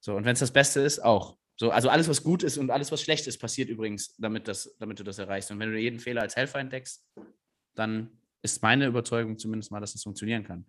So, 0.00 0.16
und 0.16 0.24
wenn 0.24 0.32
es 0.32 0.40
das 0.40 0.52
Beste 0.52 0.80
ist, 0.80 0.98
auch. 0.98 1.38
So, 1.56 1.70
also 1.70 1.88
alles, 1.88 2.08
was 2.08 2.22
gut 2.22 2.42
ist 2.42 2.58
und 2.58 2.70
alles, 2.70 2.92
was 2.92 3.00
schlecht 3.00 3.26
ist, 3.28 3.38
passiert 3.38 3.70
übrigens, 3.70 4.14
damit, 4.16 4.46
das, 4.48 4.76
damit 4.78 4.98
du 4.98 5.04
das 5.04 5.18
erreichst. 5.18 5.50
Und 5.50 5.58
wenn 5.60 5.70
du 5.70 5.78
jeden 5.78 6.00
Fehler 6.00 6.22
als 6.22 6.36
Helfer 6.36 6.58
entdeckst, 6.58 7.06
dann 7.74 8.20
ist 8.42 8.62
meine 8.62 8.86
Überzeugung 8.86 9.38
zumindest 9.38 9.70
mal, 9.70 9.80
dass 9.80 9.92
das 9.92 10.02
funktionieren 10.02 10.44
kann. 10.44 10.66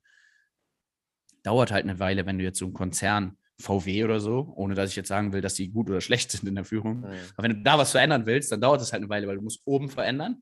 Dauert 1.44 1.72
halt 1.72 1.84
eine 1.84 2.00
Weile, 2.00 2.26
wenn 2.26 2.38
du 2.38 2.44
jetzt 2.44 2.60
so 2.60 2.66
einen 2.66 2.74
Konzern 2.74 3.38
VW 3.60 4.04
oder 4.04 4.20
so, 4.20 4.54
ohne 4.56 4.76
dass 4.76 4.92
ich 4.92 4.96
jetzt 4.96 5.08
sagen 5.08 5.34
will, 5.34 5.42
dass 5.42 5.56
die 5.56 5.70
gut 5.70 5.90
oder 5.90 6.02
schlecht 6.02 6.32
sind 6.32 6.48
in 6.48 6.56
der 6.56 6.66
Führung. 6.66 7.00
Mhm. 7.00 7.20
Aber 7.36 7.44
wenn 7.48 7.58
du 7.58 7.64
da 7.64 7.78
was 7.78 7.92
verändern 7.92 8.26
willst, 8.26 8.52
dann 8.52 8.62
dauert 8.62 8.82
das 8.82 8.94
halt 8.94 9.02
eine 9.02 9.10
Weile, 9.10 9.28
weil 9.28 9.38
du 9.38 9.44
musst 9.44 9.62
oben 9.66 9.90
verändern 9.90 10.42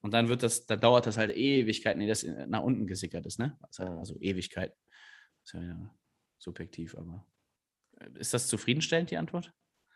und 0.00 0.12
dann 0.12 0.28
wird 0.28 0.42
das, 0.42 0.66
da 0.66 0.76
dauert 0.76 1.06
das 1.06 1.16
halt 1.16 1.34
Ewigkeiten, 1.34 1.98
nee, 1.98 2.08
das 2.08 2.24
nach 2.46 2.62
unten 2.62 2.86
gesickert 2.86 3.26
ist, 3.26 3.38
ne? 3.38 3.56
Also, 3.60 3.84
also 3.84 4.16
Ewigkeit. 4.20 4.74
ist 5.44 5.54
ja 5.54 5.60
wieder 5.60 5.94
subjektiv, 6.38 6.96
aber 6.96 7.24
ist 8.14 8.34
das 8.34 8.48
zufriedenstellend, 8.48 9.10
die 9.10 9.16
Antwort? 9.16 9.52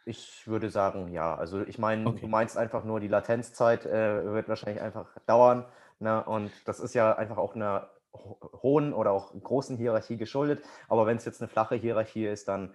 Ich 0.06 0.46
würde 0.46 0.70
sagen, 0.70 1.12
ja. 1.12 1.34
Also 1.34 1.62
ich 1.62 1.78
meine, 1.78 2.06
okay. 2.06 2.22
du 2.22 2.28
meinst 2.28 2.56
einfach 2.56 2.84
nur, 2.84 3.00
die 3.00 3.08
Latenzzeit 3.08 3.84
äh, 3.84 4.24
wird 4.24 4.48
wahrscheinlich 4.48 4.82
einfach 4.82 5.18
dauern. 5.26 5.66
Ne? 5.98 6.24
Und 6.24 6.50
das 6.64 6.80
ist 6.80 6.94
ja 6.94 7.14
einfach 7.14 7.36
auch 7.36 7.54
eine 7.54 7.88
hohen 8.12 8.92
oder 8.92 9.12
auch 9.12 9.32
großen 9.32 9.76
Hierarchie 9.76 10.16
geschuldet. 10.16 10.64
Aber 10.88 11.06
wenn 11.06 11.16
es 11.16 11.24
jetzt 11.24 11.40
eine 11.40 11.48
flache 11.48 11.76
Hierarchie 11.76 12.26
ist, 12.26 12.48
dann 12.48 12.74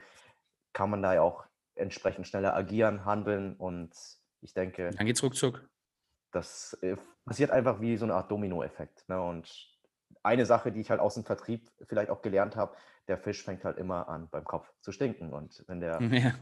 kann 0.73 0.89
man 0.89 1.01
da 1.01 1.13
ja 1.13 1.21
auch 1.21 1.45
entsprechend 1.75 2.27
schneller 2.27 2.55
agieren, 2.55 3.05
handeln 3.05 3.55
und 3.55 3.93
ich 4.41 4.53
denke. 4.53 4.91
Dann 4.91 5.05
geht's 5.05 5.23
ruckzuck. 5.23 5.67
Das 6.31 6.77
äh, 6.81 6.97
passiert 7.25 7.51
einfach 7.51 7.81
wie 7.81 7.97
so 7.97 8.05
eine 8.05 8.15
Art 8.15 8.31
Dominoeffekt. 8.31 9.07
Ne? 9.07 9.21
Und 9.21 9.75
eine 10.23 10.45
Sache, 10.45 10.71
die 10.71 10.81
ich 10.81 10.89
halt 10.89 10.99
aus 10.99 11.15
dem 11.15 11.23
Vertrieb 11.23 11.69
vielleicht 11.87 12.09
auch 12.09 12.21
gelernt 12.21 12.55
habe, 12.55 12.75
der 13.07 13.17
Fisch 13.17 13.43
fängt 13.43 13.63
halt 13.63 13.77
immer 13.77 14.09
an, 14.09 14.29
beim 14.29 14.43
Kopf 14.43 14.71
zu 14.81 14.91
stinken. 14.91 15.33
Und 15.33 15.63
wenn 15.67 15.79
der, 15.79 16.01
ja. 16.11 16.33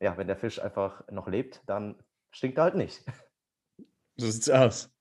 ja, 0.00 0.16
wenn 0.16 0.26
der 0.26 0.36
Fisch 0.36 0.60
einfach 0.60 1.06
noch 1.10 1.28
lebt, 1.28 1.62
dann 1.66 1.96
stinkt 2.30 2.58
er 2.58 2.64
halt 2.64 2.74
nicht. 2.74 3.04
So 4.16 4.30
sieht's 4.30 4.48
aus. 4.48 4.95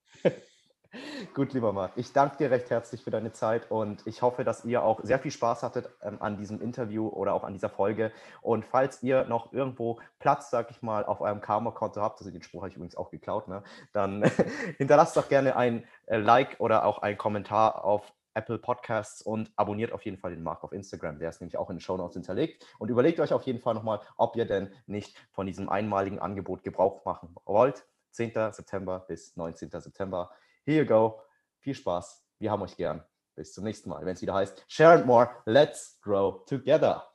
Gut, 1.34 1.54
lieber 1.54 1.74
Marc, 1.74 1.91
ich 1.96 2.14
danke 2.14 2.38
dir 2.38 2.52
recht 2.52 2.70
herzlich 2.70 3.04
für 3.04 3.12
deine 3.12 3.32
Zeit 3.32 3.70
und 3.72 4.06
ich 4.06 4.22
hoffe, 4.22 4.43
dass 4.43 4.66
ihr 4.66 4.84
auch 4.84 5.00
sehr 5.04 5.20
viel 5.20 5.32
Spaß 5.32 5.64
hattet 5.64 5.89
ähm, 6.02 6.18
an 6.22 6.38
diesem 6.38 6.62
Interview 6.62 7.08
oder 7.08 7.34
auch 7.34 7.43
an 7.43 7.54
dieser 7.54 7.70
Folge. 7.70 8.12
Und 8.41 8.66
falls 8.66 9.04
ihr 9.04 9.26
noch 9.26 9.54
irgendwo 9.54 10.00
Platz, 10.20 10.50
sag 10.50 10.72
ich 10.72 10.82
mal, 10.82 11.06
auf 11.06 11.22
eurem 11.22 11.41
Karma-Konto 11.41 12.02
habt, 12.02 12.20
also 12.20 12.32
den 12.32 12.43
Spruch 12.43 12.62
habe 12.62 12.70
ich 12.70 12.76
übrigens 12.76 12.96
auch 12.96 13.12
geklaut, 13.12 13.48
ne, 13.48 13.64
dann 13.93 14.24
hinterlasst 14.78 15.18
doch 15.18 15.30
gerne 15.30 15.56
ein 15.56 15.84
äh, 16.06 16.18
Like 16.18 16.56
oder 16.60 16.86
auch 16.86 17.00
einen 17.00 17.18
Kommentar 17.18 17.84
auf 17.84 18.14
Apple 18.36 18.58
Podcasts 18.58 19.22
und 19.22 19.52
abonniert 19.56 19.91
auf 19.91 20.04
jeden 20.04 20.18
Fall 20.18 20.32
den 20.32 20.43
Marc 20.43 20.64
auf 20.64 20.74
Instagram. 20.74 21.20
Der 21.20 21.30
ist 21.30 21.41
nämlich 21.41 21.58
auch 21.58 21.70
in 21.70 21.78
den 21.78 21.82
Show 21.82 21.98
Notes 21.98 22.16
hinterlegt. 22.16 22.66
Und 22.80 22.89
überlegt 22.89 23.20
euch 23.20 23.34
auf 23.34 23.43
jeden 23.43 23.60
Fall 23.60 23.74
nochmal, 23.74 24.02
ob 24.18 24.36
ihr 24.36 24.46
denn 24.46 24.72
nicht 24.88 25.18
von 25.32 25.48
diesem 25.48 25.70
einmaligen 25.70 26.20
Angebot 26.20 26.64
Gebrauch 26.64 27.06
machen 27.06 27.34
wollt. 27.46 27.86
10. 28.12 28.32
September 28.52 29.00
bis 29.08 29.36
19. 29.36 29.70
September 29.72 30.32
Here 30.66 30.82
you 30.82 30.86
go. 30.86 31.22
Viel 31.59 31.76
Spaß. 31.76 32.26
Wir 32.39 32.49
haben 32.49 32.63
euch 32.63 32.76
gern. 32.76 33.03
Bis 33.36 33.53
zum 33.53 33.66
nächsten 33.66 33.89
Mal, 33.89 34.03
wenn 34.03 34.16
es 34.16 34.22
wieder 34.22 34.34
heißt 34.34 34.66
Share 34.68 34.95
and 34.95 35.05
More. 35.05 35.30
Let's 35.45 35.99
grow 36.01 36.43
together. 36.45 37.07